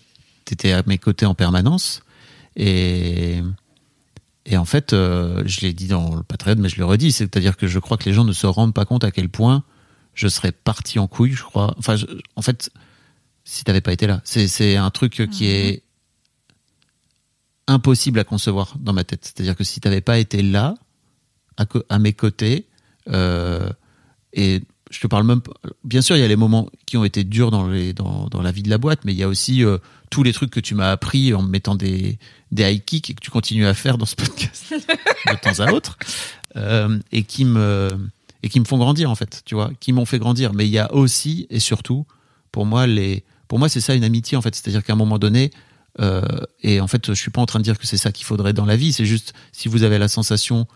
[0.44, 2.02] tu étais à mes côtés en permanence
[2.56, 3.40] et
[4.46, 7.56] et en fait euh, je l'ai dit dans le Patreon mais je le redis c'est-à-dire
[7.56, 9.62] que je crois que les gens ne se rendent pas compte à quel point
[10.14, 11.74] je serais parti en couille je crois.
[11.78, 12.06] Enfin je-
[12.36, 12.70] en fait
[13.44, 14.20] si t'avais pas été là.
[14.24, 15.82] C'est un truc qui est
[17.66, 19.24] impossible à concevoir dans ma tête.
[19.24, 20.74] C'est-à-dire que si t'avais pas été là
[21.88, 22.66] à mes côtés
[23.08, 23.68] euh,
[24.32, 24.62] et
[24.92, 25.40] je te parle même
[25.84, 28.70] bien sûr il y a les moments qui ont été durs dans la vie de
[28.70, 29.78] la boîte mais il y a aussi euh,
[30.10, 32.18] tous les trucs que tu m'as appris en me mettant des
[32.52, 35.96] high kicks et que tu continues à faire dans ce podcast de temps à autre
[36.56, 37.90] euh, et qui me
[38.66, 40.52] font grandir en fait tu vois qui m'ont fait grandir.
[40.52, 42.06] Mais il y a aussi et surtout
[42.52, 42.86] pour moi
[43.48, 44.54] pour moi c'est ça une amitié en fait.
[44.54, 45.50] C'est-à-dire qu'à un moment donné
[46.00, 46.22] euh,
[46.62, 48.52] et en fait je suis pas en train de dire que c'est ça qu'il faudrait
[48.52, 50.66] dans la vie c'est juste si vous avez la sensation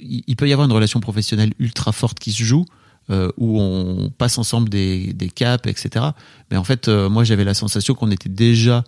[0.00, 2.66] il peut y avoir une relation professionnelle ultra forte qui se joue
[3.08, 6.06] euh, où on passe ensemble des, des caps etc
[6.50, 8.84] mais en fait euh, moi j'avais la sensation qu'on était déjà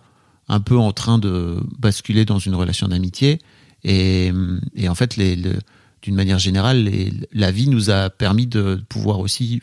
[0.47, 3.39] un peu en train de basculer dans une relation d'amitié
[3.83, 4.31] et,
[4.75, 5.35] et en fait les,
[6.01, 9.61] d'une manière générale les- la vie nous a permis de pouvoir aussi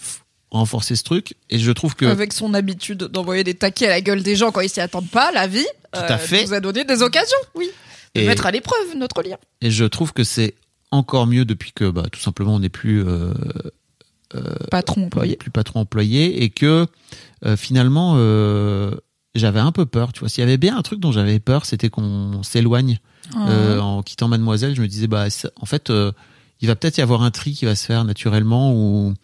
[0.51, 4.01] renforcer ce truc et je trouve que Avec son habitude d'envoyer des taquets à la
[4.01, 5.65] gueule des gens quand ils s'y attendent pas, la vie
[5.97, 6.45] euh, Tout à fait.
[6.45, 7.71] nous a donné des occasions, oui.
[8.17, 9.37] De Et- mettre à l'épreuve notre lien.
[9.61, 10.55] Et je trouve que c'est
[10.91, 13.33] encore mieux depuis que bah, tout simplement on n'est plus euh,
[14.71, 15.37] Patron on n'est employé.
[15.37, 16.87] plus patron employé et que
[17.45, 18.93] euh, finalement euh,
[19.35, 20.13] j'avais un peu peur.
[20.13, 22.99] Tu vois, s'il y avait bien un truc dont j'avais peur, c'était qu'on s'éloigne
[23.37, 24.75] Euh, en quittant Mademoiselle.
[24.75, 25.27] Je me disais bah
[25.61, 26.11] en fait euh,
[26.61, 29.15] il va peut-être y avoir un tri qui va se faire naturellement ou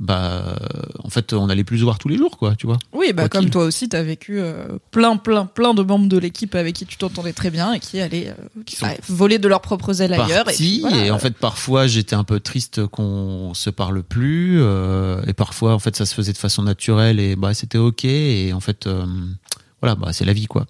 [0.00, 0.56] bah
[1.04, 2.56] en fait on allait plus se voir tous les jours quoi.
[2.56, 2.78] Tu vois.
[2.92, 6.54] Oui, bah comme toi aussi, t'as vécu euh, plein, plein, plein de membres de l'équipe
[6.54, 9.60] avec qui tu t'entendais très bien et qui allaient euh, Qui sont voler de leurs
[9.60, 10.42] propres ailes ailleurs.
[10.42, 11.04] Et, parti puis, voilà.
[11.04, 15.74] et en fait parfois j'étais un peu triste qu'on se parle plus euh, et parfois
[15.74, 18.88] en fait ça se faisait de façon naturelle et bah c'était ok et en fait
[19.80, 20.66] voilà bah c'est la vie quoi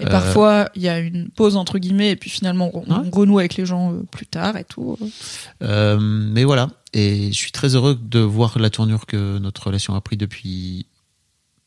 [0.00, 3.38] Et euh, parfois, il y a une pause entre guillemets, et puis finalement, on, renoue
[3.38, 4.96] avec les gens euh, plus tard et tout.
[5.62, 9.94] Euh, mais voilà et je suis très heureux de voir la tournure que notre relation
[9.94, 10.86] a pris depuis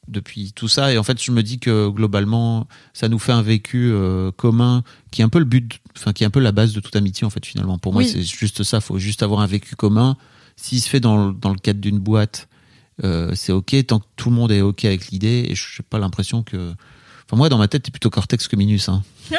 [0.08, 0.94] depuis tout ça.
[0.94, 4.84] Et en fait je me dis que globalement ça nous fait un vécu euh, commun
[5.12, 6.96] qui est un peu le but enfin qui est un peu la base de toute
[6.96, 7.78] amitié en fait finalement.
[7.78, 8.80] Pour moi c'est juste ça.
[8.82, 10.16] Faut juste avoir un vécu commun.
[10.56, 12.48] S'il se fait dans, le- dans le cadre d'une boîte
[13.04, 13.76] euh, c'est ok.
[13.86, 15.46] Tant que tout le monde est ok avec l'idée.
[15.50, 16.74] Et je n'ai pas l'impression que
[17.30, 18.88] Enfin, moi, dans ma tête, t'es plutôt cortex que minus.
[18.88, 19.04] Hein.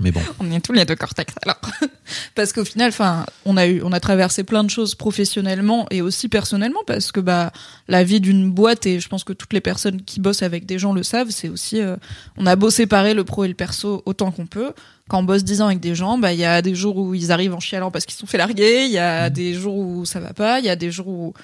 [0.00, 0.20] Mais bon.
[0.38, 1.60] On est tous les deux cortex alors.
[2.34, 6.02] parce qu'au final, enfin, on a eu, on a traversé plein de choses professionnellement et
[6.02, 7.52] aussi personnellement parce que bah
[7.88, 10.78] la vie d'une boîte et je pense que toutes les personnes qui bossent avec des
[10.78, 11.96] gens le savent, c'est aussi, euh,
[12.36, 14.72] on a beau séparer le pro et le perso autant qu'on peut.
[15.08, 17.14] Quand on bosse 10 ans avec des gens, bah il y a des jours où
[17.14, 19.76] ils arrivent en chialant parce qu'ils se sont fait larguer, il y a des jours
[19.76, 21.34] où ça va pas, il y a des jours où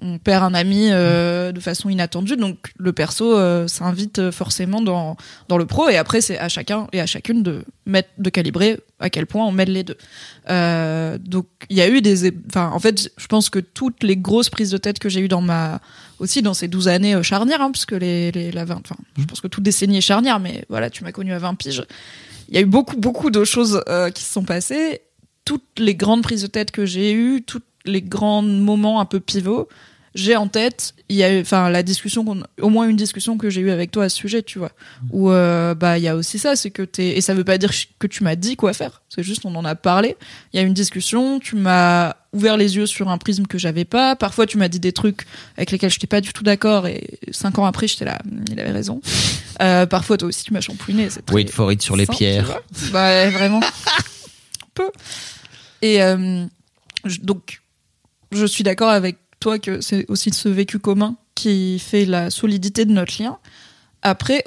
[0.00, 2.36] on perd un ami euh, de façon inattendue.
[2.36, 5.16] Donc le perso euh, s'invite forcément dans
[5.48, 8.80] dans le pro et après c'est à chacun et à chacune de mettre de calibrer
[9.00, 9.96] à quel point on mêle les deux.
[10.48, 14.16] Euh, donc il y a eu des enfin en fait je pense que toutes les
[14.16, 15.80] grosses prises de tête que j'ai eues dans ma
[16.18, 18.96] aussi dans ces 12 années euh, charnières hein, parce que les, les la 20 enfin
[19.18, 21.84] je pense que toute décennie est charnière mais voilà tu m'as connu à 20 piges.
[22.48, 25.02] Il y a eu beaucoup beaucoup de choses euh, qui se sont passées
[25.44, 29.20] toutes les grandes prises de tête que j'ai eues, tous les grands moments un peu
[29.20, 29.68] pivots,
[30.14, 32.24] j'ai en tête, il y a eu, enfin, la discussion,
[32.60, 34.72] au moins une discussion que j'ai eue avec toi à ce sujet, tu vois.
[35.10, 37.58] Où, euh, bah, il y a aussi ça, c'est que t'es, et ça veut pas
[37.58, 39.02] dire que tu m'as dit quoi faire.
[39.08, 40.16] C'est juste, on en a parlé.
[40.52, 43.84] Il y a une discussion, tu m'as ouvert les yeux sur un prisme que j'avais
[43.84, 44.16] pas.
[44.16, 45.26] Parfois, tu m'as dit des trucs
[45.56, 48.18] avec lesquels j'étais pas du tout d'accord et cinq ans après, j'étais là,
[48.50, 49.00] il avait raison.
[49.62, 51.08] Euh, parfois, toi aussi, tu m'as champouiné.
[51.10, 52.58] c'est Wait for it sur les pierres.
[52.92, 53.60] Bah, vraiment.
[54.74, 54.90] Peu.
[55.82, 56.46] Et euh,
[57.04, 57.60] je- donc,
[58.32, 62.84] je suis d'accord avec toi que c'est aussi ce vécu commun qui fait la solidité
[62.84, 63.38] de notre lien.
[64.02, 64.44] Après,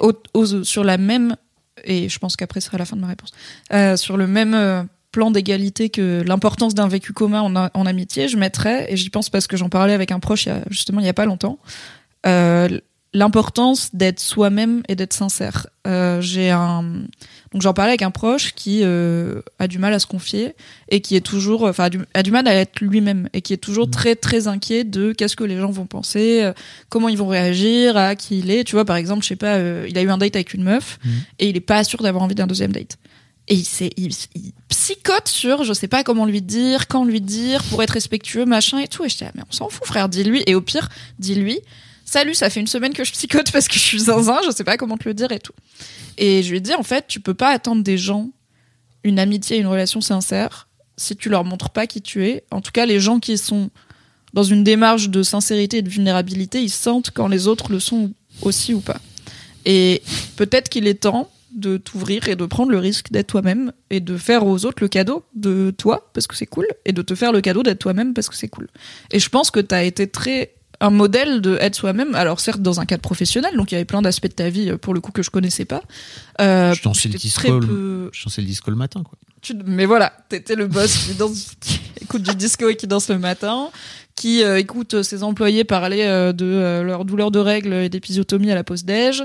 [0.62, 1.36] sur la même,
[1.84, 3.32] et je pense qu'après ce sera la fin de ma réponse,
[3.72, 8.36] euh, sur le même euh, plan d'égalité que l'importance d'un vécu commun en, amitié, je
[8.36, 11.14] mettrais, et j'y pense parce que j'en parlais avec un proche justement il y a
[11.14, 11.58] pas longtemps,
[12.26, 12.68] euh,
[13.14, 15.66] l'importance d'être soi-même et d'être sincère.
[15.86, 16.82] Euh, j'ai un
[17.52, 20.54] donc j'en parlais avec un proche qui euh, a du mal à se confier
[20.88, 23.52] et qui est toujours enfin a du, a du mal à être lui-même et qui
[23.52, 26.52] est toujours très très inquiet de qu'est-ce que les gens vont penser, euh,
[26.88, 28.64] comment ils vont réagir, à qui il est.
[28.64, 30.64] Tu vois par exemple, je sais pas, euh, il a eu un date avec une
[30.64, 30.98] meuf
[31.38, 32.98] et il est pas sûr d'avoir envie d'un deuxième date.
[33.46, 37.20] Et il, s'est- il, il psychote sur je sais pas comment lui dire, quand lui
[37.20, 39.04] dire, pour être respectueux, machin et tout.
[39.04, 40.42] Et j'étais là, mais on s'en fout, frère, dis-lui.
[40.46, 40.88] Et au pire,
[41.18, 41.60] dis-lui,
[42.04, 44.64] salut, ça fait une semaine que je psychote parce que je suis zinzin, je sais
[44.64, 45.52] pas comment te le dire et tout.
[46.18, 48.30] Et je lui ai dit, en fait, tu peux pas attendre des gens
[49.02, 52.44] une amitié, une relation sincère si tu leur montres pas qui tu es.
[52.50, 53.70] En tout cas, les gens qui sont
[54.32, 58.12] dans une démarche de sincérité et de vulnérabilité, ils sentent quand les autres le sont
[58.42, 59.00] aussi ou pas.
[59.64, 60.02] Et
[60.36, 64.16] peut-être qu'il est temps de t'ouvrir et de prendre le risque d'être toi-même et de
[64.16, 67.32] faire aux autres le cadeau de toi parce que c'est cool et de te faire
[67.32, 68.68] le cadeau d'être toi-même parce que c'est cool.
[69.12, 70.54] Et je pense que tu as été très
[70.84, 73.84] un modèle de être soi-même alors certes dans un cadre professionnel donc il y avait
[73.84, 75.82] plein d'aspects de ta vie euh, pour le coup que je connaissais pas
[76.40, 79.18] euh, Je dansais le disco, le- peu- Je dansais le disco le matin, quoi.
[79.42, 83.08] tu- mais voilà, t'étais le boss qui, danse, qui écoute du disco et qui danse
[83.10, 83.68] le matin,
[84.16, 88.50] qui euh, écoute ses employés parler euh, de euh, leur douleur de règles et d'épisiotomie
[88.50, 89.22] à la pause déj,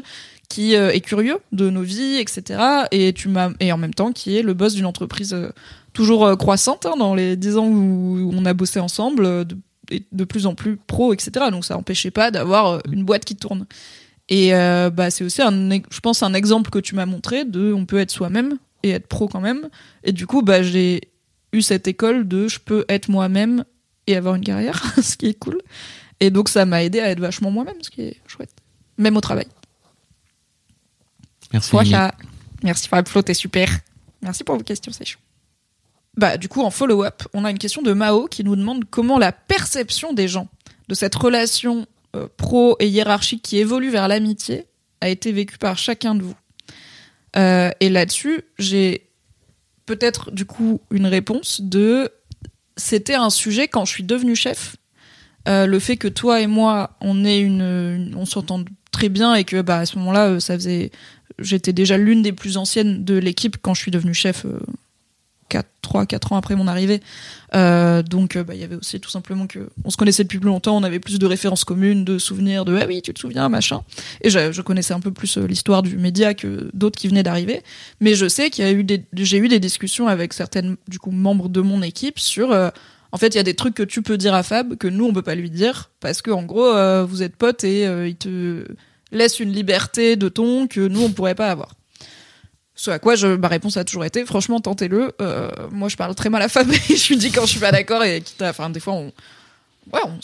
[0.49, 2.60] qui euh, est curieux de nos vies, etc.
[2.91, 5.49] Et tu m'as et en même temps qui est le boss d'une entreprise euh,
[5.94, 9.57] toujours euh, croissante hein, dans les dix ans où, on a bossé ensemble, euh, de,
[10.11, 11.48] de plus en plus pro, etc.
[11.52, 13.66] Donc ça empêchait pas d'avoir euh, une boîte qui tourne.
[14.30, 17.74] Et euh, bah c'est aussi un, je pense un exemple que tu m'as montré de
[17.74, 19.70] on peut être soi-même et être pro quand même.
[20.03, 21.02] Et du coup bah j'ai
[21.52, 23.66] eu cette école de je peux être moi-même
[24.06, 25.60] et avoir une carrière, ce qui est cool.
[26.20, 28.52] Et donc ça m'a aidé à être vachement moi-même, ce qui est chouette.
[28.98, 29.48] Même au travail.
[31.53, 31.76] Merci.
[32.64, 33.70] Merci Fabflo, t'es super.
[34.22, 35.18] Merci pour vos questions, c'est chou.
[36.18, 39.18] Bah, du coup, en follow-up, on a une question de Mao qui nous demande comment
[39.18, 40.48] la perception des gens
[40.88, 44.65] de cette relation euh, pro et hiérarchique qui évolue vers l'amitié
[45.02, 46.36] a été vécue par chacun de vous.
[47.38, 49.07] Euh, et là-dessus, j'ai
[49.86, 52.11] peut-être du coup une réponse de
[52.76, 54.76] c'était un sujet quand je suis devenue chef.
[55.48, 59.44] Euh, le fait que toi et moi, on ait une, on s'entende très bien et
[59.44, 60.91] que bah à ce moment-là, ça faisait
[61.38, 64.45] j'étais déjà l'une des plus anciennes de l'équipe quand je suis devenue chef
[65.49, 67.01] 4, 3, 4 ans après mon arrivée.
[67.55, 70.39] Euh, donc euh, bah, il y avait aussi tout simplement que on se connaissait depuis
[70.39, 73.19] plus longtemps, on avait plus de références communes, de souvenirs, de ah oui tu te
[73.19, 73.81] souviens machin.
[74.21, 77.63] Et je, connaissais un peu plus euh, l'histoire du média que d'autres qui venaient d'arriver.
[77.99, 80.99] Mais je sais qu'il y a eu des, j'ai eu des discussions avec certaines du
[80.99, 82.53] coup membres de mon équipe sur
[83.11, 85.05] en fait, il y a des trucs que tu peux dire à Fab que nous
[85.05, 86.71] on peut pas lui dire parce que en gros
[87.05, 88.65] vous êtes potes et il te
[89.11, 91.78] laisse une liberté de ton que nous on pourrait pas avoir.
[92.81, 95.11] Ce à quoi je, ma réponse a toujours été franchement tentez-le.
[95.22, 97.60] Euh, moi je parle très mal à Fab et je lui dis quand je suis
[97.60, 99.11] pas d'accord et quitte à- enfin des fois on
[99.91, 100.19] ouais on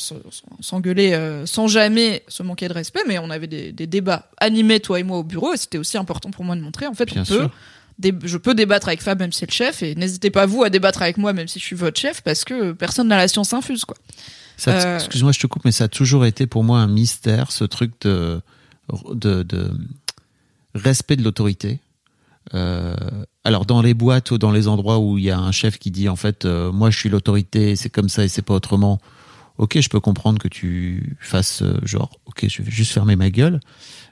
[0.61, 4.80] s'engueulait euh, sans jamais se manquer de respect mais on avait des, des débats animés
[4.80, 7.06] toi et moi au bureau et c'était aussi important pour moi de montrer en fait
[7.11, 7.52] Bien on peut sûr.
[7.99, 10.64] dé- je peux débattre avec Fab même si c'est le chef et n'hésitez pas vous
[10.64, 13.27] à débattre avec moi même si je suis votre chef parce que personne n'a la
[13.27, 13.98] science infuse quoi.
[14.69, 17.65] Euh, Excuse-moi, je te coupe, mais ça a toujours été pour moi un mystère, ce
[17.65, 18.40] truc de,
[19.11, 19.72] de, de
[20.73, 21.80] respect de l'autorité.
[22.54, 22.96] Euh,
[23.44, 25.90] alors dans les boîtes ou dans les endroits où il y a un chef qui
[25.92, 29.00] dit en fait euh, moi je suis l'autorité, c'est comme ça et c'est pas autrement.
[29.58, 33.30] Ok, je peux comprendre que tu fasses euh, genre ok je vais juste fermer ma
[33.30, 33.60] gueule,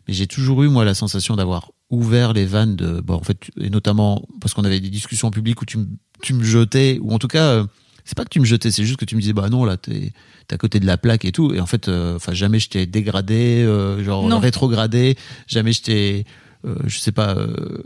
[0.08, 3.38] mais j'ai toujours eu moi la sensation d'avoir ouvert les vannes de bon en fait
[3.60, 5.86] et notamment parce qu'on avait des discussions publiques où tu me
[6.22, 7.66] tu me jetais ou en tout cas euh,
[8.06, 9.78] c'est pas que tu me jetais, c'est juste que tu me disais bah non là
[9.78, 10.12] t'es
[10.48, 12.70] t'es à côté de la plaque et tout et en fait euh, enfin jamais je
[12.70, 14.40] t'ai dégradé euh, genre Non.
[14.40, 16.26] rétrogradé, jamais je t'ai
[16.66, 17.82] euh, je sais pas euh,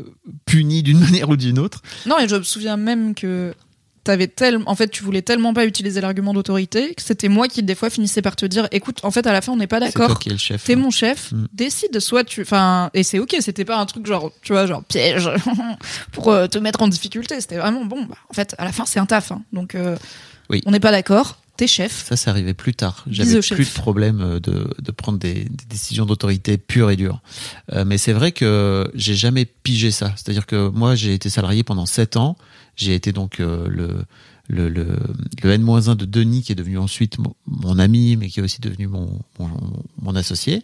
[0.45, 1.81] puni d'une manière ou d'une autre.
[2.05, 3.53] Non, et je me souviens même que
[4.03, 7.61] t'avais tellement, en fait, tu voulais tellement pas utiliser l'argument d'autorité que c'était moi qui
[7.61, 9.81] des fois finissais par te dire, écoute, en fait, à la fin, on n'est pas
[9.81, 10.17] d'accord.
[10.19, 10.63] qui es le chef.
[10.63, 11.47] T'es mon chef, Mm.
[11.51, 14.81] décide, soit tu, enfin, et c'est ok, c'était pas un truc genre, tu vois, genre
[14.85, 15.29] piège
[16.13, 17.41] pour euh, te mettre en difficulté.
[17.41, 18.05] C'était vraiment bon.
[18.05, 19.41] Bah, en fait, à la fin, c'est un taf, hein.
[19.51, 19.97] donc euh,
[20.49, 20.61] Oui.
[20.65, 21.37] on n'est pas d'accord.
[21.57, 22.05] T'es chef.
[22.05, 23.03] Ça, c'est arrivé plus tard.
[23.09, 27.21] J'avais plus de problème euh, de, de prendre des, des décisions d'autorité pure et dure.
[27.73, 30.13] Euh, mais c'est vrai que j'ai jamais pigé ça.
[30.15, 32.38] C'est-à-dire que moi, j'ai été salarié pendant sept ans.
[32.75, 34.05] J'ai été donc euh, le,
[34.47, 34.99] le, le,
[35.41, 38.61] le N-1 de Denis, qui est devenu ensuite mon, mon ami, mais qui est aussi
[38.61, 39.49] devenu mon, mon,
[39.99, 40.63] mon associé.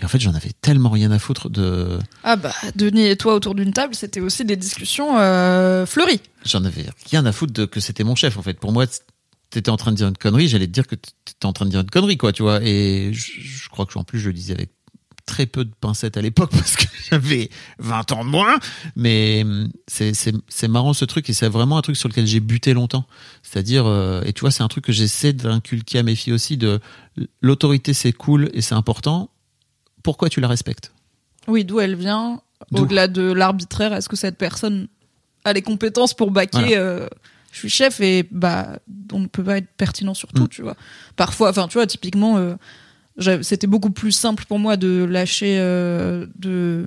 [0.00, 1.98] Et en fait, j'en avais tellement rien à foutre de.
[2.24, 6.20] Ah bah, Denis et toi autour d'une table, c'était aussi des discussions euh, fleuries.
[6.44, 8.36] J'en avais rien à foutre de que c'était mon chef.
[8.36, 8.86] En fait, pour moi,
[9.52, 10.48] t'étais en train de dire une connerie.
[10.48, 12.60] J'allais te dire que t'étais en train de dire une connerie, quoi, tu vois.
[12.62, 14.70] Et je, je crois que en plus, je le disais avec
[15.24, 17.48] très peu de pincettes à l'époque parce que j'avais
[17.78, 18.58] 20 ans de moins.
[18.96, 19.44] Mais
[19.86, 23.06] c'est marrant ce truc et c'est vraiment un truc sur lequel j'ai buté longtemps.
[23.42, 26.56] C'est-à-dire, euh, et tu vois, c'est un truc que j'essaie d'inculquer à mes filles aussi.
[26.56, 26.80] De
[27.40, 29.30] l'autorité, c'est cool et c'est important.
[30.02, 30.92] Pourquoi tu la respectes?
[31.46, 32.40] Oui, d'où elle vient?
[32.72, 34.88] Au-delà de l'arbitraire, est-ce que cette personne
[35.44, 36.76] a les compétences pour baquer Voilà.
[36.78, 37.08] euh,
[37.52, 38.78] Je suis chef et bah
[39.12, 40.48] on ne peut pas être pertinent sur tout, Mm.
[40.48, 40.74] tu vois.
[41.16, 42.54] Parfois, enfin, tu vois, typiquement, euh,
[43.42, 46.86] c'était beaucoup plus simple pour moi de lâcher euh, de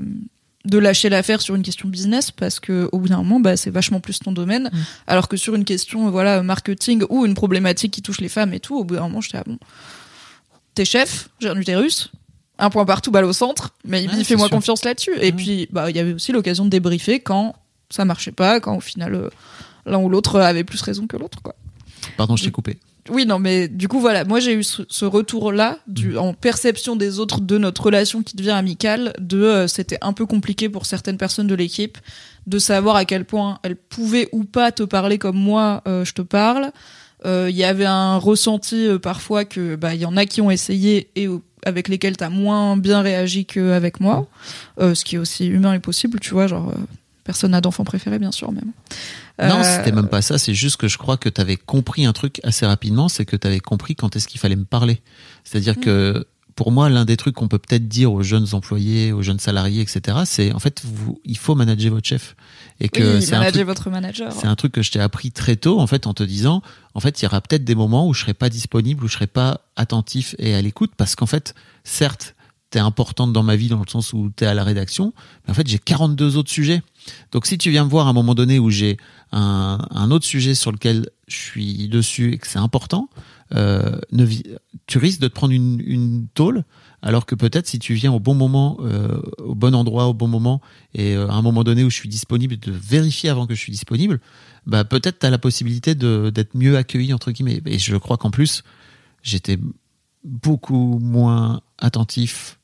[0.65, 3.69] de lâcher l'affaire sur une question business parce que au bout d'un moment bah c'est
[3.69, 4.77] vachement plus ton domaine Mm.
[5.05, 8.59] alors que sur une question voilà marketing ou une problématique qui touche les femmes et
[8.59, 9.59] tout au bout d'un moment j'étais ah bon
[10.73, 12.09] t'es chef j'ai un utérus
[12.57, 15.95] un point partout balle au centre mais Ouais, fais-moi confiance là-dessus et puis bah il
[15.95, 17.53] y avait aussi l'occasion de débriefer quand
[17.91, 19.29] ça marchait pas quand au final euh,
[19.85, 21.55] l'un ou l'autre avait plus raison que l'autre quoi
[22.17, 22.77] Pardon, je t'ai coupé.
[23.09, 25.93] oui, non, mais du coup, voilà, moi j'ai eu ce, ce retour-là, Mm.
[25.93, 30.13] du, en perception des autres de notre relation qui devient amicale, de euh, c'était un
[30.13, 31.97] peu compliqué pour certaines personnes de l'équipe
[32.47, 36.13] de savoir à quel point elles pouvaient ou pas te parler comme moi euh, je
[36.13, 36.71] te parle.
[37.25, 40.51] Euh, Il y avait un ressenti parfois que bah il y en a qui ont
[40.51, 41.27] essayé et
[41.65, 44.27] avec lesquels t'as moins bien réagi qu'avec moi,
[44.79, 46.71] ce qui est aussi humain et possible, tu vois, genre
[47.23, 48.71] personne n'a d'enfant préféré bien sûr même.
[49.39, 50.37] Non, Euh, c'était même pas ça.
[50.37, 53.35] C'est juste que je crois que tu avais compris un truc assez rapidement, c'est que
[53.35, 55.01] tu avais compris quand est-ce qu'il fallait me parler.
[55.43, 56.25] C'est-à-dire que
[56.55, 59.81] pour moi, l'un des trucs qu'on peut peut-être dire aux jeunes employés, aux jeunes salariés,
[59.81, 62.37] etc., c'est en fait, vous, il faut manager votre chef.
[62.79, 64.31] Et que oui, c'est un manager truc, votre manager.
[64.31, 66.61] c'est un truc que je t'ai appris très tôt, en fait, en te disant,
[66.93, 69.13] en fait, il y aura peut-être des moments où je serai pas disponible, où je
[69.15, 72.35] serai pas attentif et à l'écoute, parce qu'en fait, certes,
[72.69, 75.13] t'es importante dans ma vie dans le sens où t'es à la rédaction,
[75.45, 76.81] mais en fait, j'ai 42 autres sujets.
[77.33, 78.97] Donc, si tu viens me voir à un moment donné où j'ai
[79.31, 83.09] un, autre sujet sur lequel je suis dessus et que c'est important,
[83.53, 83.99] euh,
[84.87, 86.63] tu risques de te prendre une, tôle,
[87.01, 90.27] alors que peut-être si tu viens au bon moment, euh, au bon endroit, au bon
[90.27, 90.61] moment,
[90.93, 93.59] et euh, à un moment donné où je suis disponible, de vérifier avant que je
[93.59, 94.19] suis disponible,
[94.65, 97.61] bah peut-être tu as la possibilité d'être mieux accueilli entre guillemets.
[97.65, 98.63] Et je crois qu'en plus,
[99.21, 99.59] j'étais
[100.23, 102.59] beaucoup moins attentif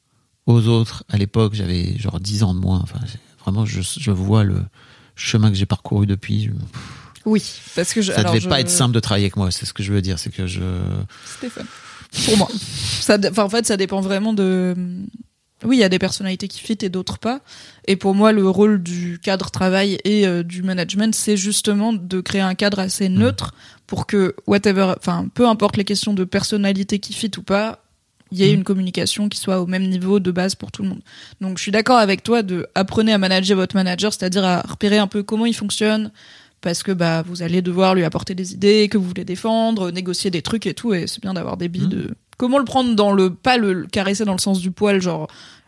[0.48, 1.54] aux autres à l'époque.
[1.54, 2.80] J'avais genre 10 ans de moins.
[2.82, 3.00] Enfin,
[3.44, 4.64] vraiment, je vois le
[5.16, 6.46] chemin que j'ai parcouru depuis.
[6.46, 6.52] Je-
[7.26, 7.44] Oui,
[7.76, 9.52] parce que je, Ça alors devait je- pas être simple de travailler avec moi.
[9.52, 10.18] C'est ce que je veux dire.
[10.20, 10.62] C'est que je.
[11.38, 11.66] Stéphane.
[12.26, 12.48] Pour moi.
[13.00, 14.76] Ça, en fait, ça dépend vraiment de.
[15.64, 17.42] Oui, il y a des personnalités qui fit et d'autres pas.
[17.88, 22.20] Et pour moi, le rôle du cadre travail et euh, du management, c'est justement de
[22.20, 23.54] créer un cadre assez neutre
[23.86, 27.81] pour que whatever, enfin, peu importe les questions de personnalité qui fit ou pas,
[28.32, 28.60] il y ait Mhm.
[28.60, 31.02] une communication qui soit au même niveau de base pour tout le monde.
[31.42, 34.98] Donc, je suis d'accord avec toi de apprenez à manager votre manager, c'est-à-dire à repérer
[34.98, 36.12] un peu comment il fonctionne,
[36.62, 40.30] parce que bah vous allez devoir lui apporter des idées que vous voulez défendre, négocier
[40.32, 41.90] des trucs et tout, et c'est bien d'avoir des billes Mhm.
[41.90, 45.28] de comment le prendre dans le pas le caresser dans le sens du poil, genre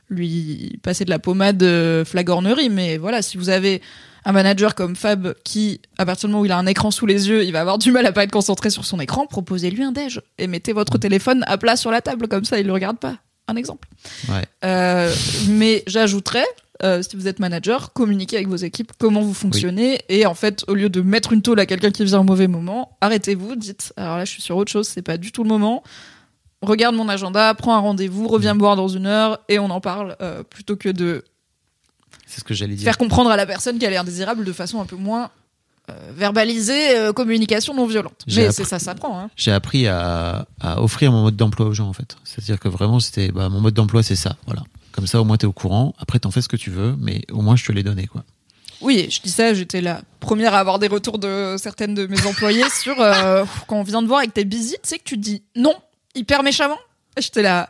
[0.09, 3.81] lui passer de la pommade euh, flagornerie, mais voilà si vous avez
[4.25, 7.05] un manager comme Fab qui, à partir du moment où il a un écran sous
[7.05, 9.83] les yeux, il va avoir du mal à pas être concentré sur son écran, proposez-lui
[9.83, 12.73] un déj et mettez votre téléphone à plat sur la table, comme ça il le
[12.73, 13.17] regarde pas.
[13.47, 13.89] Un exemple.
[14.29, 14.45] Ouais.
[14.63, 15.13] Euh,
[15.49, 16.45] mais j'ajouterais,
[16.81, 20.63] euh, si vous êtes manager, communiquez avec vos équipes comment vous fonctionnez et en fait,
[20.67, 23.93] au lieu de mettre une tôle à quelqu'un qui vient au mauvais moment, arrêtez-vous, dites
[23.97, 25.83] alors là je suis sur autre chose, c'est pas du tout le moment.
[26.61, 29.81] Regarde mon agenda, prends un rendez-vous, reviens me voir dans une heure et on en
[29.81, 31.25] parle euh, plutôt que de
[32.25, 32.83] C'est ce que j'allais dire.
[32.85, 35.29] Faire comprendre à la personne qu'elle est indésirable de façon un peu moins
[35.89, 38.23] euh, verbalisée, euh, communication non violente.
[38.27, 39.19] Mais appris- c'est ça, ça prend.
[39.19, 39.29] Hein.
[39.35, 42.15] J'ai appris à, à offrir mon mode d'emploi aux gens en fait.
[42.23, 44.63] C'est-à-dire que vraiment c'était bah, mon mode d'emploi c'est ça, voilà.
[44.93, 45.93] Comme ça au moins t'es au courant.
[45.99, 48.23] Après t'en fais ce que tu veux, mais au moins je te l'ai donné quoi.
[48.81, 52.25] Oui, je dis ça, j'étais la première à avoir des retours de certaines de mes
[52.25, 55.41] employés sur euh, quand on vient te voir avec tes visites, c'est que tu dis
[55.55, 55.73] non
[56.15, 56.77] hyper méchamment.
[57.17, 57.69] Et J'étais là,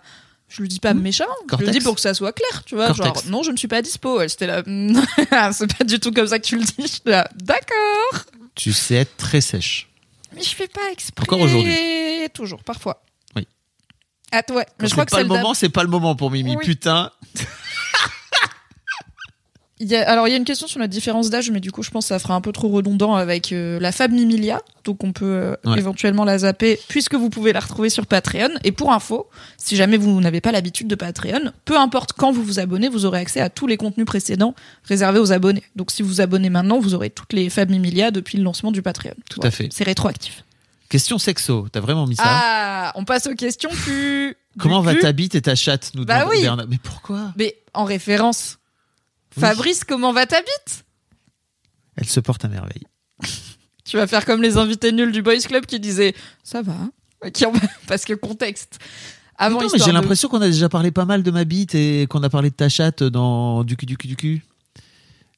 [0.55, 2.87] je le dis pas méchamment, je le dis pour que ça soit clair, tu vois.
[2.87, 3.23] Cortex.
[3.23, 4.21] Genre, non, je ne suis pas dispo.
[4.21, 4.45] Elle, J'étais
[5.31, 7.01] là, c'est pas du tout comme ça que tu le dis.
[7.05, 8.25] Là, d'accord.
[8.53, 9.89] Tu sais être très sèche.
[10.35, 11.23] Mais je fais pas exprès.
[11.23, 11.73] Encore aujourd'hui.
[12.35, 13.01] Toujours, parfois.
[13.35, 13.47] Oui.
[14.31, 14.67] Ah, ouais.
[14.79, 16.55] Mais je crois c'est que pas c'est le moment, c'est pas le moment pour Mimi.
[16.55, 16.63] Oui.
[16.63, 17.11] Putain.
[19.85, 21.71] Il y a, alors il y a une question sur la différence d'âge, mais du
[21.73, 24.61] coup je pense que ça fera un peu trop redondant avec euh, la Fab Mimilia,
[24.85, 25.77] donc on peut euh, Ouais.
[25.77, 28.47] éventuellement la zapper puisque vous pouvez la retrouver sur Patreon.
[28.63, 29.27] Et pour info,
[29.57, 33.03] si jamais vous n'avez pas l'habitude de Patreon, peu importe quand vous vous abonnez, vous
[33.05, 34.55] aurez accès à tous les contenus précédents
[34.85, 35.63] réservés aux abonnés.
[35.75, 38.71] Donc si vous vous abonnez maintenant, vous aurez toutes les Fab Mimilia depuis le lancement
[38.71, 39.15] du Patreon.
[39.29, 39.67] Tout à fait.
[39.71, 40.45] C'est rétroactif.
[40.87, 41.67] Question sexo.
[41.71, 44.35] T'as vraiment mis ça Ah, on passe aux questions plus.
[44.59, 46.41] Comment va ta bite et ta chatte Nous Bah oui.
[46.41, 46.67] Bernard.
[46.69, 47.33] Mais pourquoi?
[47.35, 48.59] Mais en référence.
[49.35, 49.41] Oui.
[49.41, 50.83] Fabrice, comment va ta bite?
[51.95, 52.83] Elle se porte à merveille.
[53.85, 56.77] Tu vas faire comme les invités nuls du Boys Club qui disaient ça va,
[57.87, 58.79] parce que contexte.
[59.35, 61.75] Avant Non, mais j'ai de- l'impression qu'on a déjà parlé pas mal de ma bite
[61.75, 64.41] et qu'on a parlé de ta chatte dans du cul du cul du cul.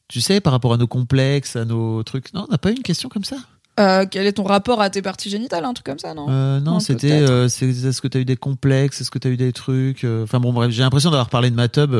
[0.07, 2.33] Tu sais, par rapport à nos complexes, à nos trucs.
[2.35, 3.37] Non, on n'a pas eu une question comme ça?
[3.77, 6.59] Euh, quel est ton rapport à tes parties génitales, un truc comme ça, non Euh,
[6.61, 7.11] non, Non, c'était.
[7.11, 9.51] euh, c'est- Est-ce que tu as eu des complexes Est-ce que tu as eu des
[9.51, 11.91] trucs Enfin bon, bref, j'ai l'impression d'avoir parlé de ma tub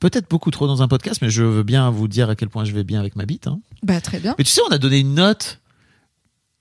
[0.00, 2.64] peut-être beaucoup trop dans un podcast, mais je veux bien vous dire à quel point
[2.64, 3.46] je vais bien avec ma bite.
[3.46, 3.58] hein.
[3.82, 4.34] Bah très bien.
[4.36, 5.60] Mais tu sais, on a donné une note.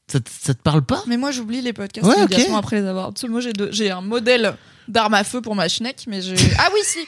[0.07, 1.03] Ça, te- ça te parle pas?
[1.07, 2.29] Mais moi j'oublie les podcasts Ouais, ok.
[2.31, 3.11] immédiatement après les avoir.
[3.27, 4.55] Moi j'ai un modèle
[4.87, 6.99] d'arme à feu pour ma schneck, mais j'ai ah oui si.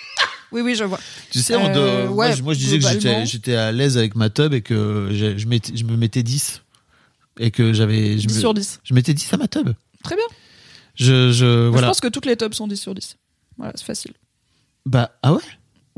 [0.52, 1.00] Oui oui je vois.
[1.32, 3.98] Tu sais, on de- ouais, moi, je- moi, je disais que j'étais- j'étais à l'aise
[3.98, 6.64] avec ma tub et que je, mettais- je me mettais 10.
[7.40, 8.18] Et que j'avais.
[8.18, 8.80] je 10 me- sur 10.
[8.84, 9.70] Je mettais 10 à ma tub.
[10.04, 10.26] Très bien.
[10.96, 11.88] Je, je, voilà.
[11.88, 13.18] Je pense que toutes les tops sont 10 sur 10.
[13.58, 14.14] Voilà, c'est facile.
[14.86, 15.42] Bah, ah ouais?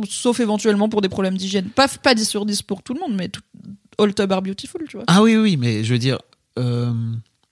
[0.09, 1.69] Sauf éventuellement pour des problèmes d'hygiène.
[1.69, 3.41] Pas, pas 10 sur 10 pour tout le monde, mais tout,
[3.97, 5.05] all tub are beautiful, tu vois.
[5.07, 6.17] Ah oui, oui, mais je veux dire.
[6.57, 6.91] euh,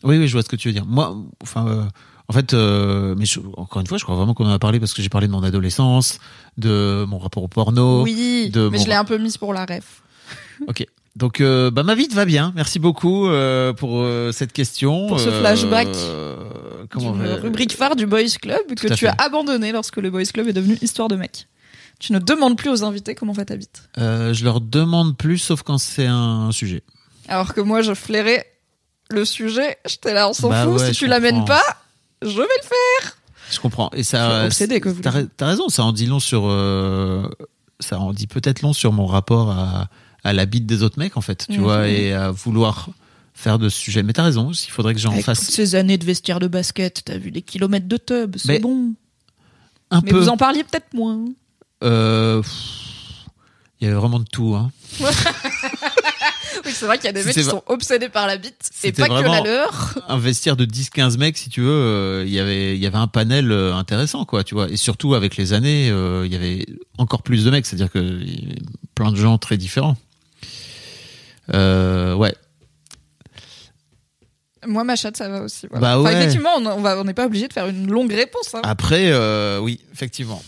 [0.03, 0.85] oui, oui, je vois ce que tu veux dire.
[0.85, 1.83] Moi, enfin, euh,
[2.29, 4.79] en fait, euh, mais je- encore une fois, je crois vraiment qu'on en a parlé
[4.79, 6.19] parce que j'ai parlé de mon adolescence,
[6.57, 8.03] de mon rapport au porno.
[8.03, 10.01] oui, de mais mon- je l'ai un peu mise pour la ref.
[10.67, 10.85] Ok.
[11.17, 12.53] Donc, euh, bah, ma vie te va bien.
[12.55, 15.07] Merci beaucoup euh, pour euh, cette question.
[15.07, 15.87] Pour ce flashback
[16.91, 19.07] comment rubrique phare du Boys Club que tu fait.
[19.07, 21.47] as abandonné lorsque le Boys Club est devenu Histoire de mec.
[21.99, 23.89] Tu ne demandes plus aux invités comment va ta bite.
[23.97, 26.83] Je leur demande plus, sauf quand c'est un sujet.
[27.27, 28.45] Alors que moi, je flairais
[29.09, 29.79] le sujet.
[29.87, 30.79] J'étais là, on s'en Bah fout.
[30.79, 31.63] ouais, si tu l'amènes pas,
[32.21, 33.17] je vais le faire.
[33.49, 33.89] Je comprends.
[33.93, 35.67] Et ça, suis obsédée, que vous t'as, raison.
[35.69, 36.43] Ça en dit long sur,
[37.79, 39.89] ça en dit peut-être long sur mon rapport à,
[40.27, 41.45] à la bite des autres mecs, en fait.
[41.49, 41.63] Tu Mhm.
[41.63, 42.89] vois, et à vouloir
[43.33, 44.03] faire de ce sujet.
[44.03, 44.51] Mais t'as raison.
[44.51, 47.41] Il faudrait que j'en fasse toutes ces années de vestiaire de basket, t'as vu les
[47.41, 48.93] kilomètres de tub, c'est bon.
[49.91, 50.17] un Mais peu.
[50.19, 51.23] vous en parliez peut-être moins.
[51.83, 52.41] Euh,
[53.79, 54.55] il y avait vraiment de tout.
[54.55, 54.71] Hein.
[56.65, 58.91] Oui, c'est vrai qu'il y a des mecs qui sont obsédés par la bite et
[58.91, 59.93] pas que la leur.
[60.09, 62.97] Un vestiaire de 10-15 mecs, si tu veux, euh, il y avait, il y avait
[62.97, 64.67] un panel euh, intéressant, quoi, tu vois.
[64.69, 66.65] Et surtout, avec les années, euh, il y avait
[66.97, 68.19] encore plus de mecs, c'est-à-dire que
[68.95, 69.95] plein de gens très différents.
[71.53, 72.33] Euh, ouais.
[74.65, 75.67] Moi, ma chatte, ça va aussi.
[75.69, 75.81] voilà.
[75.95, 76.17] Bah Enfin, ouais.
[76.19, 78.53] effectivement, on n'est pas obligé de faire une longue réponse.
[78.55, 78.61] hein.
[78.63, 80.41] Après, euh, oui, effectivement.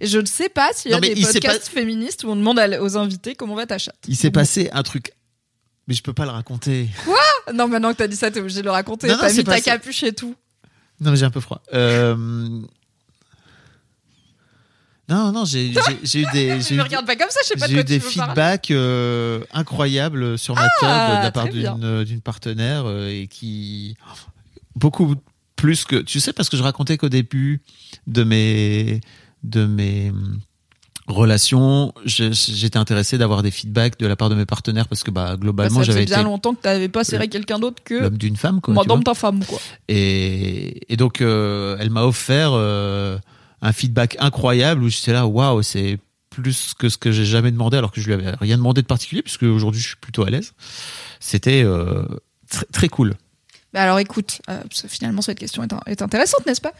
[0.00, 2.58] Et je ne sais pas s'il y a Non, des podcasts féministes où on demande
[2.80, 3.96] aux invités comment va ta chatte.
[4.06, 5.12] Il s'est passé un truc.
[5.88, 6.88] Mais je peux pas le raconter.
[7.54, 9.08] Non, maintenant que t'as dit ça, t'es obligé de le raconter.
[9.08, 10.34] T'as mis ta capuche et tout.
[11.00, 11.62] Non, mais j'ai un peu froid.
[11.72, 12.60] Euh...
[15.08, 16.24] Non, non, j'ai eu des, Tu j'ai
[16.74, 18.04] me eu, regardes pas comme ça, je sais pas de j'ai quoi eu des tu
[18.04, 22.04] veux feedbacks euh, incroyables sur ma tub de la part bien.
[22.04, 23.96] d'une partenaire euh, et qui
[24.76, 25.14] beaucoup
[25.56, 27.62] plus que tu sais parce que je racontais qu'au début
[28.06, 29.00] de mes
[29.42, 30.40] de mes hum,
[31.08, 35.30] relations, j'étais intéressé d'avoir des feedbacks de la part de mes partenaires parce que bah
[35.30, 38.36] Bah, globalement j'avais bien été longtemps que t'avais pas serré quelqu'un d'autre que l'homme d'une
[38.36, 38.74] femme quoi.
[38.74, 39.58] tu madame ta femme, quoi.
[39.88, 43.18] Et, et donc, euh, elle m'a offert euh,
[43.62, 45.98] un feedback incroyable où j'étais là, waouh, c'est
[46.30, 48.86] plus que ce que j'ai jamais demandé, alors que je lui avais rien demandé de
[48.86, 50.52] particulier, puisque aujourd'hui je suis plutôt à l'aise.
[51.20, 52.04] C'était euh,
[52.72, 53.14] très, cool.
[53.72, 56.72] Bah alors écoute, euh, finalement cette question est, est intéressante, n'est-ce pas?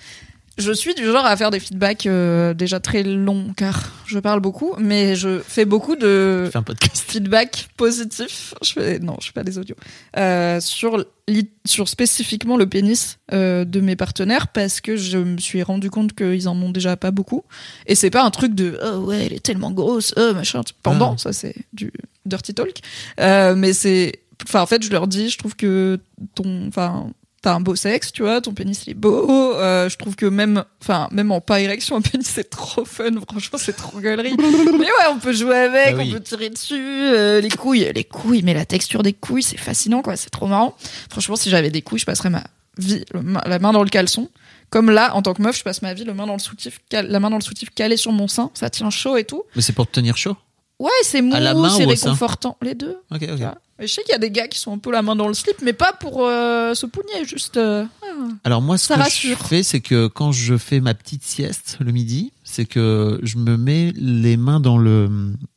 [0.58, 4.40] Je suis du genre à faire des feedbacks euh, déjà très longs car je parle
[4.40, 7.04] beaucoup, mais je fais beaucoup de fais un podcast.
[7.08, 8.54] feedback positif.
[8.62, 9.76] Je fais non, je fais pas des audios
[10.16, 15.90] euh, sur spécifiquement le pénis euh, de mes partenaires parce que je me suis rendu
[15.90, 17.44] compte qu'ils en ont déjà pas beaucoup
[17.86, 21.12] et c'est pas un truc de oh ouais elle est tellement grosse oh machin pendant
[21.14, 21.18] Ah.
[21.18, 21.92] ça c'est du
[22.26, 22.80] dirty talk
[23.18, 26.00] mais c'est enfin en fait je leur dis je trouve que
[26.34, 27.10] ton enfin
[27.48, 29.54] T'as un beau sexe, tu vois, ton pénis il est beau.
[29.54, 33.04] Euh, je trouve que même, enfin, même en pas érection, un pénis c'est trop fun.
[33.26, 34.34] Franchement, c'est trop galerie.
[34.38, 36.10] mais ouais, on peut jouer avec, Ah oui.
[36.10, 36.74] on peut tirer dessus.
[36.76, 40.14] euh, les couilles, les couilles, mais la texture des couilles, c'est fascinant, quoi.
[40.16, 40.76] C'est trop marrant.
[41.08, 42.44] Franchement, si j'avais des couilles, je passerais ma
[42.76, 44.28] vie le la main dans le caleçon.
[44.68, 46.80] Comme là, en tant que meuf, je passe ma vie le main dans le soutif,
[46.90, 48.50] cal- la main dans le soutif calée sur mon sein.
[48.52, 49.44] Ça tient chaud et tout.
[49.56, 50.36] Mais c'est pour te tenir chaud?
[50.78, 51.32] Ouais, c'est mou,
[51.70, 52.58] c'est réconfortant.
[52.60, 52.98] Les deux.
[53.10, 53.40] Ok, ok.
[53.86, 55.34] Je sais qu'il y a des gars qui sont un peu la main dans le
[55.34, 57.56] slip, mais pas pour euh, se pougner, juste.
[57.56, 58.06] euh, ah.
[58.44, 59.38] Alors moi, ce Ça que rassure.
[59.38, 63.36] je fais, c'est que quand je fais ma petite sieste le midi, c'est que je
[63.38, 65.08] me mets les mains dans le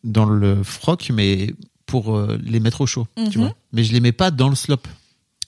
[0.04, 1.54] dans le froc, mais
[1.86, 3.46] pour euh, les mettre au chaud, tu Mhm.
[3.46, 3.56] vois.
[3.74, 4.82] Mais je les mets pas dans le slop.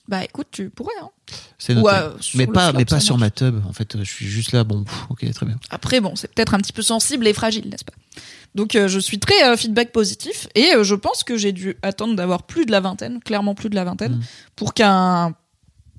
[0.09, 0.91] Bah écoute, tu pourrais.
[1.01, 1.07] Hein.
[1.57, 1.85] C'est noté.
[1.87, 3.41] Ou, euh, mais pas slop, mais pas sur marche.
[3.43, 3.61] ma tub.
[3.69, 4.65] En fait, je suis juste là.
[4.65, 5.57] Bon, pff, ok, très bien.
[5.69, 7.93] Après, bon, c'est peut-être un petit peu sensible et fragile, n'est-ce pas?
[8.55, 11.75] Donc, euh, je suis très euh, feedback positif et euh, je pense que j'ai dû
[11.81, 14.21] attendre d'avoir plus de la vingtaine, clairement plus de la vingtaine, Mm.
[14.55, 15.33] pour qu'un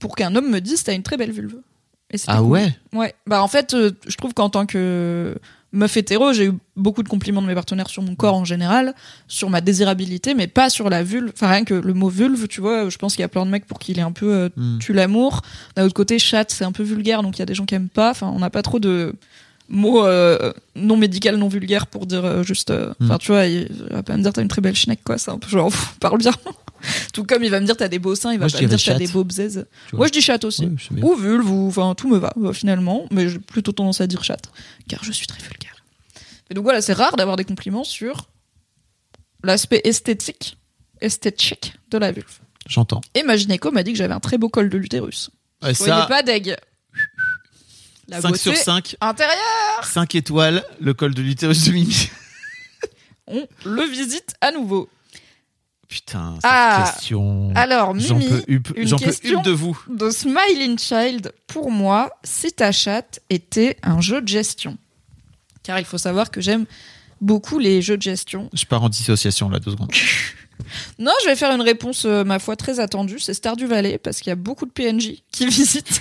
[0.01, 1.57] pour qu'un homme me dise t'as une très belle vulve.
[2.13, 2.47] Et Ah cool.
[2.49, 2.77] ouais?
[2.93, 3.15] Ouais.
[3.27, 5.35] Bah en fait, euh, je trouve qu'en tant que
[5.73, 8.95] meuf hétéro, j'ai eu beaucoup de compliments de mes partenaires sur mon corps en général,
[9.27, 11.33] sur ma désirabilité, mais pas sur la vulve.
[11.35, 13.51] Enfin rien que le mot vulve, tu vois, je pense qu'il y a plein de
[13.51, 14.79] mecs pour qui il est un peu euh, Hmm.
[14.79, 15.43] tue l'amour.
[15.75, 17.75] D'un autre côté, chatte, c'est un peu vulgaire, donc il y a des gens qui
[17.75, 18.11] aiment pas.
[18.11, 19.15] Enfin, on n'a pas trop de
[19.75, 22.71] mots euh, non médical, non vulgaires pour dire euh, juste.
[22.71, 23.19] euh, Enfin, Mm.
[23.19, 25.19] tu vois, il va pas me dire t'as une très belle schneck, quoi.
[25.19, 26.33] C'est un peu genre, pff, parle bien.
[27.15, 28.67] Tout comme il va me dire t'as des beaux seins, il va Moi, pas me
[28.69, 29.67] dire t'as des beaux bzaises.
[29.93, 30.67] Moi, je dis chatte aussi.
[30.67, 31.03] Ouais.
[31.03, 34.51] Ou vulve, ou enfin tout me va finalement, mais j'ai plutôt tendance à dire chatte,
[34.89, 35.75] car je suis très vulgaire.
[36.51, 38.29] Et donc voilà, c'est rare d'avoir des compliments sur
[39.43, 40.59] l'aspect esthétique,
[41.01, 42.39] esthétique de la vulve.
[42.69, 43.01] J'entends.
[43.15, 45.31] Et ma gynéco m'a dit que j'avais un très beau col de l'utérus.
[45.63, 46.57] Ouais, Vous voyez ça, pas deg.
[48.09, 52.11] La 5 beauté sur 5, intérieure, 5 étoiles, le col de l'utérus de Mimi.
[53.27, 54.89] on le visite à nouveau.
[55.89, 57.53] Putain, cette Ah, question.
[57.55, 59.79] Alors, J'en Mimi, une j'en peux hup de vous.
[59.89, 64.77] de Smiling Child, pour moi, si ta chatte était un jeu de gestion.
[65.63, 66.67] Car il faut savoir que j'aime
[67.21, 68.51] beaucoup les jeux de gestion.
[68.53, 69.93] Je pars en dissociation là, deux secondes.
[71.01, 73.19] Non, je vais faire une réponse, euh, ma foi, très attendue.
[73.19, 76.01] C'est Stardew Valley, parce qu'il y a beaucoup de PNJ qui visitent.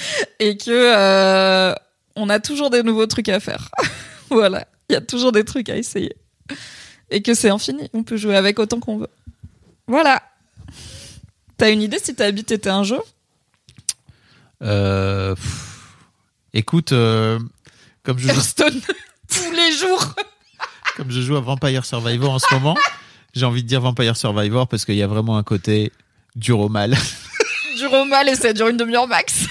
[0.38, 1.74] Et que euh,
[2.16, 3.70] on a toujours des nouveaux trucs à faire.
[4.30, 4.66] voilà.
[4.88, 6.16] Il y a toujours des trucs à essayer.
[7.10, 7.88] Et que c'est infini.
[7.92, 9.10] On peut jouer avec autant qu'on veut.
[9.86, 10.22] Voilà.
[11.56, 13.00] T'as une idée si ta bite était un jeu?
[14.62, 15.94] Euh, pff,
[16.52, 17.38] écoute, euh,
[18.02, 18.80] comme, je joue, Hearthstone
[19.28, 20.14] tous les jours.
[20.96, 22.76] comme je joue à Vampire Survivor en ce moment,
[23.34, 25.92] j'ai envie de dire Vampire Survivor parce qu'il y a vraiment un côté
[26.36, 26.96] dur au mal.
[27.76, 29.46] Dure au mal et ça dure une demi-heure max.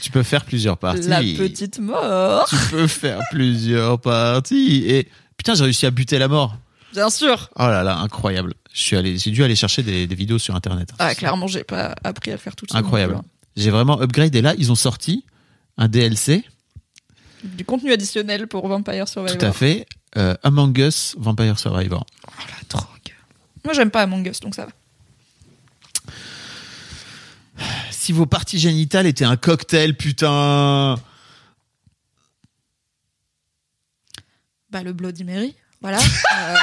[0.00, 1.08] Tu peux faire plusieurs parties.
[1.08, 2.46] La petite mort.
[2.48, 4.84] Tu peux faire plusieurs parties.
[4.86, 6.56] Et putain, j'ai réussi à buter la mort.
[6.92, 7.50] Bien sûr.
[7.56, 8.54] Oh là là, incroyable.
[8.72, 10.90] Je suis allé, j'ai dû aller chercher des, des vidéos sur internet.
[10.98, 12.78] Ah, clairement, j'ai pas appris à le faire tout seul.
[12.78, 13.14] Incroyable.
[13.14, 15.24] plus, J'ai vraiment upgrade et là, ils ont sorti
[15.76, 16.50] un DLC, hein.
[17.42, 19.38] Du contenu additionnel pour Vampire Survivor.
[19.38, 19.86] tout à fait,
[20.18, 22.04] euh, Among Us Vampire Survivor.
[22.28, 22.86] Oh la drogue.
[23.64, 24.72] Moi, j'aime pas Among Us, donc ça va.
[28.00, 30.98] Si vos parties génitales étaient un cocktail, putain.
[34.70, 35.98] Bah, le Bloody Mary, voilà.
[35.98, 36.56] Euh,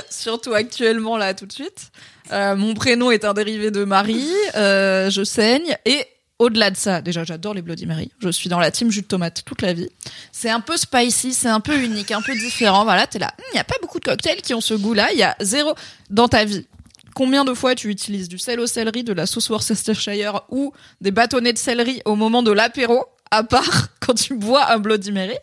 [0.08, 1.90] Surtout actuellement, là, tout de suite.
[2.32, 6.06] Euh, mon prénom est un dérivé de Marie, euh, je saigne, et
[6.38, 8.10] au-delà de ça, déjà, j'adore les Bloody Mary.
[8.18, 9.90] Je suis dans la team jus de tomate toute la vie.
[10.32, 12.84] C'est un peu spicy, c'est un peu unique, un peu différent.
[12.84, 13.34] Voilà, t'es là.
[13.50, 15.12] Il n'y a pas beaucoup de cocktails qui ont ce goût-là.
[15.12, 15.74] Il y a zéro
[16.08, 16.66] dans ta vie.
[17.14, 21.10] Combien de fois tu utilises du sel au céleri, de la sauce Worcestershire ou des
[21.10, 25.36] bâtonnets de céleri au moment de l'apéro, à part quand tu bois un Bloody Mary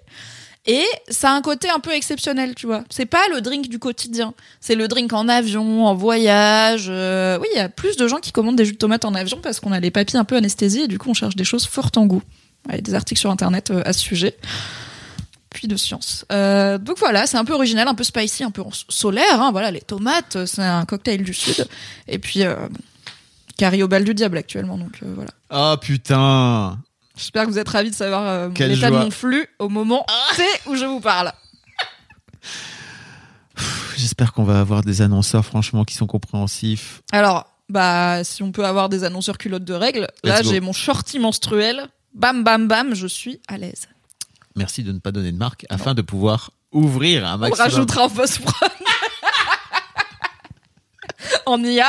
[0.67, 2.83] et ça a un côté un peu exceptionnel, tu vois.
[2.91, 4.35] C'est pas le drink du quotidien.
[4.59, 6.85] C'est le drink en avion, en voyage.
[6.87, 9.15] euh, Oui, il y a plus de gens qui commandent des jus de tomates en
[9.15, 11.43] avion parce qu'on a les papilles un peu anesthésiés et du coup on cherche des
[11.43, 12.21] choses fortes en goût.
[12.69, 14.37] Il y a des articles sur internet euh, à ce sujet.
[15.53, 16.25] Puis de science.
[16.31, 19.41] Euh, donc voilà, c'est un peu original, un peu spicy, un peu solaire.
[19.41, 21.67] Hein, voilà, les tomates, euh, c'est un cocktail du sud.
[22.07, 22.79] Et puis, euh, bon,
[23.57, 24.77] carré au bal du diable actuellement.
[24.77, 25.31] Donc euh, voilà.
[25.49, 26.79] Oh putain.
[27.17, 30.05] J'espère que vous êtes ravis de savoir l'état de mon flux au moment
[30.35, 31.33] T où je vous parle.
[33.97, 37.03] J'espère qu'on va avoir des annonceurs, franchement, qui sont compréhensifs.
[37.11, 40.73] Alors, bah, si on peut avoir des annonceurs culottes de règles, là, Let's j'ai mon
[40.73, 43.87] shorty menstruel bam, bam, bam, je suis à l'aise.
[44.55, 47.69] Merci de ne pas donner de marque afin de pouvoir ouvrir un On maximum.
[47.69, 48.69] rajoutera en post-prod.
[51.45, 51.87] en IA.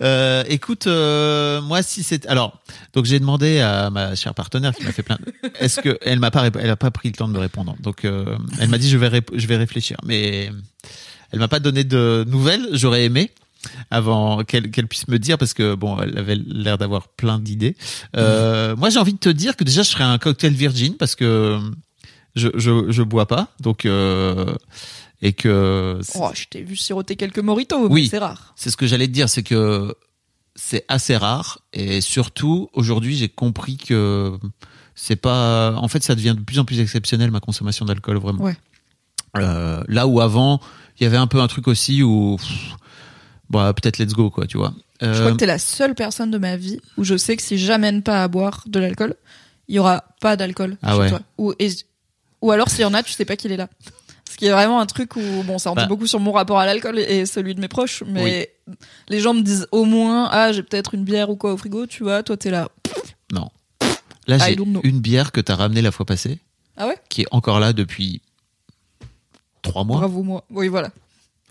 [0.00, 2.60] Euh, écoute, euh, moi si c'est alors
[2.92, 5.16] donc j'ai demandé à ma chère partenaire qui m'a fait plein.
[5.16, 7.38] de- Est-ce que elle m'a pas rép- elle a pas pris le temps de me
[7.40, 7.74] répondre.
[7.80, 10.52] Donc euh, elle m'a dit je vais rép- je vais réfléchir, mais
[11.32, 12.68] elle m'a pas donné de nouvelles.
[12.74, 13.32] J'aurais aimé
[13.90, 17.76] avant qu'elle puisse me dire parce que bon elle avait l'air d'avoir plein d'idées.
[18.16, 21.14] Euh, Moi j'ai envie de te dire que déjà je ferais un cocktail virgin parce
[21.14, 21.58] que
[22.36, 24.54] je je je bois pas donc euh,
[25.22, 28.02] et que Oh, je t'ai vu siroter quelques moritos, Oui.
[28.04, 28.52] mais c'est rare.
[28.56, 29.94] c'est ce que j'allais te dire, c'est que
[30.54, 34.38] c'est assez rare et surtout aujourd'hui j'ai compris que
[34.94, 35.74] c'est pas.
[35.76, 38.42] En fait, ça devient de plus en plus exceptionnel ma consommation d'alcool vraiment.
[38.42, 38.56] Ouais.
[39.36, 40.60] Euh, là où avant
[40.98, 42.74] il y avait un peu un truc aussi où pff,
[43.50, 44.74] bah peut-être let's go quoi, tu vois.
[45.00, 47.42] Je Euh, crois que t'es la seule personne de ma vie où je sais que
[47.42, 49.14] si j'amène pas à boire de l'alcool,
[49.68, 51.08] il y aura pas d'alcool Ah chez ouais.
[51.10, 51.20] toi.
[51.38, 51.70] Ou, et-
[52.42, 53.68] ou alors s'il y en a, tu sais pas qu'il est là.
[54.30, 55.86] Ce qui est vraiment un truc où, bon, ça en dit Bah.
[55.86, 58.52] beaucoup sur mon rapport à l'alcool et celui de mes proches, mais
[59.08, 61.86] les gens me disent au moins, ah, j'ai peut-être une bière ou quoi au frigo,
[61.86, 62.68] tu vois, toi t'es là.
[63.32, 63.48] non.
[64.26, 66.38] Là j'ai une bière que t'as ramenée la fois passée,
[66.76, 66.98] Ah ouais?
[67.08, 68.20] qui est encore là depuis
[69.62, 69.96] trois mois.
[69.98, 70.44] Bravo moi.
[70.50, 70.90] Oui, voilà.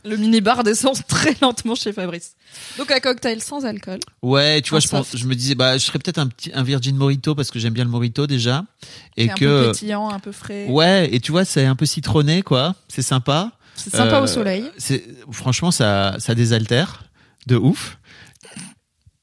[0.07, 2.35] Le mini-bar descend très lentement chez Fabrice.
[2.77, 3.99] Donc un cocktail sans alcool.
[4.21, 6.63] Ouais, tu vois, je pense, je me disais, bah, je serais peut-être un petit, un
[6.63, 8.63] Virgin Mojito parce que j'aime bien le Mojito déjà,
[9.17, 10.65] et un peu que, pétillant, un peu frais.
[10.67, 12.75] ouais, et tu vois, c'est un peu citronné, quoi.
[12.87, 13.51] C'est sympa.
[13.75, 14.63] C'est sympa Euh, au soleil.
[14.77, 17.03] C'est, franchement, ça, ça désaltère
[17.45, 17.97] de ouf.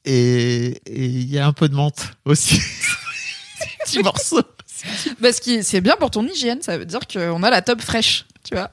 [0.04, 2.60] Et et il y a un peu de menthe aussi.
[3.84, 4.42] Petit morceau.
[5.22, 8.26] Parce que c'est bien pour ton hygiène, ça veut dire qu'on a la top fraîche,
[8.46, 8.70] tu vois.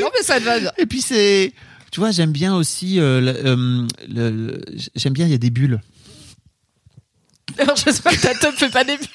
[0.00, 0.72] Non mais ça te va bien.
[0.78, 1.52] Et puis c'est,
[1.90, 4.60] tu vois, j'aime bien aussi, euh, le- euh, le- le-
[4.94, 5.80] j'aime bien, il y a des bulles.
[7.58, 9.08] Alors j'espère que ta top fait pas des bulles.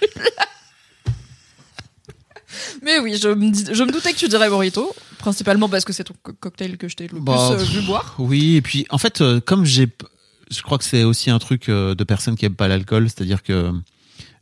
[2.82, 5.94] mais oui, je me, dis- je me doutais que tu dirais Morito, principalement parce que
[5.94, 8.16] c'est ton co- cocktail que je t'ai le Bah, plus euh, vu boire.
[8.20, 9.88] Oui, et puis en fait, euh, comme j'ai,
[10.52, 13.44] je crois que c'est aussi un truc euh, de personnes qui aiment pas l'alcool, c'est-à-dire
[13.44, 13.72] que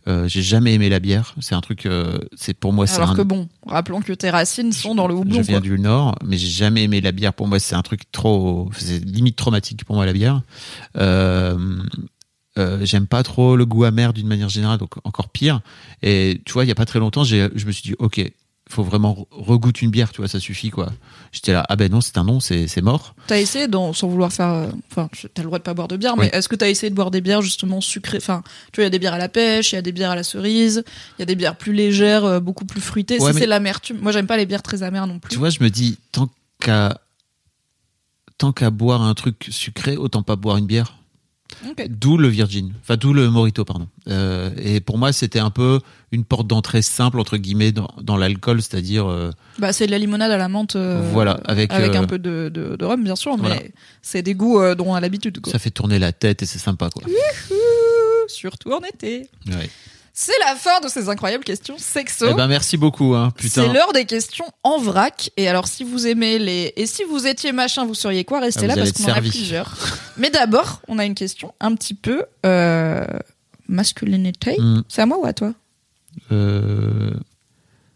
[0.07, 1.33] euh, j'ai jamais aimé la bière.
[1.39, 3.15] C'est un truc, euh, c'est pour moi, c'est Alors un.
[3.15, 5.41] que bon, rappelons que tes racines sont dans le je houblon.
[5.41, 5.59] viens quoi.
[5.61, 7.33] du Nord, mais j'ai jamais aimé la bière.
[7.33, 10.41] Pour moi, c'est un truc trop, c'est limite traumatique pour moi la bière.
[10.97, 11.57] Euh,
[12.83, 15.61] j'aime pas trop le goût amer d'une manière générale, donc encore pire.
[16.01, 18.21] Et tu vois, il y a pas très longtemps, je me suis dit, ok,
[18.69, 20.91] faut vraiment regoute une bière, tu vois, ça suffit quoi.
[21.31, 23.13] J'étais là, ah ben non, c'est un non, c'est mort.
[23.27, 25.97] T'as essayé, dans- sans vouloir faire, euh, enfin, t'as le droit de pas boire de
[25.97, 28.83] bière, mais est-ce que t'as essayé de boire des bières justement sucrées Enfin, tu vois,
[28.83, 30.23] il y a des bières à la pêche, il y a des bières à la
[30.23, 30.83] cerise,
[31.17, 33.19] il y a des bières plus légères, euh, beaucoup plus fruitées.
[33.19, 35.29] Ouais, si mais- c'est l'amertume, moi j'aime pas les bières très amères non plus.
[35.31, 36.29] Tu vois, je me dis, tant
[36.59, 36.99] qu'à
[38.37, 40.97] tant qu'à boire un truc sucré, autant pas boire une bière.
[41.89, 43.87] D'où le Virgin, enfin d'où le Morito, pardon.
[44.09, 45.79] Euh, et pour moi, c'était un peu
[46.11, 49.97] une porte d'entrée simple entre guillemets dans, dans l'alcool, c'est-à-dire euh, Bah, c'est de la
[49.99, 50.75] limonade à la menthe.
[50.75, 53.55] euh, Voilà, avec, avec un peu de, de, de rhum, bien sûr, voilà.
[53.55, 55.39] mais c'est des goûts dont on a l'habitude.
[55.47, 57.03] ça fait tourner la tête et c'est sympa quoi.
[58.27, 59.29] Surtout en été.
[59.47, 59.69] Ouais.
[60.17, 62.27] C'est la fin de ces incroyables questions sexo.
[62.31, 65.29] Eh ben merci beaucoup, hein, c'est l'heure des questions en vrac.
[65.35, 66.71] Et alors, si vous aimez les.
[66.77, 68.39] Et si vous étiez machin, vous seriez quoi?
[68.39, 69.75] Restez Ah, là parce qu'on en a plusieurs.
[70.17, 72.23] Mais d'abord, on a une question un petit peu.
[72.45, 73.05] Euh...
[73.67, 74.55] Masculinité.
[74.57, 75.53] Hmm, C'est à moi ou à toi?
[76.31, 77.11] Euh,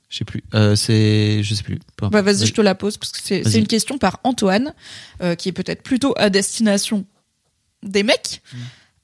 [0.09, 0.43] je sais plus.
[0.55, 1.79] Euh, c'est, je sais plus.
[2.01, 4.73] Bah, Vas-y, je te la pose parce que c'est une question par Antoine
[5.21, 7.05] euh, qui est peut-être plutôt à destination
[7.81, 8.41] des mecs.
[8.53, 8.57] Hmm.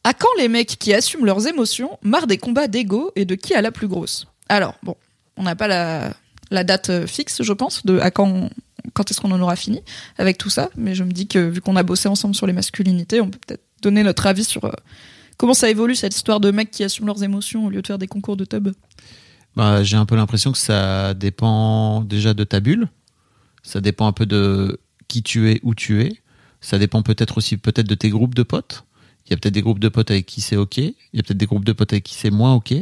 [0.06, 3.56] À quand les mecs qui assument leurs émotions marrent des combats d'ego et de qui
[3.56, 4.27] a la plus grosse?
[4.49, 4.95] Alors, bon,
[5.36, 8.52] on n'a pas la, date euh, fixe, je pense, de à quand,
[8.94, 9.82] quand est-ce qu'on en aura fini
[10.19, 12.53] avec tout ça, mais je me dis que vu qu'on a bossé ensemble sur les
[12.53, 14.72] masculinités, on peut peut-être donner notre avis sur euh,
[15.38, 17.98] comment ça évolue cette histoire de mecs qui assument leurs émotions au lieu de faire
[17.98, 18.69] des concours de tub?
[19.56, 22.90] Bah, j'ai un peu l'impression que ça dépend déjà de ta bulle.
[23.64, 26.11] Ça dépend un peu de qui tu es, où tu es.
[26.61, 28.86] Ça dépend peut-être aussi peut-être de tes groupes de potes.
[29.26, 30.77] Il y a peut-être des groupes de potes avec qui c'est ok.
[30.77, 32.73] Il y a peut-être des groupes de potes avec qui c'est moins ok.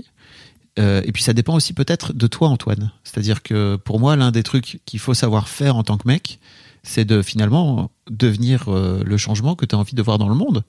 [0.80, 2.92] Euh, et puis ça dépend aussi peut-être de toi, Antoine.
[3.04, 6.40] C'est-à-dire que pour moi, l'un des trucs qu'il faut savoir faire en tant que mec,
[6.84, 10.36] c'est de finalement devenir euh, le changement que tu as envie de voir dans le
[10.36, 10.64] monde.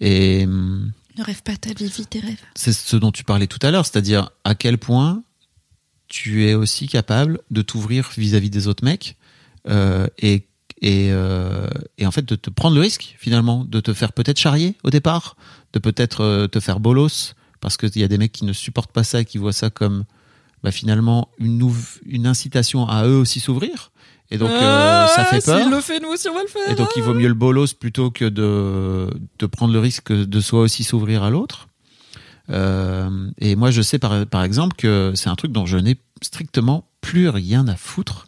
[0.00, 2.40] Et hum, Ne rêve pas ta vie, vis tes rêves.
[2.54, 5.22] c'est ce dont tu parlais tout à l'heure, c'est-à-dire à quel point
[6.06, 9.16] tu es aussi capable de t'ouvrir vis-à-vis des autres mecs
[9.68, 10.47] euh, et
[10.80, 14.38] et, euh, et en fait de te prendre le risque finalement de te faire peut-être
[14.38, 15.36] charrier au départ,
[15.72, 18.92] de peut-être euh, te faire bolos parce qu'il y a des mecs qui ne supportent
[18.92, 20.04] pas ça et qui voient ça comme
[20.62, 23.90] bah, finalement une, incitation à eux aussi s'ouvrir
[24.30, 25.56] Et donc euh, ça fait peur.
[25.58, 26.70] Ah, S'il le fait, nous aussi on va le faire.
[26.70, 30.40] Et donc il vaut mieux le bolos plutôt que de, de prendre le risque de
[30.40, 31.68] soi aussi s'ouvrir à l'autre.
[32.50, 35.98] Euh, et moi je sais par, par exemple que c'est un truc dont je n'ai
[36.22, 38.26] strictement plus rien à foutre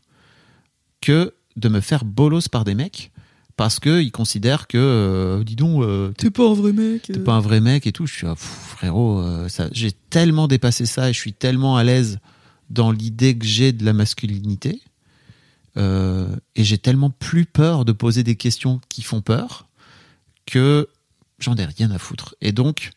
[1.01, 3.11] que de me faire bolos par des mecs
[3.57, 7.03] parce que ils considèrent que euh, dis donc euh, t'es pas un vrai mec.
[7.03, 8.07] t'es pas un vrai mec et tout.
[8.07, 11.77] Je suis ah, pff, frérot, euh, ça, j'ai tellement dépassé ça et je suis tellement
[11.77, 12.21] à l'aise
[12.71, 14.81] dans l'idée que j'ai de la masculinité
[15.77, 19.69] euh, et j'ai tellement plus peur de poser des questions qui font peur
[20.47, 20.89] que
[21.39, 22.35] j'en ai rien à foutre.
[22.41, 22.91] Et donc,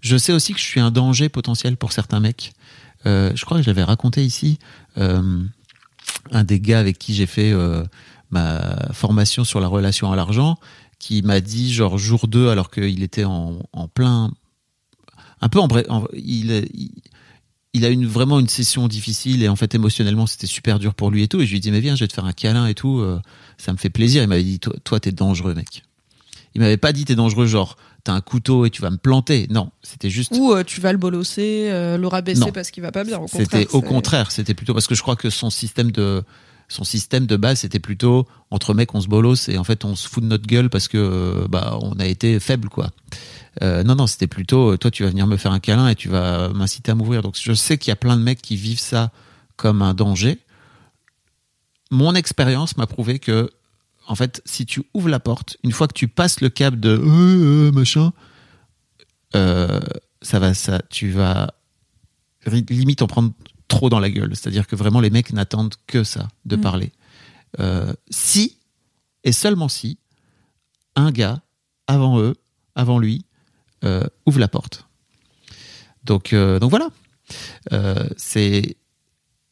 [0.00, 2.52] je sais aussi que je suis un danger potentiel pour certains mecs.
[3.06, 4.58] Euh, je crois que je l'avais raconté ici.
[6.32, 7.84] Un des gars avec qui j'ai fait euh,
[8.30, 10.56] ma formation sur la relation à l'argent,
[10.98, 13.58] qui m'a dit genre jour 2 alors qu'il était en,
[13.94, 14.30] plein,
[15.40, 16.66] un peu en, en- il,
[17.72, 21.10] il, a une, vraiment une session difficile et en fait émotionnellement c'était super dur pour
[21.10, 21.40] lui et tout.
[21.40, 22.98] Et je lui ai dit mais viens, je vais te faire un câlin et tout,
[22.98, 23.20] euh,
[23.58, 24.22] ça me fait plaisir.
[24.22, 25.84] Il m'avait dit toi t'es dangereux mec.
[26.54, 27.76] Il m'avait pas dit t'es dangereux genre
[28.08, 29.46] t'as un couteau et tu vas me planter.
[29.50, 30.32] Non, c'était juste.
[30.34, 32.52] Ou euh, tu vas le bolosser, euh, le rabaisser Non.
[32.52, 33.20] parce qu'il va pas bien.
[33.26, 36.22] C'était au contraire, c'était plutôt parce que je crois que son système de
[36.70, 39.96] son système de base c'était plutôt entre mecs on se bolosse et en fait on
[39.96, 42.90] se fout de notre gueule parce que euh, bah on a été faible quoi.
[43.62, 46.10] Euh, non non c'était plutôt toi tu vas venir me faire un câlin et tu
[46.10, 48.80] vas m'inciter à m'ouvrir donc je sais qu'il y a plein de mecs qui vivent
[48.80, 49.10] ça
[49.56, 50.38] comme un danger.
[51.90, 53.50] Mon expérience m'a prouvé que
[54.08, 56.90] en fait si tu ouvres la porte une fois que tu passes le cap de
[56.90, 58.12] euh, euh, machin
[59.36, 59.80] euh,
[60.22, 61.52] ça va ça tu vas
[62.46, 63.32] limite en prendre
[63.68, 64.34] trop dans la gueule.
[64.34, 66.60] C'est-à-dire que vraiment les mecs n'attendent que ça, de Mm.
[66.62, 66.92] parler.
[67.60, 68.56] Euh, si,
[69.22, 69.98] et seulement si,
[70.96, 71.42] un gars,
[71.86, 72.34] avant eux,
[72.74, 73.26] avant lui,
[74.24, 74.88] ouvre la porte.
[76.04, 76.88] Donc, donc voilà.
[78.16, 78.76] C'est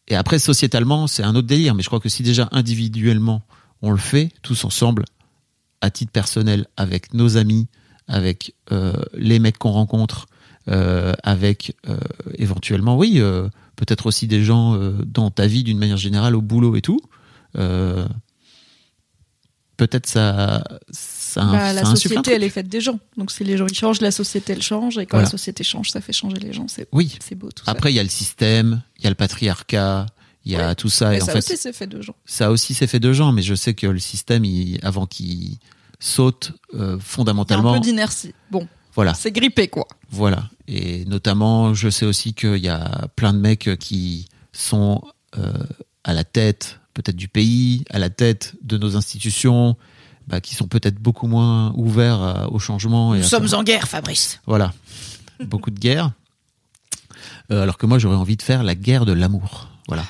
[0.09, 1.75] et après sociétalement, c'est un autre délire.
[1.75, 3.43] Mais je crois que si déjà individuellement
[3.87, 5.05] on le fait tous ensemble,
[5.81, 7.69] à titre personnel, avec nos amis,
[8.09, 10.27] avec euh, les mecs qu'on rencontre,
[10.69, 11.99] euh, avec euh,
[12.35, 13.21] éventuellement, oui,
[13.77, 17.01] peut-être aussi des gens dans ta vie d'une manière générale, au boulot et tout.
[19.77, 22.99] peut-être ça, ça, Bah, ça la société, elle est faite des gens.
[23.17, 24.99] Donc si les gens ils changent, la société elle change.
[24.99, 25.27] Et quand Voilà.
[25.27, 26.67] la société change, ça fait changer les gens.
[26.67, 27.17] C'est Oui.
[27.21, 27.71] c'est beau tout ça.
[27.71, 30.07] Après, il y a le système, il y a le patriarcat,
[30.47, 31.11] il y a tout ça.
[31.11, 32.15] Mais et en ça fait, aussi c'est fait de gens.
[32.25, 35.59] ça aussi c'est fait de gens, mais je sais que le système, il- avant qu'il
[36.01, 38.33] saute euh, Il y a un fondamentalement, peu d'inertie.
[38.51, 39.87] Bon, voilà, c'est grippé quoi.
[40.11, 40.49] voilà.
[40.69, 45.03] Et notamment, je sais aussi qu'il y a plein de mecs qui sont
[45.39, 45.53] euh,
[46.05, 49.77] à la tête, peut-être du pays, à la tête de nos institutions,
[50.29, 53.15] bah, qui sont peut-être beaucoup moins ouverts à- au changement.
[53.15, 54.41] Et Nous sommes en guerre, Fabrice.
[54.47, 54.73] Voilà,
[55.45, 56.13] beaucoup de guerre.
[57.53, 59.69] Euh, alors que moi, j'aurais envie de faire la guerre de l'amour.
[59.89, 60.05] Voilà.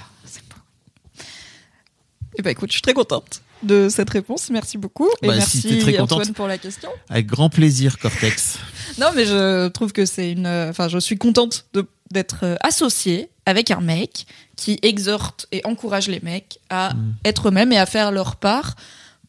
[2.39, 4.51] Eh ben écoute, je suis très contente de cette réponse.
[4.51, 5.09] Merci beaucoup.
[5.23, 6.13] Et Bah, si merci t'es très contente.
[6.21, 6.89] Antoine pour la question.
[7.09, 8.59] Avec grand plaisir, Cortex.
[8.99, 10.47] Non, mais je trouve que c'est une.
[10.47, 11.67] Enfin, je suis contente
[12.11, 17.15] d'être euh, associée avec un mec qui exhorte et encourage les mecs à Mm.
[17.25, 18.75] être eux-mêmes et à faire leur part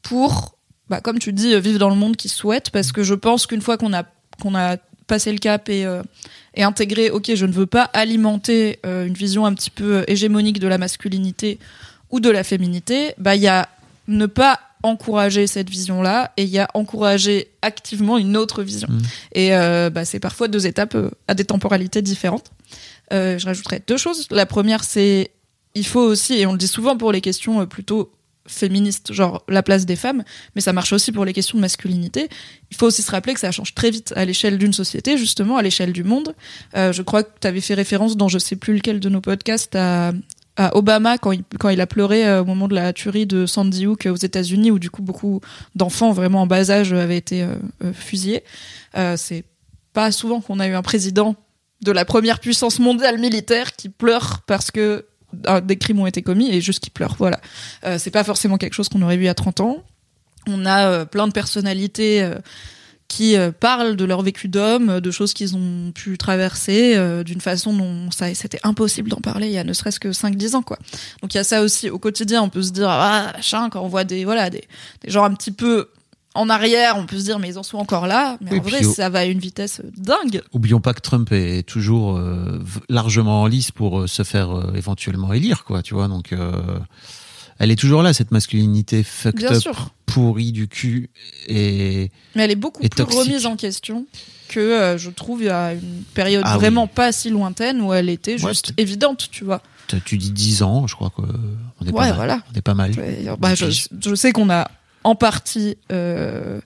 [0.03, 0.55] pour,
[0.89, 2.69] bah, comme tu dis, vivre dans le monde qu'ils souhaitent.
[2.69, 4.03] Parce que je pense qu'une fois qu'on a,
[4.41, 4.77] qu'on a
[5.07, 6.03] passé le cap et, euh,
[6.53, 10.03] et intégré, ok, je ne veux pas alimenter euh, une vision un petit peu euh,
[10.07, 11.59] hégémonique de la masculinité
[12.09, 13.69] ou de la féminité, bah, il y a
[14.07, 18.87] ne pas encourager cette vision-là et il y a encourager activement une autre vision.
[18.89, 19.01] Mm.
[19.33, 22.51] Et euh, bah, c'est parfois deux étapes euh, à des temporalités différentes.
[23.13, 24.27] Euh, je rajouterais deux choses.
[24.31, 25.31] La première, c'est
[25.75, 28.11] il faut aussi, et on le dit souvent pour les questions plutôt
[28.47, 30.23] féministes, genre la place des femmes,
[30.55, 32.29] mais ça marche aussi pour les questions de masculinité.
[32.71, 35.57] Il faut aussi se rappeler que ça change très vite à l'échelle d'une société, justement,
[35.57, 36.33] à l'échelle du monde.
[36.73, 39.75] Je crois que tu avais fait référence dans je sais plus lequel de nos podcasts
[39.75, 40.13] à,
[40.57, 41.31] à Obama quand
[41.69, 44.79] il, a pleuré euh, au moment de la tuerie de Sandy Hook aux États-Unis, où
[44.79, 45.39] du coup beaucoup
[45.75, 48.43] d'enfants vraiment en bas âge avaient été euh, euh, fusillés.
[49.15, 49.45] C'est
[49.93, 51.35] pas souvent qu'on a eu un président
[51.81, 55.05] de la première puissance mondiale militaire qui pleure parce que
[55.63, 57.15] des crimes ont été commis et juste qui pleure.
[57.19, 57.39] Voilà.
[57.97, 59.83] C'est pas forcément quelque chose qu'on aurait vu a 30 ans.
[60.47, 62.27] On a plein de personnalités
[63.07, 67.41] qui euh, parlent de leur vécu d'homme, de choses qu'ils ont pu traverser euh, d'une
[67.41, 70.61] façon dont ça c'était impossible d'en parler il y a ne serait-ce que 5-10 ans
[70.61, 70.77] quoi.
[71.21, 73.81] Donc il y a ça aussi au quotidien, on peut se dire ah machin quand
[73.81, 74.63] on voit des voilà des,
[75.03, 75.89] des gens un petit peu
[76.35, 78.61] en arrière, on peut se dire mais ils en sont encore là, mais Oui, en
[78.61, 80.41] vrai ça va à une vitesse dingue.
[80.53, 84.73] Oublions pas que Trump est toujours euh, largement en lice pour euh, se faire euh,
[84.75, 86.07] éventuellement élire, quoi, tu vois.
[86.07, 86.51] Donc, euh,
[87.57, 89.89] elle est toujours là, cette masculinité fucked Bien up, sûr.
[90.07, 91.09] Pourrie du cul.
[91.47, 93.19] Et Mais elle est beaucoup plus toxique.
[93.19, 94.07] remise en question
[94.47, 96.61] que euh, je trouve il y a une période Ah oui.
[96.61, 99.61] vraiment pas si lointaine où elle était juste évidente, tu vois.
[100.05, 101.23] tu dis 10 ans, je crois qu'on
[101.85, 102.15] est pas mal.
[102.15, 102.41] voilà.
[102.53, 102.91] On est pas mal.
[102.97, 104.71] Ouais, bah, je, Puis- je sais qu'on a
[105.03, 106.59] en partie euh,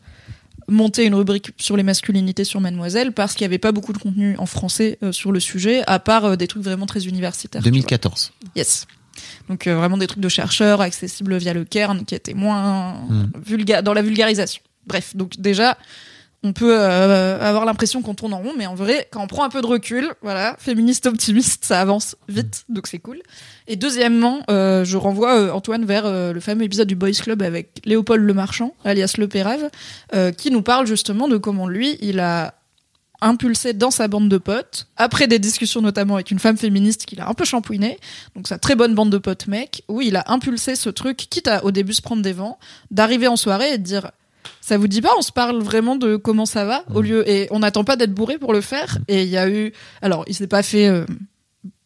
[0.68, 3.98] monté une rubrique sur les masculinités sur Mademoiselle parce qu'il n'y avait pas beaucoup de
[3.98, 7.62] contenu en français euh, sur le sujet, à part euh, des trucs vraiment très universitaires.
[7.62, 7.72] tu vois.
[7.72, 8.32] 2014.
[8.56, 8.86] Yes.
[9.50, 13.32] Donc euh, vraiment des trucs de chercheurs accessibles via le Cairn qui étaient moins Mm.
[13.46, 14.62] vulga dans la vulgarisation.
[14.88, 15.78] Bref, donc déjà
[16.44, 19.44] on peut euh, avoir l'impression qu'on tourne en rond, mais en vrai, quand on prend
[19.44, 23.22] un peu de recul, voilà, féministe optimiste, ça avance vite, donc c'est cool.
[23.68, 27.80] Et deuxièmement, euh, je renvoie euh, Antoine vers le fameux épisode du Boys Club avec
[27.86, 29.70] Léopold Le Marchand, alias Le Pérave,
[30.36, 32.56] qui nous parle justement de comment lui, il a
[33.22, 37.22] impulsé dans sa bande de potes, après des discussions notamment avec une femme féministe qu'il
[37.22, 38.00] a un peu champouinée,
[38.36, 41.48] donc sa très bonne bande de potes mecs, où il a impulsé ce truc, quitte
[41.48, 44.12] à au début se prendre des vents, d'arriver en soirée et de dire
[44.60, 47.48] ça vous dit pas on se parle vraiment de comment ça va au lieu et
[47.52, 50.36] on n'attend pas d'être bourré pour le faire et il y a eu alors il
[50.36, 51.06] s'est pas fait euh,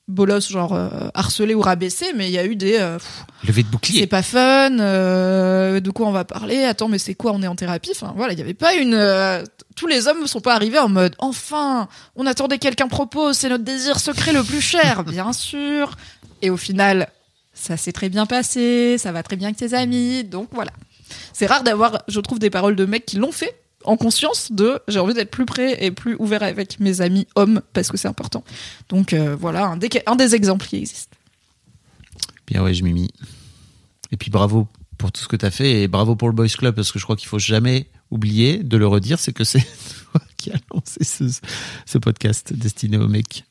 [0.08, 3.00] bolos genre euh, harcelé ou rabaissé mais il y a eu des euh,
[3.44, 4.08] Levé de c'est bouclier.
[4.08, 7.56] pas fun euh, de quoi on va parler attends mais c'est quoi on est en
[7.56, 7.92] thérapie?
[7.92, 9.44] Enfin voilà il y avait pas une euh,
[9.76, 13.64] tous les hommes sont pas arrivés en mode enfin on attendait quelqu'un propose c'est notre
[13.64, 15.96] désir secret le plus cher bien sûr.
[16.42, 17.10] Et au final
[17.54, 20.72] ça s'est très bien passé ça va très bien avec tes amis donc voilà.
[21.34, 23.56] C'est rare d'avoir je trouve des paroles de mecs qui l'ont fait
[23.86, 27.62] en conscience de j'ai envie d'être plus près et plus ouvert avec mes amis hommes
[27.74, 28.44] parce que c'est important
[28.90, 31.16] donc euh, voilà un des, un des exemples qui existent
[32.48, 33.10] Bien ouais, je m'y mis.
[34.12, 34.68] Et puis bravo
[34.98, 37.00] pour tout ce que tu as fait et bravo pour le Boys Club parce que
[37.00, 39.66] je crois qu'il faut jamais oublier de le redire, c'est que c'est
[40.12, 41.42] toi qui as lancé ce,
[41.86, 43.44] ce podcast destiné aux mecs.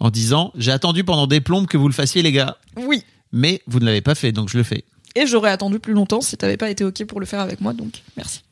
[0.00, 3.62] En disant, j'ai attendu pendant des plombes que vous le fassiez les gars, oui mais
[3.66, 4.84] vous ne l'avez pas fait, donc je le fais.
[5.14, 7.72] Et j'aurais attendu plus longtemps si t'avais pas été OK pour le faire avec moi,
[7.72, 8.42] donc merci.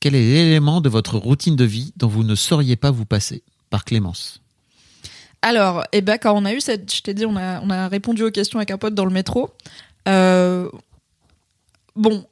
[0.00, 3.42] Quel est l'élément de votre routine de vie dont vous ne sauriez pas vous passer
[3.68, 4.40] Par Clémence?
[5.42, 6.92] Alors, eh ben, quand on a eu cette.
[6.92, 9.12] Je t'ai dit, on a, on a répondu aux questions avec un pote dans le
[9.12, 9.50] métro.
[10.08, 10.68] Euh,
[11.96, 12.24] bon.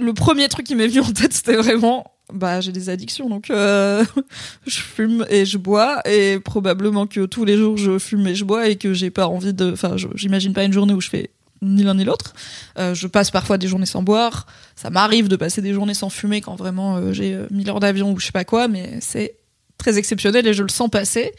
[0.00, 2.10] Le premier truc qui m'est venu en tête, c'était vraiment.
[2.32, 4.04] Bah, j'ai des addictions, donc euh,
[4.66, 8.44] je fume et je bois, et probablement que tous les jours je fume et je
[8.44, 9.72] bois, et que j'ai pas envie de.
[9.72, 11.30] Enfin, j'imagine pas une journée où je fais
[11.62, 12.34] ni l'un ni l'autre.
[12.78, 14.46] Euh, je passe parfois des journées sans boire.
[14.76, 17.80] Ça m'arrive de passer des journées sans fumer quand vraiment euh, j'ai euh, 1000 heures
[17.80, 19.36] d'avion ou je sais pas quoi, mais c'est
[19.78, 21.32] très exceptionnel et je le sens passer.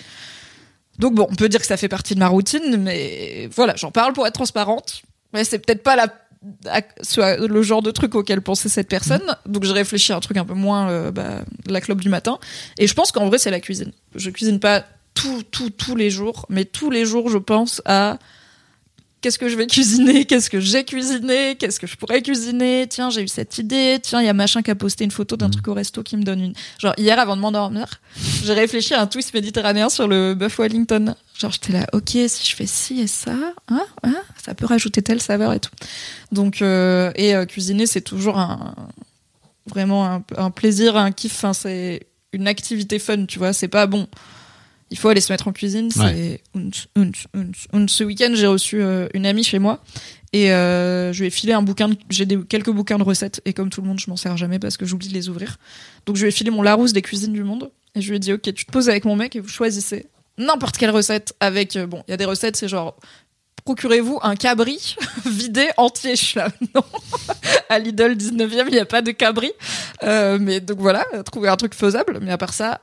[0.99, 3.91] Donc bon, on peut dire que ça fait partie de ma routine, mais voilà, j'en
[3.91, 5.01] parle pour être transparente.
[5.33, 6.07] Mais c'est peut-être pas la,
[7.15, 9.23] le genre de truc auquel pensait cette personne.
[9.45, 12.39] Donc je réfléchis à un truc un peu moins euh, bah, la clope du matin.
[12.77, 13.91] Et je pense qu'en vrai, c'est la cuisine.
[14.15, 18.17] Je cuisine pas tout, tout, tous les jours, mais tous les jours, je pense à
[19.23, 22.85] qu'est-ce que je vais cuisiner, qu'est-ce que j'ai cuisiné, qu'est-ce que je pourrais cuisiner.
[22.89, 23.97] Tiens, j'ai eu cette idée.
[24.03, 26.17] Tiens, il y a machin qui a posté une photo d'un truc au resto qui
[26.17, 26.53] me donne une.
[26.77, 28.01] Genre hier, avant de m'endormir,
[28.43, 31.15] j'ai réfléchi à un twist méditerranéen sur le bœuf Wellington.
[31.39, 33.33] Genre, j'étais là, ok, si je fais ci et ça,
[33.69, 35.71] hein, hein, ça peut rajouter telle saveur et tout.
[36.33, 38.75] Donc, euh, et euh, cuisiner, c'est toujours un,
[39.67, 41.33] vraiment un, un plaisir, un kiff.
[41.35, 43.53] Enfin, c'est une activité fun, tu vois.
[43.53, 44.07] C'est pas bon.
[44.93, 45.89] Il faut aller se mettre en cuisine.
[45.89, 46.39] C'est.
[47.87, 49.83] Ce week-end, j'ai reçu euh, une amie chez moi
[50.33, 51.89] et euh, je lui ai filé un bouquin.
[51.89, 54.37] de- J'ai des, quelques bouquins de recettes et comme tout le monde, je m'en sers
[54.37, 55.57] jamais parce que j'oublie de les ouvrir.
[56.05, 58.19] Donc, je lui ai filé mon Larousse des cuisines du monde et je lui ai
[58.19, 60.05] dit, ok, tu te poses avec mon mec et vous choisissez
[60.37, 61.75] n'importe quelle recette avec.
[61.75, 62.95] euh, bon, il y a des recettes, c'est genre.
[63.65, 64.95] Procurez-vous un cabri
[65.25, 66.15] vidé entier.
[66.15, 66.83] Je suis là, non.
[67.69, 69.51] à Lidl 19e, il n'y a pas de cabri.
[70.03, 72.19] Euh, mais donc voilà, trouver un truc faisable.
[72.21, 72.81] Mais à part ça,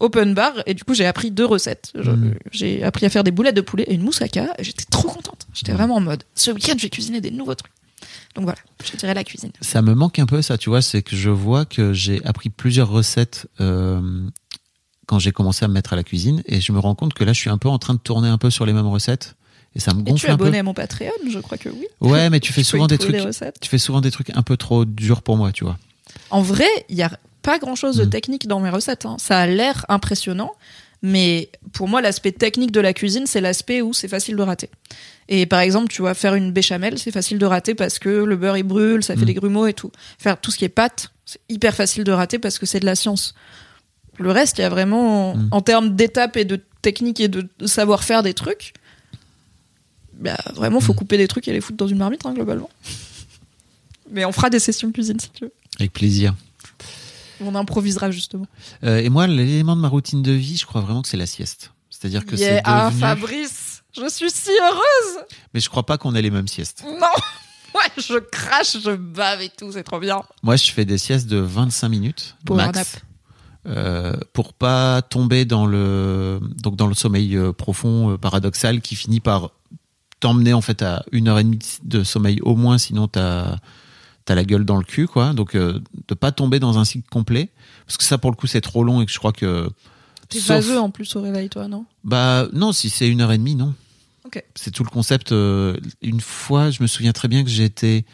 [0.00, 0.52] open bar.
[0.66, 1.92] Et du coup, j'ai appris deux recettes.
[1.94, 2.34] Je- Mm.
[2.52, 4.48] J'ai appris à faire des boulettes de poulet et une moussaka.
[4.58, 5.46] Et j'étais trop contente.
[5.54, 7.72] J'étais vraiment en mode, ce week-end, je vais cuisiner des nouveaux trucs.
[8.34, 9.50] Donc voilà, je dirais la cuisine.
[9.60, 12.48] Ça me manque un peu ça, tu vois, c'est que je vois que j'ai appris
[12.48, 14.00] plusieurs recettes euh,
[15.06, 17.24] quand j'ai commencé à me mettre à la cuisine et je me rends compte que
[17.24, 19.34] là je suis un peu en train de tourner un peu sur les mêmes recettes
[19.74, 20.44] et ça me Et tu gonfle es un peu.
[20.44, 21.86] abonné à mon Patreon, je crois que oui.
[22.00, 23.16] Ouais, mais tu fais souvent des trucs
[23.60, 25.76] tu fais souvent des trucs un peu trop durs pour moi, tu vois.
[26.30, 27.10] En vrai, il y a
[27.42, 28.10] pas grand chose de Mm.
[28.10, 29.06] technique dans mes recettes.
[29.06, 29.16] hein.
[29.18, 30.52] Ça a l'air impressionnant,
[31.02, 34.68] mais pour moi, l'aspect technique de la cuisine, c'est l'aspect où c'est facile de rater.
[35.28, 38.36] Et par exemple, tu vois, faire une béchamel, c'est facile de rater parce que le
[38.36, 39.24] beurre il brûle, ça fait Mm.
[39.26, 39.90] des grumeaux et tout.
[40.18, 42.86] Faire tout ce qui est pâte, c'est hyper facile de rater parce que c'est de
[42.86, 43.34] la science.
[44.18, 45.48] Le reste, il y a vraiment, Mm.
[45.52, 48.72] en termes d'étapes et de technique et de savoir-faire des trucs,
[50.14, 52.68] bah, vraiment, faut couper des trucs et les foutre dans une marmite, hein, globalement.
[54.10, 55.52] Mais on fera des sessions cuisine si tu veux.
[55.78, 56.34] Avec plaisir.
[57.40, 58.46] On improvisera justement.
[58.84, 61.26] Euh, et moi, l'élément de ma routine de vie, je crois vraiment que c'est la
[61.26, 61.72] sieste.
[61.88, 63.00] C'est-à-dire que Yeah, c'est ah, devenu...
[63.00, 65.24] Fabrice, je suis si heureuse.
[65.54, 66.84] Mais je crois pas qu'on ait les mêmes siestes.
[66.86, 66.94] Non,
[67.74, 70.22] ouais, je crache, je bave et tout, c'est trop bien.
[70.42, 73.00] Moi, je fais des siestes de 25 minutes Power max.
[73.66, 79.20] euh, pour pas tomber dans le donc dans le sommeil euh, profond paradoxal qui finit
[79.20, 79.50] par
[80.20, 83.56] t'emmener en fait à une heure et demie de sommeil au moins, sinon t'as
[84.30, 85.32] t'as la gueule dans le cul, quoi.
[85.32, 87.48] Donc euh, de pas tomber dans un cycle complet,
[87.84, 89.68] parce que ça pour le coup c'est trop long et que je crois que
[90.28, 91.84] T'es sauf- vaseux en plus au réveil, toi, non?
[92.04, 93.74] Bah non, si c'est une heure et demie, non.
[94.24, 94.40] Ok.
[94.54, 95.32] C'est tout le concept.
[95.32, 98.04] euh, une fois, je me souviens très bien que j'étais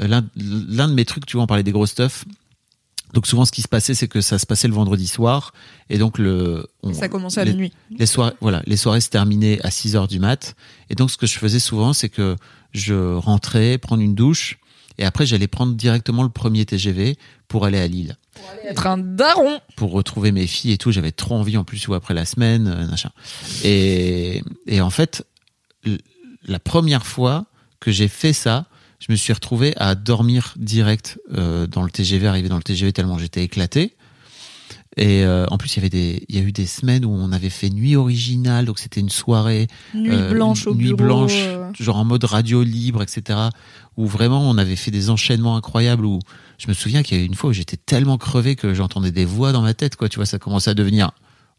[0.00, 2.24] euh, l'un de mes trucs, tu vois, on parlait des gros stuff.
[3.14, 5.52] Donc souvent, ce qui se passait, c'est que ça se passait le vendredi soir,
[5.90, 7.72] et donc le on- ça commençait à les- minuit.
[7.96, 10.56] les soirées, voilà, les soirées se terminaient à 6 heures du mat.
[10.90, 12.34] Et donc, ce que je faisais souvent, c'est que
[12.72, 14.58] je rentrais, prendre une douche,
[14.98, 17.16] et après, j'allais prendre directement le premier TGV
[17.48, 18.16] pour aller à Lille
[18.64, 19.60] Être un daron.
[19.76, 20.92] pour retrouver mes filles et tout.
[20.92, 23.10] J'avais trop envie en plus ou après la semaine, euh, machin.
[23.64, 25.26] Et, et en fait,
[26.46, 27.46] la première fois
[27.80, 28.66] que j'ai fait ça,
[28.98, 32.92] je me suis retrouvé à dormir direct euh, dans le TGV, arrivé dans le TGV
[32.92, 33.95] tellement j'étais éclaté.
[34.98, 37.10] Et euh, en plus, il y avait des, il y a eu des semaines où
[37.10, 40.96] on avait fait nuit originale, donc c'était une soirée Nuit euh, blanche au nuit bureau.
[40.96, 41.70] blanche, euh.
[41.78, 43.38] genre en mode radio libre, etc.
[43.98, 46.06] Où vraiment on avait fait des enchaînements incroyables.
[46.06, 46.20] Où
[46.56, 49.10] je me souviens qu'il y a eu une fois où j'étais tellement crevé que j'entendais
[49.10, 50.08] des voix dans ma tête, quoi.
[50.08, 51.10] Tu vois, ça commençait à devenir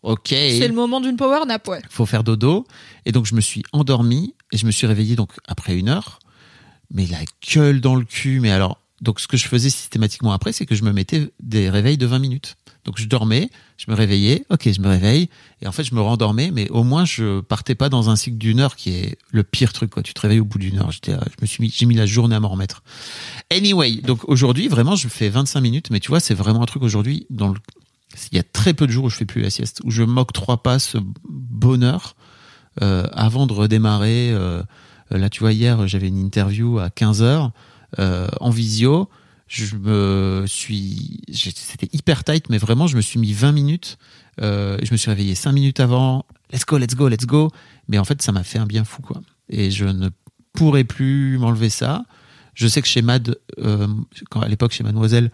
[0.02, 0.30] ok.
[0.30, 1.82] C'est le moment d'une power nap, ouais.
[1.90, 2.66] Faut faire dodo.
[3.06, 6.18] Et donc je me suis endormi et je me suis réveillé donc après une heure,
[6.92, 7.20] mais la
[7.54, 8.40] gueule dans le cul.
[8.40, 11.70] Mais alors, donc ce que je faisais systématiquement après, c'est que je me mettais des
[11.70, 12.56] réveils de 20 minutes.
[12.88, 15.30] Donc je dormais, je me réveillais, ok, je me réveille,
[15.62, 18.38] et en fait je me rendormais, mais au moins je partais pas dans un cycle
[18.38, 20.04] d'une heure qui est le pire truc, quoi.
[20.04, 20.90] Tu te réveilles au bout d'une heure.
[20.90, 22.84] J'étais, euh, je me suis mis, j'ai mis la journée à m'en remettre.
[23.52, 26.82] Anyway, donc aujourd'hui vraiment je fais 25 minutes, mais tu vois c'est vraiment un truc
[26.82, 29.92] aujourd'hui il y a très peu de jours où je fais plus la sieste, où
[29.92, 30.98] je m'octroie pas ce
[31.28, 32.16] bonheur
[32.82, 34.32] euh, avant de redémarrer.
[34.32, 34.64] euh,
[35.12, 37.52] là, tu vois, hier, j'avais une interview à 15 heures
[37.98, 39.10] en visio.
[39.48, 43.98] Je me suis, c'était hyper tight, mais vraiment, je me suis mis 20 minutes.
[44.42, 46.26] Euh, je me suis réveillé 5 minutes avant.
[46.52, 47.50] Let's go, let's go, let's go.
[47.88, 49.22] Mais en fait, ça m'a fait un bien fou, quoi.
[49.50, 50.10] Et je ne
[50.54, 52.04] pourrais plus m'enlever ça.
[52.56, 53.88] Je sais que chez Mad, euh,
[54.32, 55.32] quand, à l'époque chez Mademoiselle,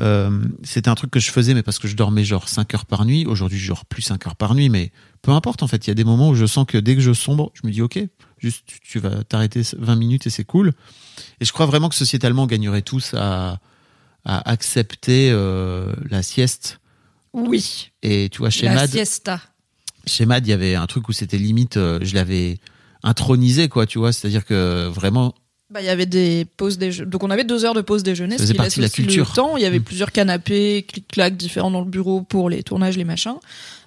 [0.00, 2.84] euh, c'était un truc que je faisais, mais parce que je dormais genre 5 heures
[2.86, 3.26] par nuit.
[3.26, 4.90] Aujourd'hui, je dors plus 5 heures par nuit, mais
[5.22, 5.86] peu importe en fait.
[5.86, 7.72] Il y a des moments où je sens que dès que je sombre, je me
[7.72, 8.00] dis ok,
[8.38, 10.72] juste tu- tu vas t'arrêter 20 minutes et c'est cool.
[11.40, 13.58] Et je crois vraiment que sociétalement, on gagnerait tous à,
[14.24, 16.80] à accepter euh, la sieste.
[17.32, 17.90] Oui.
[18.02, 19.40] Et tu vois, chez la Mad, siesta.
[20.06, 22.58] chez Mad, il y avait un truc où c'était limite, euh, je l'avais
[23.02, 24.12] intronisé, quoi, tu vois.
[24.12, 25.34] C'est-à-dire que vraiment,
[25.70, 27.10] Bah, il y avait des pauses déjeuner.
[27.10, 28.38] Donc, on avait deux heures de pause déjeuner.
[28.38, 29.26] Ce qui partie laisse de la culture.
[29.30, 29.56] Le temps.
[29.56, 29.82] Il y avait Mm.
[29.84, 33.36] plusieurs canapés, clic-clac différents dans le bureau pour les tournages, les machins.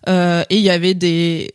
[0.09, 1.53] Euh, et il y avait des,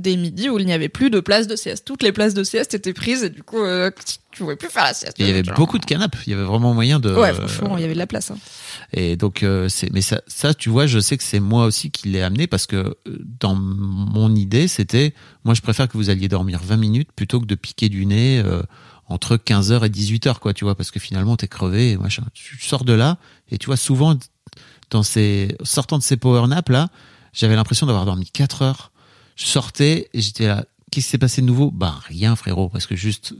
[0.00, 1.84] des midis où il n'y avait plus de place de sieste.
[1.84, 3.90] Toutes les places de sieste étaient prises et du coup, euh,
[4.32, 5.16] tu pouvais plus faire la sieste.
[5.18, 6.16] il y avait Genre- beaucoup de canapes.
[6.26, 7.14] Il y avait vraiment moyen de.
[7.14, 8.30] Ouais, franchement, il y avait de la place.
[8.30, 8.38] hein.
[8.92, 11.90] Et donc euh, c'est mais ça ça tu vois je sais que c'est moi aussi
[11.90, 12.96] qui l'ai amené parce que euh,
[13.40, 15.14] dans mon idée c'était
[15.44, 18.40] moi je préfère que vous alliez dormir 20 minutes plutôt que de piquer du nez
[18.44, 18.62] euh,
[19.06, 22.58] entre 15h et 18h quoi tu vois parce que finalement t'es crevé et machin tu
[22.60, 23.18] sors de là
[23.50, 24.16] et tu vois souvent
[24.90, 26.88] dans ces sortant de ces power naps là
[27.32, 28.90] j'avais l'impression d'avoir dormi 4 heures
[29.40, 31.70] je sortais et j'étais là qu'est-ce qui s'est passé de nouveau?
[31.70, 33.34] Bah rien frérot parce que juste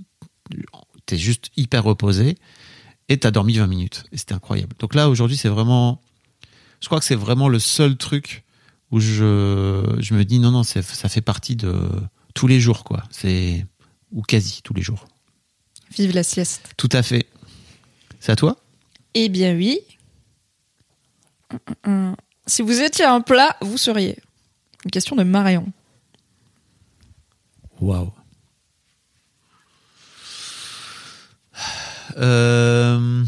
[1.07, 2.39] t'es juste hyper reposé
[3.09, 4.05] et t'as dormi 20 minutes.
[4.13, 4.75] Et c'était incroyable.
[4.79, 6.01] Donc là, aujourd'hui, c'est vraiment.
[6.81, 8.45] Je crois que c'est vraiment le seul truc
[8.91, 11.91] où je, je me dis non, non, ça fait partie de
[12.35, 13.05] tous les jours, quoi.
[13.11, 13.67] C'est.
[14.13, 15.07] Ou quasi tous les jours.
[15.97, 16.73] Vive la sieste.
[16.77, 17.27] Tout à fait.
[18.21, 18.57] C'est à toi?
[19.15, 19.81] Eh bien, oui.
[22.47, 24.19] Si vous étiez un plat, vous seriez.
[24.85, 25.73] Une question de Marion.
[27.81, 28.13] Waouh.
[32.17, 33.25] Euh,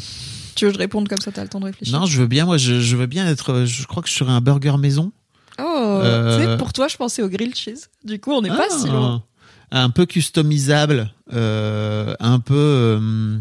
[0.56, 2.26] Tu veux que je réponde comme ça, t'as le temps de réfléchir non, je veux
[2.26, 3.64] bien, moi, je, je veux bien être.
[3.64, 5.12] Je crois que je serais un burger maison.
[5.60, 5.62] Oh,
[6.02, 7.88] Euh, tu sais, pour toi, je pensais au grilled cheese.
[8.04, 9.22] Du coup, on n'est pas Ah, si loin.
[9.70, 13.38] Un peu customisable, euh, un peu euh,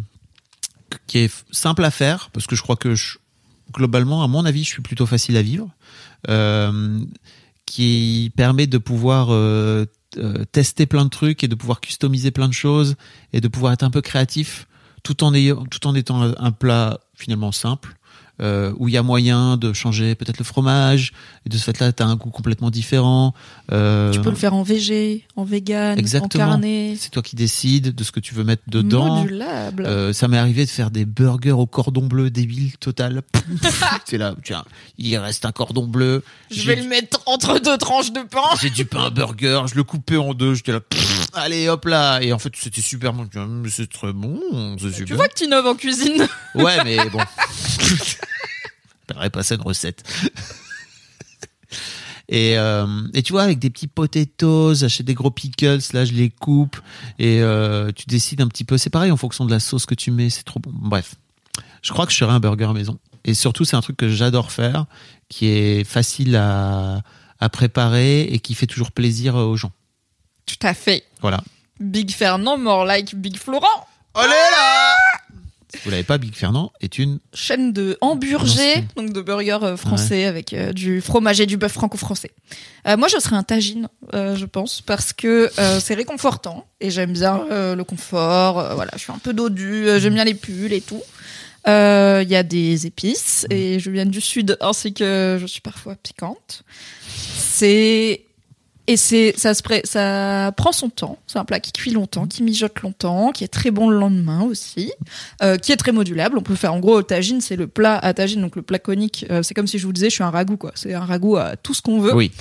[1.08, 3.18] qui est simple à faire parce que je crois que je-
[3.74, 5.70] globalement, à mon avis, je suis plutôt facile à vivre,
[7.66, 9.30] qui permet de pouvoir
[10.18, 12.96] euh, tester plein de trucs et de pouvoir customiser plein de choses
[13.34, 14.68] et de pouvoir être un peu créatif
[15.04, 17.96] tout en ayant, tout en étant un plat finalement simple.
[18.40, 21.12] Euh, où il y a moyen de changer peut-être le fromage
[21.46, 23.34] et de ce fait-là, tu as un goût complètement différent.
[23.72, 26.44] Euh, Tu peux le faire en végé, en vegan, Exactement.
[26.46, 26.96] en carné.
[27.00, 29.22] c'est toi qui décides de ce que tu veux mettre dedans.
[29.22, 29.86] Modulable.
[29.86, 33.22] Euh, ça m'est arrivé de faire des burgers au cordon bleu débile total.
[34.06, 34.64] c'est là, tiens,
[34.98, 36.24] il reste un cordon bleu.
[36.50, 38.40] je vais le mettre entre deux tranches de pain.
[38.62, 42.20] j'ai du pain burger, je le coupais en deux, j'étais là, pff, allez hop là.
[42.22, 43.28] Et en fait, c'était super bon.
[43.70, 44.40] C'est très bon,
[44.80, 45.16] c'est Tu super.
[45.18, 46.28] vois que tu innoves en cuisine.
[46.56, 47.20] Ouais, mais bon.
[49.12, 50.04] Je paierais pas une recette.
[52.32, 56.14] Et, euh, et tu vois, avec des petits potatoes, j'achète des gros pickles, là je
[56.14, 56.78] les coupe
[57.20, 58.78] et euh, tu décides un petit peu.
[58.78, 60.72] C'est pareil en fonction de la sauce que tu mets, c'est trop bon.
[60.74, 61.16] Bref,
[61.82, 62.98] je crois que je ferai un burger maison.
[63.26, 64.86] Et surtout, c'est un truc que j'adore faire,
[65.28, 67.02] qui est facile à,
[67.42, 69.74] à préparer et qui fait toujours plaisir aux gens.
[70.46, 71.04] Tout à fait.
[71.20, 71.44] Voilà.
[71.82, 73.88] Big Fernand, more like Big Florent.
[74.14, 74.96] Allez là
[75.84, 80.26] vous l'avez pas, Big Fernand est une chaîne de hamburgers, donc de burgers euh, français
[80.26, 82.32] avec euh, du fromage et du bœuf franco-français.
[82.88, 85.50] Euh, moi, je serais un tagine, euh, je pense, parce que
[85.80, 88.76] c'est réconfortant et j'aime bien le confort.
[88.76, 91.02] voilà, je suis un peu dodu, j'aime bien les pulls et tout.
[91.68, 95.96] Il y a des épices et je viens du sud, ainsi que je suis parfois
[95.96, 96.64] piquante.
[97.08, 98.26] C'est
[98.92, 101.18] et c'est ça se pré- ça prend son temps.
[101.28, 104.42] C'est un plat qui cuit longtemps, qui mijote longtemps, qui est très bon le lendemain
[104.44, 104.92] aussi,
[105.42, 106.38] euh, qui est très modulable.
[106.38, 109.26] On peut faire en gros tagine, c'est le plat à tagine, donc le plat conique.
[109.32, 110.72] euh, c'est comme si je vous disais, je suis un ragoût quoi.
[110.76, 112.14] C'est un ragoût à tout ce qu'on veut.
[112.16, 112.32] Oui.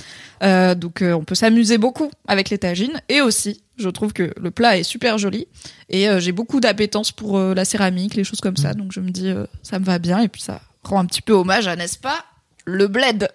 [0.43, 4.51] Euh, donc on peut s'amuser beaucoup avec les tagines et aussi je trouve que le
[4.51, 5.47] plat est super joli
[5.89, 8.73] et euh, j'ai beaucoup d'appétence pour euh, la céramique, les choses comme ça.
[8.73, 11.21] Donc je me dis euh, ça me va bien et puis ça rend un petit
[11.21, 12.25] peu hommage à n'est-ce pas
[12.65, 13.27] le bled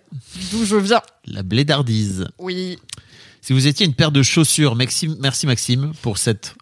[0.53, 1.03] d'où je viens.
[1.27, 2.27] la blédardise.
[2.39, 2.79] Oui.
[3.47, 6.57] Si vous étiez une paire de chaussures, Maxime, merci Maxime pour cette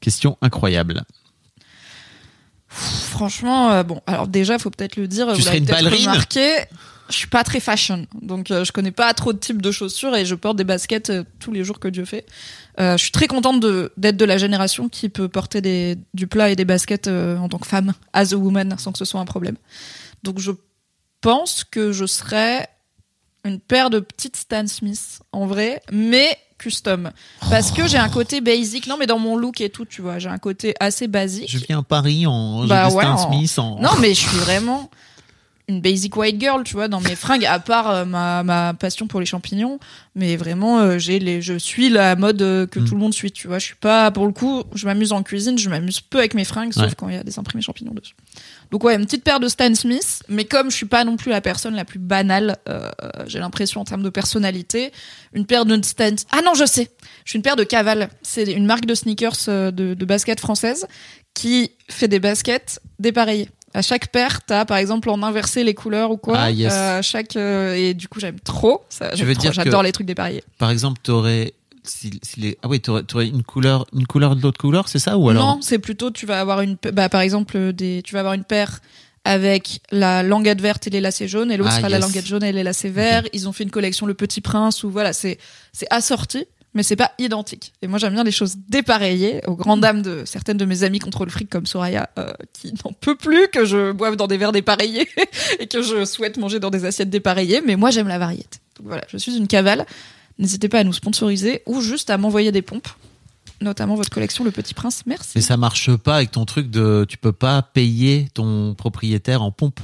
[0.00, 1.04] question incroyable.
[2.66, 5.28] Franchement, euh, bon, alors déjà, faut peut-être le dire.
[5.28, 6.64] Tu vous serais une ballerine remarqué,
[7.08, 10.16] Je suis pas très fashion, donc euh, je connais pas trop de types de chaussures
[10.16, 12.26] et je porte des baskets euh, tous les jours que Dieu fait.
[12.80, 13.64] Euh, je suis très contente
[13.96, 17.58] d'être de la génération qui peut porter des, du plat et des baskets en tant
[17.58, 19.56] que femme, as a woman, sans que ce soit un problème.
[20.24, 20.50] Donc je
[21.20, 22.68] pense que je serais
[23.48, 27.10] une paire de petites Stan Smith en vrai, mais custom,
[27.50, 28.86] parce que j'ai un côté basic.
[28.88, 31.48] Non, mais dans mon look et tout, tu vois, j'ai un côté assez basique.
[31.50, 34.36] Je viens à Paris en Bah ouais, Stan en- Smith en Non, mais je suis
[34.38, 34.90] vraiment
[35.68, 39.06] une basic white girl, tu vois, dans mes fringues, à part euh, ma, ma passion
[39.06, 39.78] pour les champignons.
[40.14, 42.84] Mais vraiment, euh, j'ai les, je suis la mode euh, que Mm.
[42.86, 43.58] tout le monde suit, tu vois.
[43.58, 46.44] Je suis pas, pour le coup, je m'amuse en cuisine, je m'amuse peu avec mes
[46.44, 48.14] fringues, sauf quand il y a des imprimés champignons dessus.
[48.70, 51.30] Donc ouais, une petite paire de Stan Smith, mais comme je suis pas non plus
[51.30, 52.90] la personne la plus banale, euh,
[53.26, 54.90] j'ai l'impression en termes de personnalité,
[55.34, 56.10] une paire de Stan...
[56.32, 56.90] Ah non, je sais
[57.24, 58.08] Je suis une paire de Caval.
[58.22, 60.86] C'est une marque de sneakers de, de basket française
[61.34, 63.48] qui fait des baskets dépareillées.
[63.74, 66.38] À chaque paire, t'as par exemple en inversé les couleurs ou quoi.
[66.38, 66.72] Ah, yes.
[66.74, 68.82] Euh, chaque euh, et du coup j'aime trop.
[68.88, 69.52] Ça, j'aime veux trop.
[69.52, 70.42] J'adore les trucs dépareillés.
[70.58, 71.52] Par exemple, t'aurais
[71.84, 72.58] si, si les...
[72.62, 75.56] ah oui, t'aurais, t'aurais une couleur, une couleur de l'autre couleur, c'est ça ou alors?
[75.56, 78.44] Non, c'est plutôt tu vas avoir une, bah, par exemple des, tu vas avoir une
[78.44, 78.80] paire
[79.24, 82.44] avec la languette verte et les lacets jaunes et l'autre Ah, sera la languette jaune
[82.44, 83.24] et les lacets verts.
[83.32, 85.38] Ils ont fait une collection Le Petit Prince où voilà c'est
[85.72, 86.46] c'est assorti.
[86.78, 87.72] Mais c'est pas identique.
[87.82, 91.00] Et moi, j'aime bien les choses dépareillées, aux grandes dames de certaines de mes amies
[91.00, 94.36] contre le fric comme Soraya, euh, qui n'en peut plus que je boive dans des
[94.36, 95.08] verres dépareillés
[95.58, 97.62] et que je souhaite manger dans des assiettes dépareillées.
[97.66, 98.60] Mais moi, j'aime la variété.
[98.76, 99.86] Donc voilà, je suis une cavale.
[100.38, 102.86] N'hésitez pas à nous sponsoriser ou juste à m'envoyer des pompes,
[103.60, 105.02] notamment votre collection Le Petit Prince.
[105.04, 105.32] Merci.
[105.34, 109.50] Mais ça marche pas avec ton truc de tu peux pas payer ton propriétaire en
[109.50, 109.80] pompe.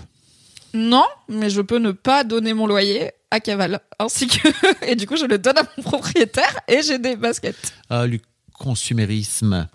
[0.74, 4.48] Non, mais je peux ne pas donner mon loyer à Caval, ainsi que
[4.86, 7.72] et du coup je le donne à mon propriétaire et j'ai des baskets.
[7.90, 8.18] Ah, le
[8.52, 9.68] consumérisme.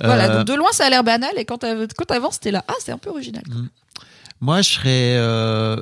[0.00, 2.50] Voilà, Euh, donc de loin ça a l'air banal et quand t'av- quand t'avances t'es
[2.50, 3.42] là, ah c'est un peu original.
[4.40, 5.80] Moi, je serais euh,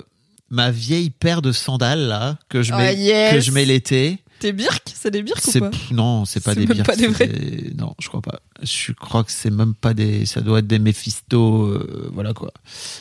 [0.51, 3.33] ma vieille paire de sandales là que je Ah, mets yes.
[3.35, 4.19] que je mets l'été.
[4.39, 5.71] T'es birk, c'est des birks ou pas?
[5.93, 7.31] non, c'est pas des Birks, pas des vrais.
[7.77, 8.41] Non, je crois pas.
[8.63, 10.25] Je crois que c'est même pas des.
[10.27, 12.51] Ça doit être des Mephisto, euh, voilà quoi.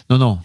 [0.09, 0.39] Non, non,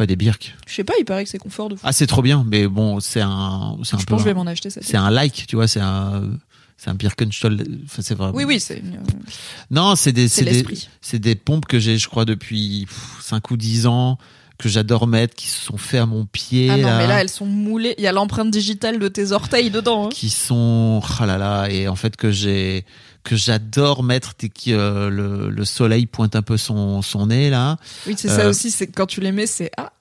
[0.00, 0.54] pas des Birk.
[0.66, 1.82] Je sais pas, il paraît que c'est confort de fou.
[1.84, 4.12] Ah, c'est trop bien, mais bon, c'est un, c'est un je peu.
[4.12, 4.80] pense que je vais m'en acheter ça.
[4.82, 6.22] C'est un like, tu vois, c'est un,
[6.78, 7.52] c'est un Birkenstock.
[7.84, 8.32] Enfin, c'est vraiment.
[8.34, 8.82] Oui oui, c'est
[9.70, 10.88] Non, c'est des, c'est c'est des, l'esprit.
[11.02, 12.86] c'est des pompes que j'ai, je crois, depuis
[13.20, 14.16] 5 ou 10 ans,
[14.58, 16.68] que j'adore mettre, qui se sont faits à mon pied.
[16.70, 19.32] Ah non, là, mais là elles sont moulées, il y a l'empreinte digitale de tes
[19.32, 20.06] orteils dedans.
[20.06, 20.10] hein.
[20.10, 22.84] qui sont, ah là là, et en fait que j'ai,
[23.30, 27.48] que j'adore mettre dès que euh, le, le soleil pointe un peu son, son nez
[27.48, 27.76] là.
[28.08, 29.92] Oui, c'est ça Euh, aussi, c'est quand tu les mets, c'est ah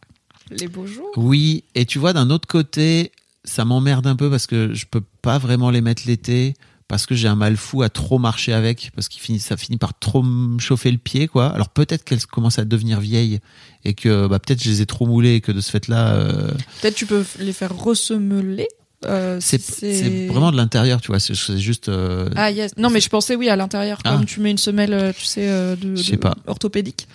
[0.50, 1.12] les beaux jours.
[1.16, 3.12] Oui, et tu vois, d'un autre côté,
[3.44, 6.56] ça m'emmerde un peu parce que je peux pas vraiment les mettre l'été
[6.88, 9.78] parce que j'ai un mal fou à trop marcher avec parce qu'il finit, ça finit
[9.78, 11.50] par trop me chauffer le pied, quoi.
[11.50, 13.42] Alors peut-être qu'elles commencent à devenir vieilles
[13.86, 16.52] et que bah, peut-être je les ai trop moulées et que de ce fait-là, euh,
[16.82, 18.68] Peut-être tu peux les faire ressemeler.
[19.06, 21.20] Euh, c'est vraiment de l'intérieur, tu vois.
[21.20, 21.88] C'est juste.
[21.88, 22.72] euh, Ah yes.
[22.78, 24.12] Non mais je pensais oui à l'intérieur Ah.
[24.12, 26.36] comme tu mets une semelle euh, tu sais de, de- pas.
[26.48, 27.08] orthopédique.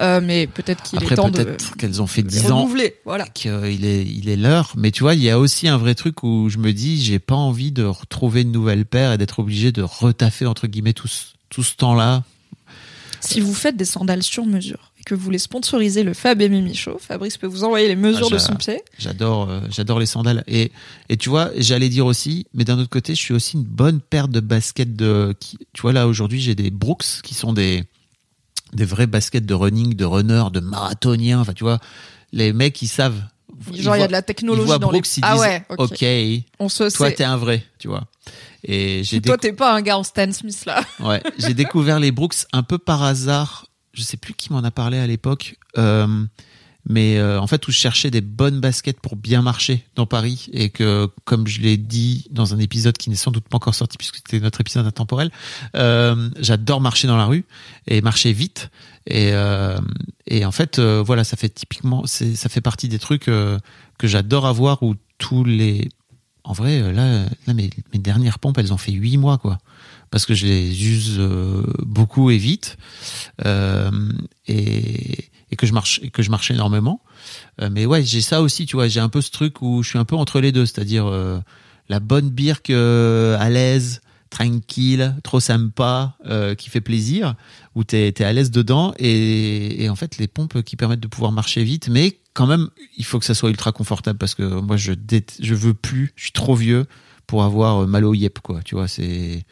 [0.00, 2.68] Euh, mais peut-être qu'il est temps de peut-être qu'elles ont fait de 10 ans.
[3.04, 3.26] Voilà.
[3.26, 6.22] qu'il est il est l'heure mais tu vois il y a aussi un vrai truc
[6.22, 9.72] où je me dis j'ai pas envie de retrouver une nouvelle paire et d'être obligé
[9.72, 12.22] de retaffer entre guillemets tout ce, tout ce temps là
[13.20, 16.74] Si vous faites des sandales sur mesure que vous voulez sponsoriser le Fab et Mimi
[16.74, 18.82] Show, Fabrice peut vous envoyer les mesures Ah, de son pied.
[18.98, 20.44] J'adore, euh, j'adore les sandales.
[20.46, 20.70] Et,
[21.08, 24.00] et tu vois, j'allais dire aussi, mais d'un autre côté, je suis aussi une bonne
[24.00, 25.34] paire de baskets de.
[25.40, 27.84] Qui, tu vois, là, aujourd'hui, j'ai des Brooks qui sont des,
[28.74, 31.40] des vrais baskets de running, de runner, de marathoniens.
[31.40, 31.78] Enfin, tu vois,
[32.32, 33.22] les mecs, ils savent.
[33.72, 35.00] Genre, il y a de la technologie dans les...
[35.00, 36.44] Brooks, ils Ah disent, ouais, ok.
[36.60, 37.14] On se toi, sait.
[37.16, 38.04] t'es un vrai, tu vois.
[38.64, 40.84] Et j'ai Toi, t'es pas un gars en Stan Smith, là.
[41.00, 43.67] Ouais, j'ai découvert les Brooks un peu par hasard.
[43.98, 46.24] Je sais plus qui m'en a parlé à l'époque, euh,
[46.88, 50.48] mais euh, en fait où je cherchais des bonnes baskets pour bien marcher dans Paris
[50.52, 53.74] et que, comme je l'ai dit dans un épisode qui n'est sans doute pas encore
[53.74, 55.32] sorti puisque c'était notre épisode intemporel,
[55.74, 57.44] euh, j'adore marcher dans la rue
[57.88, 58.70] et marcher vite.
[59.08, 63.58] Et, en fait, voilà, ça fait typiquement, ça fait partie des trucs que
[64.04, 65.88] j'adore avoir où tous les,
[66.44, 69.58] en vrai, là, mes, mes dernières pompes, elles ont fait huit mois, quoi.
[70.10, 72.76] Parce que je les use euh, beaucoup et vite.
[73.44, 73.90] Euh,
[74.46, 77.02] et, que je marche, que je marche énormément.
[77.60, 78.86] Euh, mais ouais, j'ai ça aussi, tu vois.
[78.88, 80.66] J'ai un peu ce truc où je suis un peu entre les deux.
[80.66, 81.10] C'est-à-dire
[81.88, 86.16] la bonne birque à l'aise, tranquille, trop sympa,
[86.56, 87.34] qui fait plaisir,
[87.74, 88.94] où t'es es à l'aise dedans.
[88.98, 91.88] Et, en fait, les pompes qui permettent de pouvoir marcher vite.
[91.88, 94.92] Mais quand même, il faut que ça soit ultra confortable parce que moi, je,
[95.40, 96.86] je veux plus, je suis trop vieux
[97.26, 98.62] pour avoir mal au yep, quoi.
[98.64, 99.44] Tu vois, c'est.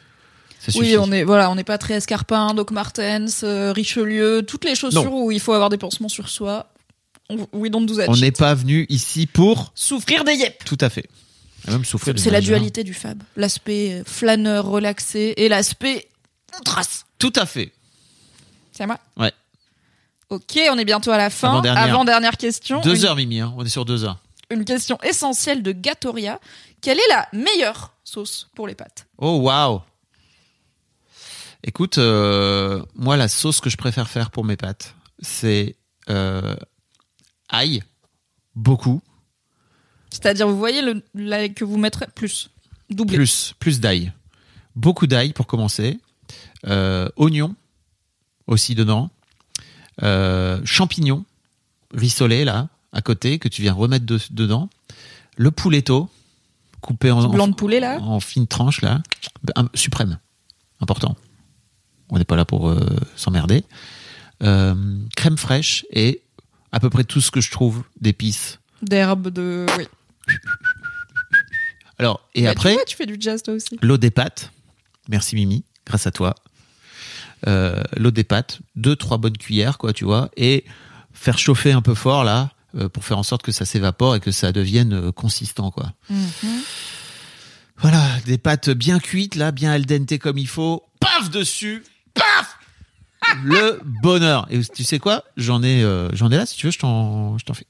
[0.59, 4.65] Ça Oui, on est voilà, on n'est pas très escarpin, Doc Martens, euh, Richelieu, toutes
[4.65, 6.69] les chaussures où il faut avoir des pansements sur soi.
[7.29, 9.73] On- We don't do that On n'est pas venu ici pour.
[9.75, 10.65] souffrir des yep.
[10.65, 11.07] Tout à fait.
[11.67, 16.09] Et même souffrir C'est la dualité du fab, l'aspect euh, flâneur, relaxé et l'aspect
[16.59, 17.05] on trace.
[17.19, 17.73] Tout à fait.
[18.73, 18.99] C'est à moi.
[19.17, 19.33] Ouais.
[20.31, 21.51] Ok, on est bientôt à la fin.
[21.51, 21.85] Avant-dernière.
[21.85, 22.81] Avant-dernière question.
[22.81, 23.41] Deux une, heures, Mimi.
[23.41, 23.53] hein.
[23.57, 24.19] On est sur deux heures.
[24.51, 26.41] une question essentielle de Gatoria.
[26.81, 29.07] Quelle est la meilleure sauce pour les pâtes?
[29.19, 29.81] Oh, waouh.
[31.67, 35.77] Écoute, euh, moi, la sauce que je préfère faire pour mes pâtes, c'est
[36.09, 36.55] euh,
[37.49, 37.83] ail,
[38.55, 39.03] beaucoup,
[40.11, 42.51] C'est-à-dire, vous voyez le, la- que vous mettrez plus,
[42.89, 43.17] doublé.
[43.17, 44.13] plus, plus d'ail.
[44.77, 45.99] Beaucoup d'ail pour commencer.
[46.67, 47.55] Euh, oignons
[48.47, 49.11] aussi dedans.
[50.65, 51.25] Champignons
[51.93, 54.69] rissolés là, à côté, que tu viens remettre de- dedans.
[55.37, 56.09] Le pouletto,
[56.81, 59.03] coupé en, Blanc de poulet, là en fines tranches là.
[59.57, 60.19] Un- suprême.
[60.81, 61.17] Important.
[62.11, 62.79] On n'est pas là pour euh,
[63.17, 63.65] s'emmerder.
[64.43, 64.75] Euh,
[65.17, 66.23] crème fraîche et
[66.73, 68.59] à peu près tout ce que je trouve d'épices.
[68.83, 69.67] D'herbe, de.
[69.79, 69.87] Oui.
[71.99, 72.71] Alors, et Bah, après.
[72.71, 73.79] Tu, vois, tu fais du jazz toi aussi.
[73.83, 74.53] l'eau des pâtes.
[75.09, 76.35] Merci Mimi, grâce à toi.
[77.47, 80.65] Euh, l'eau des pâtes, deux trois bonnes cuillères quoi, tu vois, et
[81.13, 82.51] faire chauffer un peu fort là
[82.93, 85.93] pour faire en sorte que ça s'évapore et que ça devienne consistant quoi.
[87.79, 90.83] Voilà, des pâtes bien cuites là, bien al dente comme il faut.
[91.01, 91.83] Paf dessus.
[93.45, 94.47] Le bonheur.
[94.51, 95.25] Et tu sais quoi?
[95.37, 96.47] J'en ai, euh, j'en ai là.
[96.47, 97.67] Si tu veux, je t'en, je t'en fais.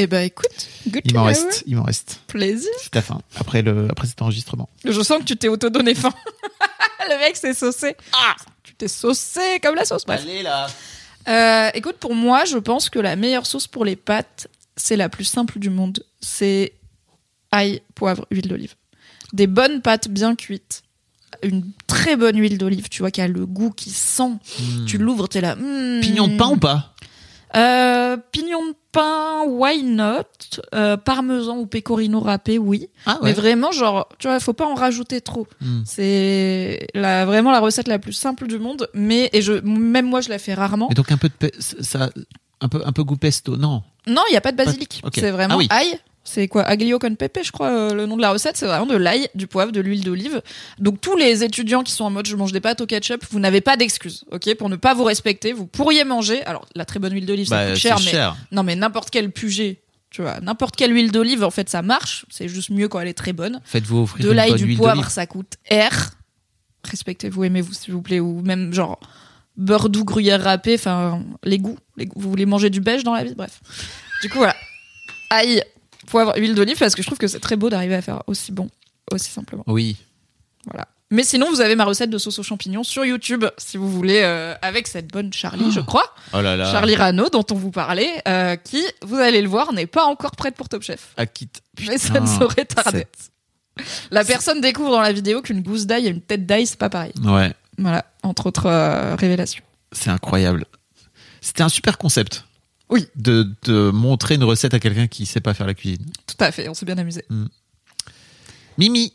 [0.00, 1.64] Eh ben écoute, good Il m'en reste.
[1.66, 2.20] Il m'en reste.
[2.28, 2.70] Plaisir.
[2.80, 3.20] C'est ta fin.
[3.36, 4.68] Après le, après cet enregistrement.
[4.84, 6.12] Je sens que tu t'es auto-donné faim.
[7.08, 7.96] Le mec s'est saucé.
[8.12, 10.20] Ah Tu t'es saucé comme la sauce, bref.
[10.22, 10.68] Allez là.
[11.26, 15.08] Euh, écoute, pour moi, je pense que la meilleure sauce pour les pâtes, c'est la
[15.08, 16.04] plus simple du monde.
[16.20, 16.74] C'est
[17.50, 18.74] ail, poivre, huile d'olive.
[19.32, 20.82] Des bonnes pâtes bien cuites.
[21.42, 24.32] Une très bonne huile d'olive, tu vois, qui a le goût qui sent.
[24.86, 25.56] Tu l'ouvres, t'es là.
[25.56, 26.00] hmm.
[26.00, 26.94] Pignon de pain ou pas?
[27.56, 30.22] Euh, Pignon de pain, why not?
[30.74, 32.88] Euh, Parmesan ou pecorino râpé, oui.
[33.06, 35.46] Ah Mais vraiment, genre, tu vois, faut pas en rajouter trop.
[35.60, 35.82] Hmm.
[35.86, 38.88] C'est la, vraiment la recette la plus simple du monde.
[38.94, 40.88] Mais, et je, même moi, je la fais rarement.
[40.90, 42.10] Et donc un peu de ça,
[42.60, 43.56] un peu un peu goût pesto.
[43.56, 43.82] Non?
[44.06, 45.02] Non, il n'y a pas de basilic.
[45.14, 45.68] C'est vraiment Ah oui.
[45.70, 45.98] ail.
[46.30, 46.62] C'est quoi?
[46.62, 48.56] Aglio con pepe, je crois, euh, le nom de la recette.
[48.58, 50.42] C'est vraiment de l'ail, du poivre, de l'huile d'olive.
[50.78, 53.40] Donc, tous les étudiants qui sont en mode je mange des pâtes au ketchup, vous
[53.40, 54.54] n'avez pas d'excuses, ok?
[54.56, 56.42] Pour ne pas vous respecter, vous pourriez manger.
[56.44, 58.36] Alors, la très bonne huile d'olive, ça Bah, coûte c'est cher, mais cher.
[58.52, 59.80] non, mais n'importe quel puget,
[60.10, 62.26] tu vois, n'importe quelle huile d'olive, en fait, ça marche.
[62.28, 63.60] C'est juste mieux quand elle est très bonne.
[63.64, 66.10] Faites-vous offrir De l'ail, du poivre, ça coûte R.
[66.84, 69.00] Respectez-vous, aimez-vous, s'il vous plaît, ou même genre
[69.56, 72.20] beurre doux, gruyère râpé, enfin les goûts, les goûts.
[72.20, 73.60] Vous voulez manger du beige dans la vie, bref.
[74.22, 74.54] Du coup voilà,
[75.30, 75.62] ail,
[76.08, 78.52] poivre, huile d'olive, parce que je trouve que c'est très beau d'arriver à faire aussi
[78.52, 78.68] bon,
[79.12, 79.64] aussi simplement.
[79.66, 79.96] Oui.
[80.66, 80.86] Voilà.
[81.10, 84.20] Mais sinon, vous avez ma recette de sauce aux champignons sur YouTube, si vous voulez,
[84.22, 86.04] euh, avec cette bonne Charlie, je crois,
[86.34, 86.70] Oh là là.
[86.70, 90.32] Charlie Rano, dont on vous parlait, euh, qui, vous allez le voir, n'est pas encore
[90.32, 91.14] prête pour Top Chef.
[91.16, 91.48] Akit.
[91.86, 93.06] Mais ça ne saurait tarder.
[94.10, 96.90] La personne découvre dans la vidéo qu'une gousse d'ail et une tête d'ail, c'est pas
[96.90, 97.12] pareil.
[97.24, 99.62] Ouais, Voilà, entre autres euh, révélations.
[99.92, 100.66] c'est incroyable.
[101.40, 102.44] C'était un super concept.
[102.90, 103.06] Oui.
[103.16, 106.04] De, de montrer une recette à quelqu'un qui sait pas faire la cuisine.
[106.26, 107.24] Tout à fait, on s'est bien amusé.
[108.78, 109.12] Mimi,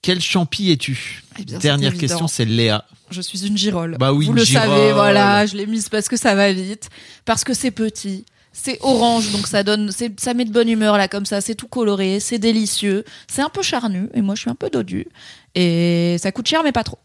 [0.00, 1.22] Quel champi es-tu?
[1.38, 2.84] Eh Dernière question, c'est Léa.
[3.10, 3.96] Je suis une girole.
[3.98, 4.68] Bah oui, Vous le girole.
[4.68, 6.88] savez, voilà, je l'ai mise parce que ça va vite,
[7.24, 11.08] parce que c'est petit, c'est orange, donc ça donne, ça met de bonne humeur là
[11.08, 14.50] comme ça, c'est tout coloré, c'est délicieux, c'est un peu charnu, et moi je suis
[14.50, 15.06] un peu dodu,
[15.54, 16.98] et ça coûte cher mais pas trop.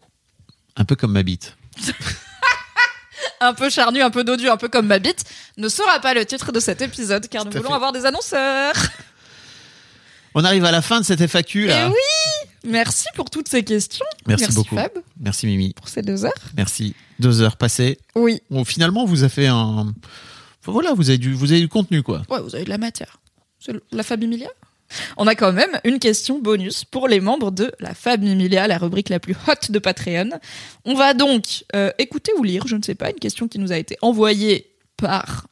[0.77, 1.57] Un peu comme ma bite.
[3.41, 5.23] Un peu charnu, un peu dodu, un peu comme ma bite,
[5.57, 7.75] ne sera pas le titre de cet épisode car nous voulons fait.
[7.75, 8.73] avoir des annonceurs.
[10.35, 11.87] On arrive à la fin de cette FAQ Et là.
[11.87, 14.05] Eh oui, merci pour toutes ces questions.
[14.27, 14.75] Merci, beaucoup.
[14.75, 15.73] Fab Merci Mimi.
[15.73, 16.33] pour ces deux heures.
[16.55, 16.95] Merci.
[17.19, 17.97] Deux heures passées.
[18.15, 18.41] Oui.
[18.51, 19.87] Bon, finalement, vous a fait un.
[20.61, 22.21] Enfin, voilà, vous avez du, vous avez du contenu quoi.
[22.29, 23.19] Ouais, vous avez de la matière.
[23.91, 24.49] La Fab Emilia?
[25.17, 28.77] On a quand même une question bonus pour les membres de la Fab Emilia, la
[28.77, 30.29] rubrique la plus hot de Patreon.
[30.85, 33.71] On va donc euh, écouter ou lire, je ne sais pas, une question qui nous
[33.71, 35.47] a été envoyée par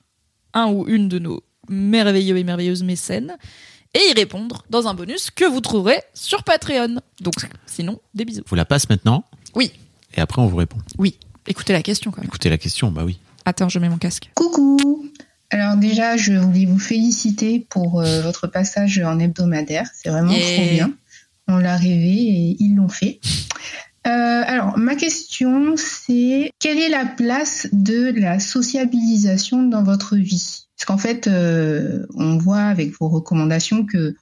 [0.54, 3.38] un ou une de nos merveilleux et merveilleuses mécènes
[3.94, 6.98] et y répondre dans un bonus que vous trouverez sur Patreon.
[7.22, 7.36] Donc
[7.66, 8.44] sinon, des bisous.
[8.48, 9.24] Vous la passe maintenant.
[9.54, 9.72] Oui.
[10.16, 10.78] Et après, on vous répond.
[10.98, 11.18] Oui,
[11.48, 12.28] écoutez la question quand même.
[12.28, 13.20] Écoutez la question, bah oui.
[13.46, 14.30] Attends, je mets mon casque.
[14.34, 15.10] Coucou
[15.52, 19.88] Alors déjà, je voulais vous féliciter pour euh, votre passage en hebdomadaire.
[19.96, 20.54] C'est vraiment Yeah.
[20.56, 20.94] trop bien.
[21.48, 23.20] On l'a rêvé et ils l'ont fait.
[24.08, 30.66] Euh, alors, ma question, c'est quelle est la place de la sociabilisation dans votre vie?
[30.78, 34.16] Parce qu'en fait, euh, on voit avec vos recommandations que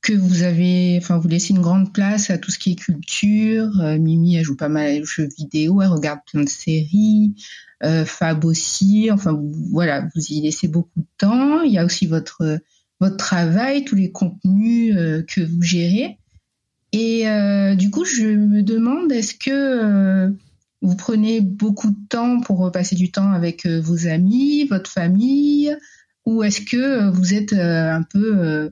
[0.00, 3.68] que vous avez, enfin, vous laissez une grande place à tout ce qui est culture.
[3.80, 7.34] Euh, Mimi, elle joue pas mal aux jeux vidéo, elle regarde plein de séries
[8.06, 9.10] Fab aussi.
[9.12, 9.40] Enfin,
[9.70, 11.62] voilà, vous y laissez beaucoup de temps.
[11.62, 12.60] Il y a aussi votre
[13.00, 16.18] votre travail, tous les contenus euh, que vous gérez.
[16.92, 20.30] Et euh, du coup, je me demande, est-ce que euh,
[20.82, 25.76] vous prenez beaucoup de temps pour passer du temps avec euh, vos amis, votre famille,
[26.24, 28.70] ou est-ce que euh, vous êtes euh, un peu euh,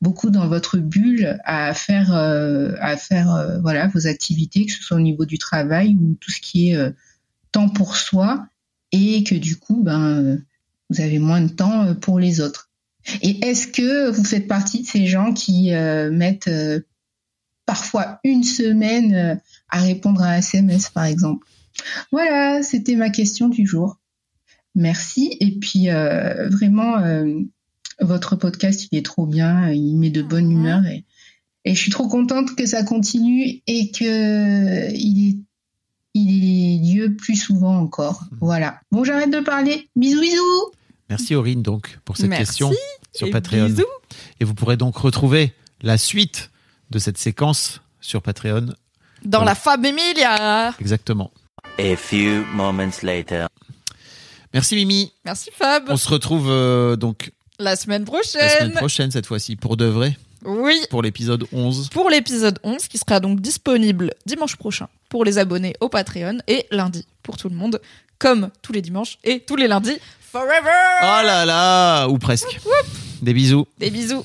[0.00, 4.82] beaucoup dans votre bulle à faire euh, à faire euh, voilà vos activités, que ce
[4.82, 6.90] soit au niveau du travail ou tout ce qui est euh,
[7.52, 8.46] temps pour soi
[8.92, 10.36] et que du coup, ben, euh,
[10.90, 12.68] vous avez moins de temps euh, pour les autres.
[13.22, 16.80] Et est-ce que vous faites partie de ces gens qui euh, mettent euh,
[17.66, 21.46] parfois une semaine à répondre à un SMS, par exemple?
[22.12, 23.98] Voilà, c'était ma question du jour.
[24.74, 25.36] Merci.
[25.40, 26.96] Et puis, euh, vraiment,
[28.00, 29.70] votre podcast, il est trop bien.
[29.70, 31.04] Il met de bonne humeur et,
[31.64, 35.36] et je suis trop contente que ça continue et que il est
[36.18, 38.22] il est lieu plus souvent encore.
[38.40, 38.80] Voilà.
[38.90, 39.88] Bon, j'arrête de parler.
[39.96, 40.70] Bisous, bisous.
[41.10, 42.72] Merci Aurine donc pour cette Merci question
[43.14, 43.66] sur et Patreon.
[43.66, 43.84] bisous.
[44.40, 46.50] Et vous pourrez donc retrouver la suite
[46.90, 48.66] de cette séquence sur Patreon.
[49.24, 50.74] Dans la Fab Emilia.
[50.80, 51.30] Exactement.
[51.78, 53.46] A few moments later.
[54.54, 55.12] Merci Mimi.
[55.24, 55.84] Merci Fab.
[55.88, 58.40] On se retrouve euh, donc La semaine prochaine.
[58.42, 60.80] la semaine prochaine cette fois-ci pour de vrai, Oui.
[60.90, 61.88] pour l'épisode 11.
[61.90, 66.66] Pour l'épisode 11 qui sera donc disponible dimanche prochain pour les abonnés au Patreon et
[66.70, 67.80] lundi pour tout le monde
[68.18, 70.52] comme tous les dimanches et tous les lundis forever.
[71.02, 72.60] Oh là là Ou presque.
[73.22, 73.66] Des bisous.
[73.78, 74.24] Des bisous.